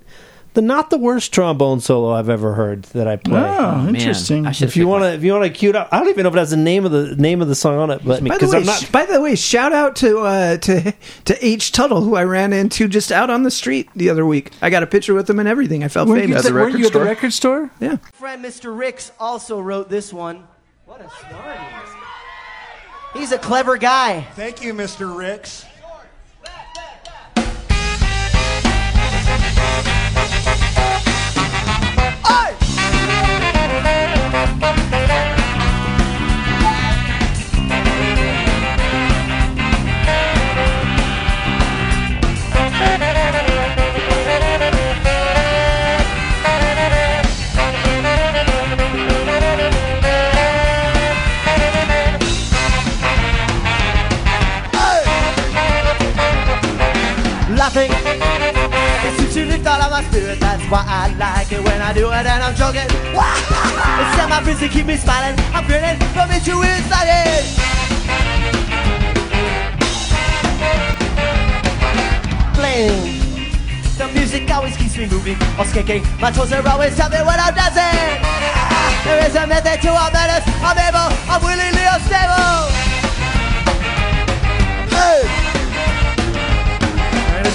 the 0.54 0.62
not 0.62 0.90
the 0.90 0.98
worst 0.98 1.32
trombone 1.34 1.80
solo 1.80 2.12
I've 2.12 2.30
ever 2.30 2.54
heard 2.54 2.84
that 2.94 3.08
I 3.08 3.16
play. 3.18 3.40
Oh, 3.40 3.78
Man, 3.84 3.96
interesting. 3.96 4.46
I 4.48 4.52
should 4.52 4.68
If 4.70 4.76
you 4.78 4.88
want 4.88 5.04
to, 5.04 5.14
if 5.14 5.24
you 5.24 5.32
want 5.34 5.44
to 5.46 5.50
cue 5.50 5.70
it 5.70 5.76
up, 5.76 5.90
I 5.92 6.00
don't 6.00 6.10
even 6.10 6.24
know 6.24 6.30
if 6.30 6.36
it 6.36 6.40
has 6.40 6.50
the 6.52 6.58
name 6.58 6.86
of 6.86 6.92
the 6.92 7.16
name 7.16 7.42
of 7.42 7.48
the 7.48 7.56
song 7.56 7.78
on 7.78 7.92
it, 7.92 8.02
but 8.04 8.20
By 8.24 8.30
the, 8.30 8.34
because 8.34 8.52
way, 8.52 8.60
I'm 8.60 8.66
not. 8.66 8.80
sh- 8.82 8.90
by 8.92 9.06
the 9.06 9.22
way, 9.22 9.36
shout 9.36 9.74
out 9.74 9.96
to 9.98 10.20
uh, 10.20 10.58
to 10.58 10.94
to 11.26 11.46
H 11.46 11.72
Tuttle, 11.72 12.02
who 12.02 12.16
I 12.16 12.24
ran 12.24 12.52
into 12.54 12.88
just 12.88 13.12
out 13.12 13.30
on 13.30 13.44
the 13.44 13.52
street 13.52 13.90
the 13.96 14.10
other 14.10 14.26
week. 14.26 14.52
I 14.62 14.70
got 14.70 14.84
a 14.84 14.88
picture 14.88 15.14
with 15.14 15.30
him 15.30 15.40
and 15.40 15.48
everything. 15.48 15.84
I 15.84 15.88
felt 15.88 16.08
Weren't 16.10 16.24
you, 16.24 16.28
famous. 16.30 16.46
the 16.48 16.54
weren't 16.54 16.66
record 16.74 16.80
you 16.80 16.86
at 16.88 16.94
the 16.94 17.00
store? 17.00 17.06
record 17.06 17.34
store? 17.34 17.72
yeah. 17.80 17.96
friend 18.14 18.44
Mr. 18.44 18.78
Ricks 18.78 19.12
also 19.20 19.60
wrote 19.62 19.90
this 19.90 20.12
one. 20.12 20.48
What 20.86 21.02
a 21.02 21.10
smarty. 21.30 21.60
He's 23.14 23.32
a 23.32 23.38
clever 23.40 23.78
guy. 23.78 24.22
Thank 24.36 24.62
you, 24.64 24.74
Mr. 24.74 25.16
Ricks. 25.18 25.66
Laughing. 32.30 32.69
To 59.30 59.46
lift 59.46 59.68
all 59.68 59.80
of 59.80 59.92
my 59.92 60.04
spirit. 60.10 60.40
That's 60.40 60.64
why 60.72 60.84
I 60.88 61.14
like 61.14 61.52
it 61.52 61.64
when 61.64 61.80
I 61.80 61.94
do 61.94 62.08
it 62.08 62.26
and 62.26 62.42
I'm 62.44 62.56
joking. 62.56 62.90
It's 62.90 64.16
set 64.18 64.28
my 64.28 64.42
to 64.42 64.68
keep 64.68 64.88
me 64.88 64.98
smiling. 64.98 65.38
I'm 65.54 65.68
grinning 65.68 66.02
from 66.18 66.32
it 66.32 66.42
to 66.50 66.58
inside. 66.66 67.46
Playing. 72.58 73.20
The 74.00 74.08
music 74.16 74.50
always 74.50 74.76
keeps 74.76 74.98
me 74.98 75.06
moving 75.06 75.38
or 75.60 75.66
skating. 75.66 76.02
My 76.20 76.32
toes 76.32 76.52
are 76.52 76.68
always 76.68 76.96
tapping 76.98 77.24
when 77.24 77.40
I'm 77.40 77.54
dancing. 77.54 78.18
There 79.06 79.28
is 79.30 79.36
a 79.36 79.46
method 79.46 79.80
to 79.84 79.90
our 79.90 80.10
madness. 80.10 80.44
I'm 80.66 80.74
able, 80.76 81.14
I'm 81.30 81.42
willingly 81.44 81.86
unstable. 81.86 82.79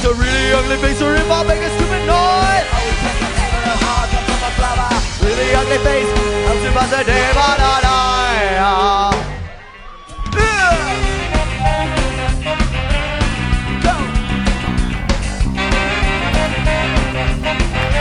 It's 0.04 0.12
a 0.12 0.20
really 0.20 0.52
ugly 0.52 0.76
face, 0.76 0.98
so 0.98 1.10
if 1.14 1.30
I 1.30 1.42
make 1.44 1.60
a 1.60 1.70
stupid 1.70 2.04
noise, 2.04 2.12
I 2.12 2.80
will 2.84 2.92
take 3.00 3.20
it 3.24 3.32
for 3.40 3.62
the 3.64 3.76
heart 3.80 4.12
of 4.12 4.28
a 4.36 4.52
flower. 4.60 4.92
Really 5.24 5.48
ugly 5.56 5.80
face, 5.80 6.10
I'm 6.44 6.58
super 6.60 6.84
the 6.92 7.04
day, 7.04 7.30
but 7.32 7.60
I 7.60 7.80
die. 7.80 7.94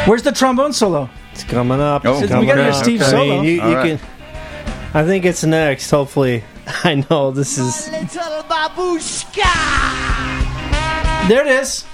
Where's 0.06 0.24
the 0.24 0.34
trombone 0.34 0.74
solo? 0.74 1.10
It's 1.32 1.45
coming 1.45 1.80
up. 1.80 2.01
Oh, 2.04 2.22
it's 2.22 2.24
we 2.24 2.28
gotta 2.45 2.64
hear 2.64 2.72
up. 2.72 2.76
Steve 2.84 3.01
I 3.01 3.06
solo. 3.06 3.36
mean, 3.36 3.45
you, 3.45 3.51
you 3.51 3.62
right. 3.62 3.97
can. 3.97 4.08
I 4.93 5.06
think 5.06 5.24
it's 5.24 5.45
next. 5.45 5.89
Hopefully, 5.89 6.43
I 6.84 7.06
know 7.10 7.32
this 7.32 7.58
is. 7.58 7.89
Little 7.89 8.43
babushka. 8.43 9.47
There 11.30 11.41
it 11.47 11.47
is. 11.47 11.86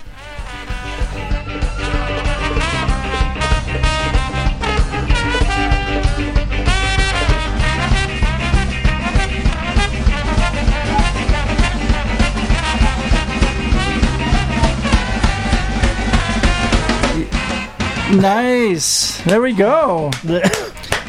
Nice. 18.12 19.22
There 19.24 19.42
we 19.42 19.54
go. 19.54 20.12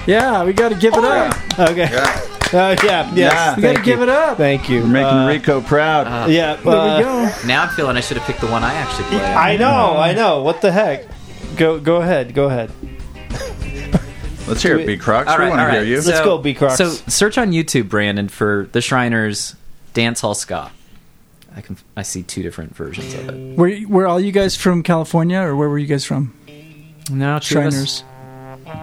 Yeah, 0.07 0.45
we 0.45 0.53
got 0.53 0.71
to 0.71 0.75
give 0.75 0.95
it 0.95 1.05
up. 1.05 1.59
Okay. 1.59 1.89
Uh, 2.53 2.77
yeah. 2.83 3.15
Yes. 3.15 3.57
We 3.57 3.63
got 3.63 3.77
to 3.77 3.83
give 3.83 4.03
it 4.03 4.09
up. 4.09 4.37
Thank 4.37 4.69
you. 4.69 4.81
We're 4.81 4.89
making 4.89 5.07
Uh, 5.07 5.29
Rico 5.29 5.61
proud. 5.61 6.31
Yeah. 6.31 6.57
There 6.57 6.75
uh, 6.75 6.99
we 6.99 7.05
go. 7.05 7.33
Now 7.47 7.63
I'm 7.63 7.69
feeling 7.71 7.97
I 7.97 8.01
should 8.01 8.17
have 8.17 8.27
picked 8.27 8.41
the 8.41 8.49
one 8.49 8.65
I 8.65 8.75
actually 8.75 9.05
played. 9.05 9.23
I 9.23 9.57
know. 9.57 9.97
I 9.97 10.13
know. 10.15 10.43
What 10.43 10.61
the 10.61 10.73
heck? 10.73 11.07
Go. 11.57 11.79
Go 11.79 11.97
ahead. 11.97 12.35
Go 12.35 12.47
ahead. 12.47 12.71
Let's 14.49 14.63
hear 14.63 14.79
it, 14.79 14.87
B. 14.87 14.97
Crocs. 14.97 15.29
All 15.31 15.39
we 15.39 15.45
right, 15.45 15.49
want 15.51 15.61
all 15.61 15.67
to 15.69 15.73
hear 15.75 15.85
you. 15.85 16.01
Let's 16.03 16.21
go, 16.23 16.39
B. 16.39 16.55
Crocs. 16.55 16.77
So 16.77 16.89
search 16.91 17.39
on 17.39 17.53
YouTube, 17.53 17.89
Brandon, 17.89 18.29
for 18.29 18.69
the 18.73 18.81
Shriners 18.81 19.55
Dance 19.95 20.23
Hall 20.23 20.35
Ska. 20.35 20.73
I 21.55 21.61
can 21.61 21.77
I 21.97 22.03
see 22.03 22.25
two 22.25 22.43
different 22.43 22.75
versions 22.75 23.15
of 23.15 23.29
it. 23.29 23.57
Were, 23.57 23.77
were 23.89 24.07
all 24.09 24.19
you 24.19 24.33
guys 24.33 24.57
from 24.57 24.83
California, 24.83 25.41
or 25.41 25.55
where 25.55 25.69
were 25.69 25.79
you 25.79 25.87
guys 25.87 26.05
from? 26.05 26.35
No, 27.09 27.39
two 27.39 27.59
of 27.59 27.67
us, 27.67 28.05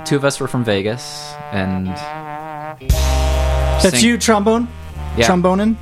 two 0.06 0.16
of 0.16 0.26
us 0.26 0.40
were 0.40 0.48
from 0.48 0.64
Vegas, 0.64 1.34
and 1.52 1.88
That's 3.82 4.00
sing- 4.00 4.06
you, 4.06 4.18
trombone? 4.18 4.68
Yeah. 5.18 5.28
Tromboning? 5.28 5.76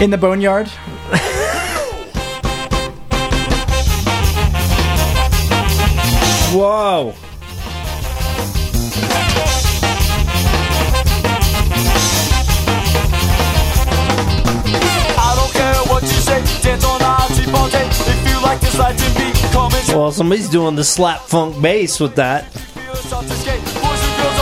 In 0.00 0.10
the 0.10 0.18
boneyard? 0.18 0.68
Whoa. 6.52 7.14
I 14.02 15.34
don't 15.36 15.52
care 15.52 15.74
what 15.92 16.02
you 16.02 16.08
say, 16.20 16.40
dance 16.62 16.84
on 16.84 16.98
the 16.98 17.34
cheap 17.34 17.52
all 17.54 17.68
day. 17.68 17.86
If 17.86 18.28
you 18.28 18.40
like 18.42 18.60
this 18.60 18.78
Latin 18.78 19.12
beat, 19.14 19.34
come 19.34 19.39
and 19.39 19.39
Well, 19.88 20.12
somebody's 20.12 20.48
doing 20.48 20.76
the 20.76 20.84
slap 20.84 21.20
funk 21.20 21.60
bass 21.60 21.98
with 22.00 22.14
that. 22.16 22.50
start 22.52 23.26
to 23.26 23.34
skate. 23.34 23.60
Boys 23.82 24.04
and 24.04 24.16
girls 24.16 24.40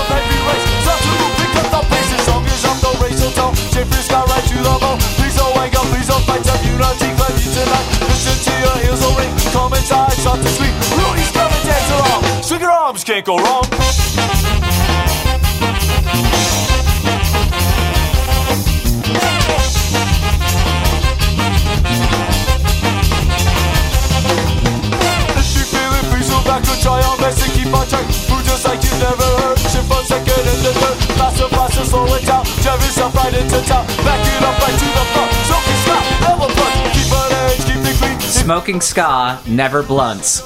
try 26.82 27.00
our 27.02 27.16
best 27.18 27.38
to 27.44 27.48
keep 27.52 27.72
on 27.74 27.86
track. 27.88 28.06
Move 28.30 28.44
just 28.44 28.64
like 28.66 28.80
you 28.82 28.92
never 29.02 29.28
heard. 29.42 29.58
Shift 29.58 29.86
for 29.88 30.02
second 30.04 30.44
and 30.46 30.60
the 30.64 30.72
third. 30.78 30.96
Faster, 31.18 31.48
faster, 31.48 31.84
slow 31.84 32.06
it 32.14 32.24
down. 32.26 32.44
Drive 32.62 32.80
yourself 32.82 33.14
right 33.14 33.34
into 33.34 33.58
town. 33.66 33.84
Back 34.06 34.20
it 34.22 34.42
up 34.42 34.56
right 34.62 34.78
to 34.78 34.88
the 34.88 35.04
front. 35.12 35.30
So 35.48 35.56
can 35.64 35.76
stop, 35.84 36.04
never 36.22 36.48
front. 36.54 36.74
Keep 36.94 37.12
an 37.12 37.32
edge, 37.32 37.62
keep 37.66 37.82
it 37.84 37.96
clean. 37.98 38.20
smoking 38.20 38.80
ska 38.80 39.38
never 39.46 39.82
blunts. 39.82 40.42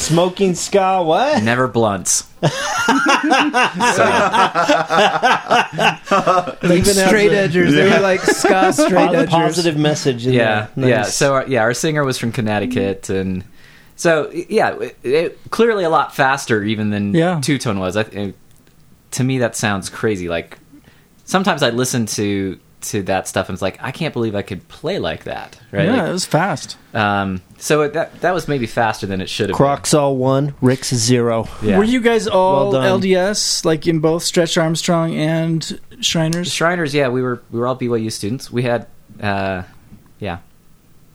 Smoking 0.00 0.54
ska. 0.54 1.02
What? 1.02 1.42
Never 1.42 1.66
blunts. 1.66 2.24
Like 2.42 2.52
Even 6.78 6.94
straight 6.94 7.32
a- 7.32 7.48
edgers. 7.48 7.70
They 7.70 7.88
were 7.90 8.00
like 8.00 8.20
ska 8.20 8.72
straight 8.72 8.90
Pos- 8.92 9.14
edgers. 9.16 9.30
positive 9.30 9.76
message. 9.78 10.26
In 10.26 10.34
yeah, 10.34 10.66
there. 10.76 10.88
yeah. 10.88 11.02
So 11.04 11.34
our, 11.34 11.46
yeah, 11.46 11.62
our 11.62 11.74
singer 11.74 12.04
was 12.04 12.18
from 12.18 12.32
Connecticut, 12.32 13.08
and 13.08 13.44
so 13.96 14.30
yeah, 14.32 14.78
it, 14.80 14.96
it, 15.02 15.50
clearly 15.50 15.84
a 15.84 15.90
lot 15.90 16.14
faster 16.14 16.62
even 16.64 16.90
than 16.90 17.14
Yeah. 17.14 17.40
two 17.40 17.58
tone 17.58 17.78
was. 17.78 17.96
I, 17.96 18.02
it, 18.02 18.34
to 19.12 19.24
me, 19.24 19.38
that 19.38 19.56
sounds 19.56 19.88
crazy. 19.90 20.28
Like 20.28 20.58
sometimes 21.24 21.62
I 21.62 21.70
listen 21.70 22.06
to 22.06 22.58
to 22.80 23.02
that 23.04 23.26
stuff 23.26 23.48
and 23.48 23.54
it's 23.56 23.62
like, 23.62 23.78
I 23.82 23.92
can't 23.92 24.12
believe 24.12 24.34
I 24.34 24.42
could 24.42 24.68
play 24.68 24.98
like 24.98 25.24
that. 25.24 25.58
Right? 25.72 25.86
Yeah, 25.86 25.92
Like, 26.02 26.08
it 26.10 26.12
was 26.12 26.26
fast. 26.26 26.76
um, 26.92 27.40
so 27.56 27.80
it, 27.80 27.94
that 27.94 28.20
that 28.20 28.34
was 28.34 28.46
maybe 28.46 28.66
faster 28.66 29.06
than 29.06 29.22
it 29.22 29.30
should 29.30 29.44
have. 29.48 29.54
Been. 29.54 29.56
Crocs 29.56 29.94
all 29.94 30.16
one, 30.18 30.54
Rick's 30.60 30.92
zero. 30.94 31.48
Yeah. 31.62 31.78
Were 31.78 31.84
you 31.84 32.00
guys 32.02 32.26
all 32.26 32.72
Well. 32.72 32.98
LDS, 33.00 33.64
like 33.64 33.86
in 33.86 34.00
both 34.00 34.22
Stretch 34.22 34.58
Armstrong 34.58 35.14
and 35.14 35.80
Shriners? 36.02 36.52
Shriners? 36.52 36.94
Yeah, 36.94 37.08
we 37.08 37.22
were 37.22 37.40
we 37.50 37.58
were 37.58 37.66
all 37.66 37.78
BYU 37.78 38.12
students. 38.12 38.50
We 38.50 38.64
had, 38.64 38.86
uh, 39.18 39.62
yeah, 40.18 40.38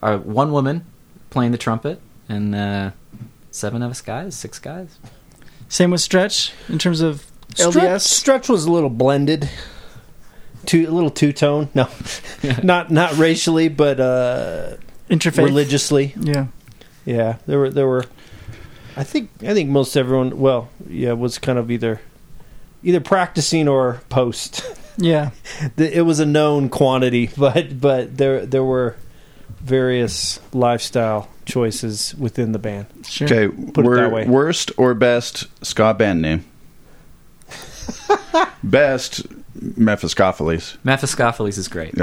our 0.02 0.18
one 0.18 0.52
woman 0.52 0.86
playing 1.30 1.52
the 1.52 1.60
trumpet 1.60 2.02
and 2.30 2.56
uh, 2.56 2.92
seven 3.52 3.82
of 3.82 3.92
us 3.92 4.02
guys, 4.02 4.36
six 4.36 4.60
guys. 4.60 4.98
Same 5.68 5.92
with 5.92 6.02
Stretch 6.02 6.54
in 6.70 6.80
terms 6.80 7.02
of 7.02 7.26
Stretch, 7.56 7.74
LDS. 7.74 8.02
Stretch 8.02 8.48
was 8.48 8.66
a 8.66 8.72
little 8.72 8.90
blended. 8.90 9.50
Two, 10.66 10.88
a 10.90 10.92
little 10.92 11.10
two 11.10 11.34
tone. 11.34 11.70
No, 11.74 11.88
not 12.64 12.92
not 12.92 13.18
racially, 13.18 13.68
but 13.70 14.00
uh, 14.00 14.76
Interfaith. 15.10 15.46
religiously. 15.46 16.14
Yeah. 16.20 16.48
Yeah, 17.06 17.38
there 17.48 17.60
were 17.60 17.70
there 17.70 17.88
were. 17.88 18.06
I 18.96 19.04
think 19.04 19.32
I 19.42 19.54
think 19.54 19.70
most 19.70 19.96
everyone. 19.98 20.40
Well, 20.40 20.70
yeah, 20.88 21.14
was 21.14 21.38
kind 21.40 21.58
of 21.58 21.72
either 21.72 22.02
either 22.84 23.00
practicing 23.00 23.68
or 23.68 24.02
post. 24.10 24.64
Yeah. 25.02 25.30
It 25.78 26.06
was 26.06 26.20
a 26.20 26.26
known 26.26 26.68
quantity, 26.68 27.30
but 27.38 27.80
but 27.80 28.18
there 28.18 28.46
there 28.46 28.66
were 28.66 28.98
various 29.62 30.42
lifestyle 30.52 31.30
choices 31.50 32.16
within 32.16 32.52
the 32.54 32.60
band. 32.60 32.86
Sure. 33.06 33.26
Okay, 33.28 33.48
Put 33.74 33.86
it 33.86 33.90
that 33.96 34.12
way. 34.12 34.26
worst 34.28 34.72
or 34.78 34.94
best 34.94 35.48
ska 35.66 35.94
band 35.94 36.22
name? 36.22 36.46
best 38.64 39.26
Mephistopheles. 39.78 40.78
Mephistopheles 40.84 41.58
is 41.58 41.68
great. 41.68 41.94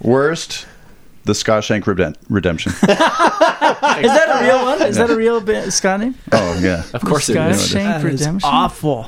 Worst 0.00 0.66
the 1.24 1.34
Skashank 1.34 1.84
Reden- 1.86 2.16
Redemption. 2.28 2.72
Is 2.82 2.86
that 2.88 4.40
a 4.40 4.44
real 4.44 4.64
one? 4.64 4.82
Is 4.82 4.96
that 4.96 5.10
a 5.10 5.16
real 5.16 5.40
ba- 5.40 5.70
ska 5.70 5.98
name? 5.98 6.14
oh 6.32 6.58
yeah, 6.60 6.82
Of 6.94 7.02
course 7.02 7.28
it 7.28 7.34
Sky 7.34 7.50
is. 7.50 7.68
Shank 7.68 7.84
That 8.02 8.12
is 8.12 8.20
Redemption. 8.20 8.50
awful. 8.50 9.06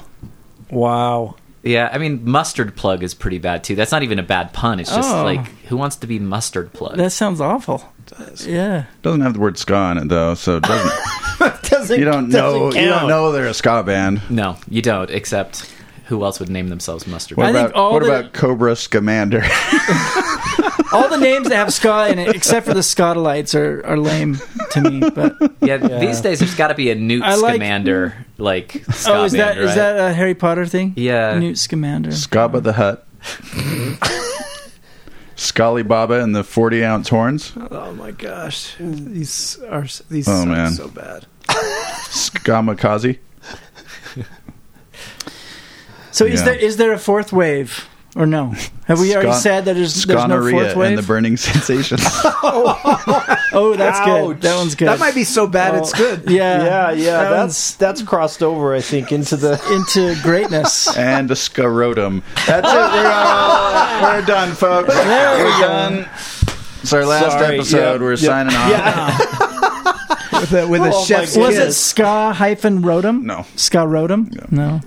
Wow. 0.70 1.34
Yeah, 1.64 1.88
I 1.92 1.98
mean 1.98 2.20
mustard 2.28 2.76
plug 2.76 3.02
is 3.02 3.14
pretty 3.14 3.38
bad 3.38 3.64
too. 3.64 3.74
That's 3.74 3.90
not 3.90 4.02
even 4.02 4.18
a 4.18 4.22
bad 4.22 4.52
pun. 4.52 4.78
It's 4.80 4.94
just 4.94 5.08
Oh. 5.14 5.24
like 5.24 5.46
who 5.64 5.76
wants 5.76 5.96
to 5.96 6.06
be 6.06 6.18
mustard 6.18 6.72
plug? 6.72 6.96
That 6.98 7.10
sounds 7.10 7.40
awful. 7.40 7.82
Yeah. 8.46 8.84
doesn't 9.02 9.22
have 9.22 9.32
the 9.34 9.40
word 9.40 9.56
ska 9.58 9.90
in 9.92 9.98
it 9.98 10.08
though, 10.08 10.34
so 10.34 10.58
it 10.58 10.62
doesn't. 10.64 10.92
Doesn't 11.64 11.98
you 11.98 12.04
don't 12.04 12.30
doesn't 12.30 12.58
know. 12.60 12.66
You 12.66 12.86
don't 12.86 12.98
count. 13.00 13.08
know 13.08 13.32
they're 13.32 13.46
a 13.48 13.54
ska 13.54 13.82
band. 13.82 14.20
no, 14.30 14.56
you 14.70 14.80
don't. 14.80 15.10
Except 15.10 15.73
who 16.06 16.24
else 16.24 16.38
would 16.40 16.48
name 16.50 16.68
themselves 16.68 17.06
mustard? 17.06 17.36
What 17.38 17.46
I 17.46 17.52
think 17.52 17.68
about 17.70 17.74
all 17.80 17.92
what 17.92 18.02
the- 18.02 18.08
about 18.20 18.32
Cobra 18.32 18.76
Scamander? 18.76 19.42
All 20.92 21.08
the 21.08 21.16
names 21.18 21.48
that 21.48 21.56
have 21.56 21.72
ska 21.72 22.08
in 22.08 22.20
it, 22.20 22.36
except 22.36 22.66
for 22.66 22.74
the 22.74 22.78
Skatalites, 22.80 23.52
are, 23.58 23.84
are 23.84 23.96
lame 23.98 24.38
to 24.70 24.80
me. 24.80 25.00
But 25.10 25.36
yeah, 25.60 25.78
these 25.78 26.20
days 26.20 26.38
there's 26.38 26.54
got 26.54 26.68
to 26.68 26.74
be 26.76 26.90
a 26.90 26.94
Newt 26.94 27.24
I 27.24 27.34
like- 27.34 27.56
Scamander 27.56 28.14
like 28.38 28.84
ska 28.92 29.12
oh, 29.12 29.24
is 29.24 29.32
that 29.32 29.56
band, 29.56 29.68
is 29.68 29.74
that 29.74 29.98
a 30.10 30.12
Harry 30.12 30.34
Potter 30.36 30.66
thing? 30.66 30.92
Yeah. 30.96 31.36
Newt 31.36 31.58
Scamander. 31.58 32.10
Skaba 32.10 32.62
the 32.62 32.74
Hut. 32.74 33.04
Scully 35.36 35.82
Baba 35.82 36.22
and 36.22 36.34
the 36.34 36.44
forty 36.44 36.84
ounce 36.84 37.08
horns. 37.08 37.52
Oh 37.72 37.92
my 37.94 38.12
gosh, 38.12 38.76
these 38.78 39.58
are 39.68 39.86
these 40.08 40.28
Oh, 40.28 40.40
suck 40.40 40.48
man. 40.48 40.70
so 40.72 40.86
bad. 40.88 41.26
Skamakazi. 41.48 43.18
So 46.14 46.24
is 46.24 46.40
Yeah. 46.40 46.44
there 46.46 46.54
is 46.68 46.76
there 46.76 46.92
a 46.92 46.98
fourth 46.98 47.32
wave 47.32 47.88
or 48.14 48.24
no? 48.26 48.54
Have 48.86 49.00
we 49.00 49.12
already 49.14 49.30
Scon- 49.32 49.40
said 49.40 49.64
that 49.64 49.74
there's 49.74 50.04
there's 50.04 50.28
no 50.28 50.40
fourth 50.48 50.76
wave? 50.76 50.88
and 50.90 50.98
the 50.98 51.02
burning 51.02 51.36
sensations. 51.50 52.02
oh, 53.52 53.74
that's 53.76 53.98
good. 54.06 54.40
That 54.42 54.56
one's 54.56 54.74
good. 54.76 54.86
That 54.88 55.00
might 55.00 55.14
be 55.16 55.24
so 55.24 55.46
bad 55.48 55.74
it's 55.74 55.92
Oh. 55.94 55.98
good. 55.98 56.30
yeah, 56.30 56.62
Yeah, 56.64 56.90
yeah, 56.92 57.16
That 57.24 57.30
that's 57.30 57.74
that's 57.74 58.02
crossed 58.02 58.42
over. 58.44 58.74
I 58.74 58.80
think 58.80 59.10
into 59.10 59.36
the. 59.36 59.60
into 59.74 60.14
greatness. 60.22 60.96
and 60.96 61.28
a 61.30 61.36
scrotum. 61.36 62.22
That's 62.46 62.68
it. 62.68 62.74
We're, 62.76 63.06
uh, 63.10 63.24
all, 63.26 64.02
we're 64.14 64.22
done, 64.26 64.54
folks. 64.54 64.94
There 64.94 65.36
we 65.38 65.44
we're 65.44 65.50
go. 65.60 65.66
done. 65.66 66.08
It's 66.82 66.92
our 66.92 67.04
last 67.06 67.32
Sorry, 67.32 67.56
episode. 67.56 67.92
yep, 67.92 68.00
we're 68.00 68.10
yep. 68.10 68.18
signing 68.20 68.54
off. 68.54 68.70
Yeah, 68.70 70.40
with 70.40 70.52
a, 70.52 70.68
with 70.68 70.82
a 70.82 70.84
Oh 70.92 70.98
my 71.00 71.04
chef's 71.06 71.36
Was 71.36 71.56
it 71.56 71.64
kiss. 71.66 71.76
ska 71.78 72.32
hyphen 72.34 72.82
rotum? 72.82 73.22
No. 73.24 73.46
Ska 73.56 73.78
rotum? 73.86 74.30
No. 74.52 74.80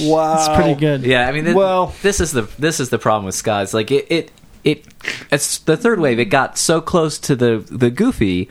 Wow, 0.00 0.34
It's 0.38 0.48
pretty 0.56 0.74
good. 0.78 1.02
Yeah, 1.04 1.28
I 1.28 1.32
mean, 1.32 1.44
th- 1.44 1.56
Well- 1.56 1.94
this 2.02 2.20
is 2.20 2.32
the 2.32 2.42
this 2.58 2.80
is 2.80 2.90
the 2.90 2.98
problem 2.98 3.24
with 3.26 3.34
ska. 3.34 3.62
It's 3.62 3.74
like 3.74 3.90
it 3.90 4.06
it 4.10 4.30
it 4.64 4.84
it's 5.30 5.58
the 5.58 5.76
third 5.76 6.00
wave. 6.00 6.18
It 6.18 6.26
got 6.26 6.58
so 6.58 6.80
close 6.80 7.18
to 7.20 7.36
the 7.36 7.64
the 7.70 7.90
goofy 7.90 8.48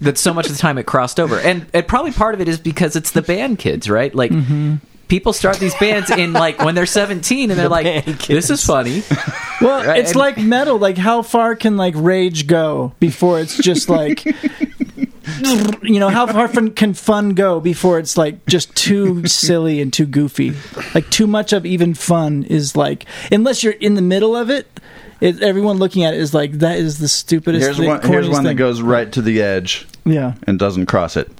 that 0.00 0.18
so 0.18 0.34
much 0.34 0.46
of 0.46 0.52
the 0.52 0.58
time 0.58 0.76
it 0.78 0.84
crossed 0.86 1.18
over, 1.20 1.38
and 1.38 1.66
and 1.72 1.86
probably 1.88 2.12
part 2.12 2.34
of 2.34 2.40
it 2.40 2.48
is 2.48 2.58
because 2.58 2.96
it's 2.96 3.12
the 3.12 3.22
band 3.22 3.58
kids, 3.58 3.88
right? 3.88 4.14
Like. 4.14 4.30
Mm-hmm. 4.30 4.74
People 5.08 5.32
start 5.32 5.60
these 5.60 5.74
bands 5.76 6.10
in 6.10 6.32
like 6.32 6.58
when 6.64 6.74
they're 6.74 6.84
17 6.84 7.52
and 7.52 7.60
they're 7.60 7.68
like, 7.68 8.04
"This 8.26 8.50
is 8.50 8.64
funny." 8.66 9.04
Well, 9.60 9.86
Right, 9.86 10.00
it's 10.00 10.10
and- 10.10 10.18
like 10.18 10.36
metal. 10.36 10.78
Like, 10.78 10.98
how 10.98 11.22
far 11.22 11.54
can 11.54 11.76
like 11.76 11.94
rage 11.96 12.48
go 12.48 12.92
before 12.98 13.38
it's 13.38 13.56
just 13.56 13.88
like, 13.88 14.24
you 15.82 15.98
know, 16.00 16.08
how 16.08 16.26
far 16.26 16.48
can 16.48 16.94
fun 16.94 17.30
go 17.30 17.60
before 17.60 17.98
it's 17.98 18.16
like 18.16 18.44
just 18.46 18.74
too 18.76 19.26
silly 19.26 19.80
and 19.80 19.92
too 19.92 20.06
goofy? 20.06 20.52
Like, 20.94 21.10
too 21.10 21.26
much 21.26 21.52
of 21.52 21.66
even 21.66 21.94
fun 21.94 22.44
is 22.44 22.76
like, 22.76 23.06
unless 23.32 23.62
you're 23.64 23.72
in 23.74 23.94
the 23.94 24.02
middle 24.02 24.36
of 24.36 24.50
it, 24.50 24.66
it 25.20 25.42
everyone 25.42 25.78
looking 25.78 26.04
at 26.04 26.14
it 26.14 26.20
is 26.20 26.32
like, 26.34 26.52
that 26.52 26.78
is 26.78 26.98
the 26.98 27.08
stupidest. 27.08 27.64
Here's 27.64 27.76
thing, 27.78 27.88
one. 27.88 28.02
Here's 28.02 28.26
corniest 28.26 28.32
one 28.32 28.44
that 28.44 28.54
goes 28.54 28.80
right 28.82 29.10
to 29.12 29.22
the 29.22 29.42
edge 29.42 29.86
Yeah. 30.04 30.34
and 30.46 30.58
doesn't 30.58 30.86
cross 30.86 31.16
it. 31.16 31.30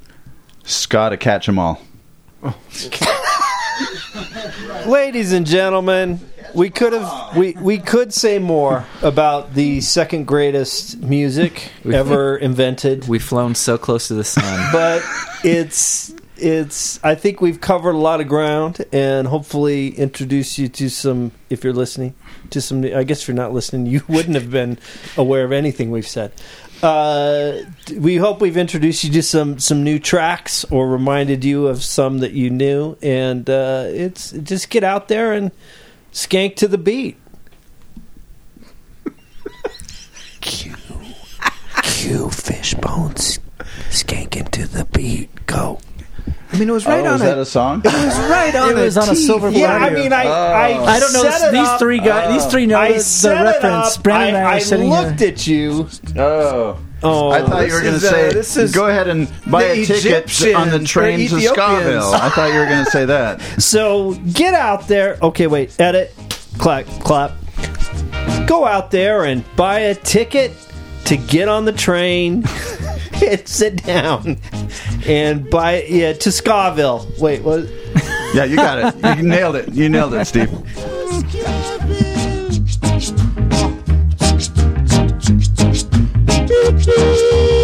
Ska 0.64 1.10
to 1.10 1.16
catch 1.16 1.46
them 1.46 1.58
all. 1.58 1.80
Ladies 4.86 5.32
and 5.32 5.46
gentlemen, 5.46 6.20
we 6.54 6.70
could 6.70 6.92
have 6.92 7.36
we 7.36 7.52
we 7.52 7.78
could 7.78 8.12
say 8.12 8.38
more 8.38 8.84
about 9.02 9.54
the 9.54 9.80
second 9.80 10.26
greatest 10.26 11.00
music 11.02 11.70
ever 11.84 12.36
invented, 12.36 13.08
We've 13.08 13.22
flown 13.22 13.54
so 13.54 13.78
close 13.78 14.08
to 14.08 14.14
the 14.14 14.24
sun. 14.24 14.68
but 14.72 15.02
it's 15.44 16.14
it's 16.38 17.02
I 17.02 17.14
think 17.14 17.40
we've 17.40 17.60
covered 17.60 17.94
a 17.94 17.98
lot 17.98 18.20
of 18.20 18.28
ground 18.28 18.84
and 18.92 19.26
hopefully 19.26 19.88
introduce 19.88 20.58
you 20.58 20.68
to 20.68 20.90
some 20.90 21.32
if 21.48 21.64
you're 21.64 21.72
listening 21.72 22.14
to 22.50 22.60
some 22.60 22.84
I 22.84 23.04
guess 23.04 23.22
if 23.22 23.28
you're 23.28 23.36
not 23.36 23.52
listening 23.52 23.86
you 23.86 24.02
wouldn't 24.08 24.34
have 24.34 24.50
been 24.50 24.78
aware 25.16 25.44
of 25.44 25.52
anything 25.52 25.90
we've 25.90 26.06
said. 26.06 26.32
Uh, 26.82 27.62
we 27.96 28.16
hope 28.16 28.42
we've 28.42 28.58
introduced 28.58 29.02
you 29.02 29.10
to 29.10 29.22
some 29.22 29.58
some 29.58 29.82
new 29.82 29.98
tracks 29.98 30.64
or 30.64 30.88
reminded 30.88 31.42
you 31.42 31.66
of 31.68 31.82
some 31.82 32.18
that 32.18 32.32
you 32.32 32.50
knew 32.50 32.98
and 33.00 33.48
uh, 33.48 33.84
it's 33.86 34.32
just 34.32 34.68
get 34.68 34.84
out 34.84 35.08
there 35.08 35.32
and 35.32 35.52
skank 36.16 36.56
to 36.56 36.66
the 36.66 36.78
beat. 36.78 37.16
Cue 40.40 42.30
Fishbone's. 42.30 43.38
Skank 43.90 44.36
into 44.36 44.66
the 44.66 44.84
beat. 44.86 45.28
Go. 45.46 45.78
I 46.52 46.58
mean, 46.58 46.68
it 46.68 46.72
was 46.72 46.86
right 46.86 47.04
oh, 47.04 47.08
on 47.08 47.14
is 47.16 47.22
a, 47.22 47.24
that 47.24 47.38
a 47.38 47.44
song? 47.44 47.80
It 47.84 47.92
was 47.92 48.18
right 48.30 48.54
on. 48.54 48.70
It 48.70 48.74
was 48.76 48.96
on 48.96 49.08
a 49.08 49.14
tee. 49.14 49.26
silver 49.26 49.50
Yeah, 49.50 49.74
I 49.76 49.90
mean, 49.90 50.12
I 50.12 50.26
oh. 50.26 50.30
I, 50.30 50.94
I 50.94 51.00
don't 51.00 51.12
know. 51.12 51.22
set 51.22 51.32
This, 51.32 51.42
it 51.42 51.52
these 51.52 51.68
up. 51.68 51.78
three 51.80 51.98
guys, 51.98 52.32
these 52.32 52.50
three 52.50 52.66
know 52.66 52.78
I 52.78 52.92
the, 52.92 53.00
set 53.00 53.34
the 53.34 53.40
it 53.40 53.44
reference. 53.44 53.96
up. 53.96 54.02
Brandon 54.02 54.36
and 54.36 54.46
I, 54.46 54.52
I 54.58 55.04
looked 55.04 55.20
here. 55.20 55.28
at 55.28 55.46
you. 55.46 55.88
Oh. 56.16 56.78
Oh, 57.02 57.30
I 57.30 57.42
thought 57.42 57.66
you 57.66 57.74
were 57.74 57.80
going 57.82 57.92
to 57.92 57.96
is, 57.96 58.04
uh, 58.04 58.10
say, 58.10 58.32
this 58.32 58.56
is 58.56 58.74
go 58.74 58.88
ahead 58.88 59.08
and 59.08 59.30
buy 59.50 59.64
the 59.64 59.82
a 59.82 59.86
ticket 59.86 60.56
on 60.56 60.70
the 60.70 60.76
Egyptians 60.76 60.90
train 60.90 61.26
or 61.26 61.28
to 61.28 61.36
Ethiopians. 61.36 62.04
I 62.06 62.30
thought 62.30 62.52
you 62.52 62.58
were 62.58 62.66
going 62.66 62.84
to 62.84 62.90
say 62.90 63.04
that. 63.06 63.40
So 63.66 64.14
get 64.32 64.54
out 64.54 64.86
there. 64.88 65.18
Okay, 65.20 65.46
wait. 65.46 65.78
Edit. 65.80 66.14
Clap. 66.58 66.86
Clap. 67.00 67.32
Go 68.46 68.64
out 68.64 68.90
there 68.90 69.24
and 69.24 69.44
buy 69.56 69.80
a 69.80 69.94
ticket 69.94 70.52
to 71.06 71.16
get 71.16 71.48
on 71.48 71.64
the 71.64 71.72
train 71.72 72.44
and 73.24 73.48
sit 73.48 73.82
down 73.84 74.38
and 75.06 75.48
buy 75.50 75.82
yeah 75.84 76.12
to 76.12 76.28
Skaville. 76.30 77.18
Wait, 77.20 77.42
what? 77.42 77.68
Yeah, 78.34 78.44
you 78.44 78.56
got 78.56 78.94
it. 78.94 79.16
You 79.18 79.22
nailed 79.22 79.56
it. 79.56 79.72
You 79.72 79.88
nailed 79.88 80.14
it, 80.14 80.24
Steve. 80.26 80.50
I 86.68 87.55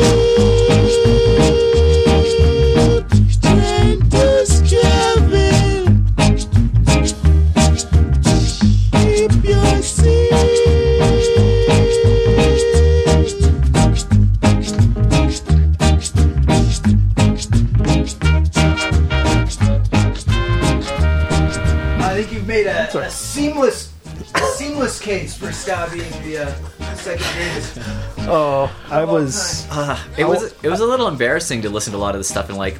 Oh, 28.34 28.74
I 28.88 29.04
was. 29.04 29.68
Uh, 29.70 29.98
it 30.16 30.24
was 30.24 30.54
it 30.62 30.70
was 30.70 30.80
a 30.80 30.86
little 30.86 31.06
embarrassing 31.06 31.60
to 31.62 31.68
listen 31.68 31.92
to 31.92 31.98
a 31.98 32.00
lot 32.00 32.14
of 32.14 32.18
this 32.18 32.28
stuff 32.28 32.48
and 32.48 32.56
like, 32.56 32.78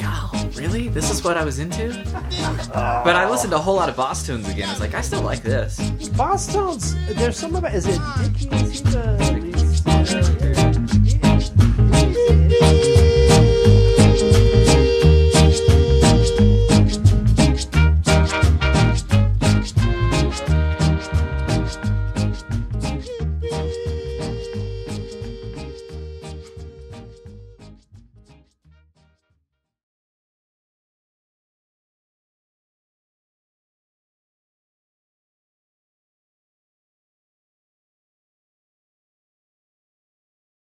God, 0.00 0.56
really? 0.56 0.88
This 0.88 1.08
is 1.12 1.22
what 1.22 1.36
I 1.36 1.44
was 1.44 1.60
into. 1.60 1.92
But 2.72 3.14
I 3.14 3.30
listened 3.30 3.52
to 3.52 3.58
a 3.58 3.60
whole 3.60 3.76
lot 3.76 3.88
of 3.88 3.94
Bosstones 3.94 4.50
again. 4.50 4.68
I 4.68 4.72
was 4.72 4.80
like, 4.80 4.94
I 4.94 5.00
still 5.00 5.22
like 5.22 5.42
this. 5.44 5.78
Bosstones, 6.18 6.96
there's 7.14 7.36
some 7.36 7.54
of 7.54 7.64
Is 7.66 7.86
it 7.86 8.00
Dickies? 8.18 8.94
Uh, 8.94 9.27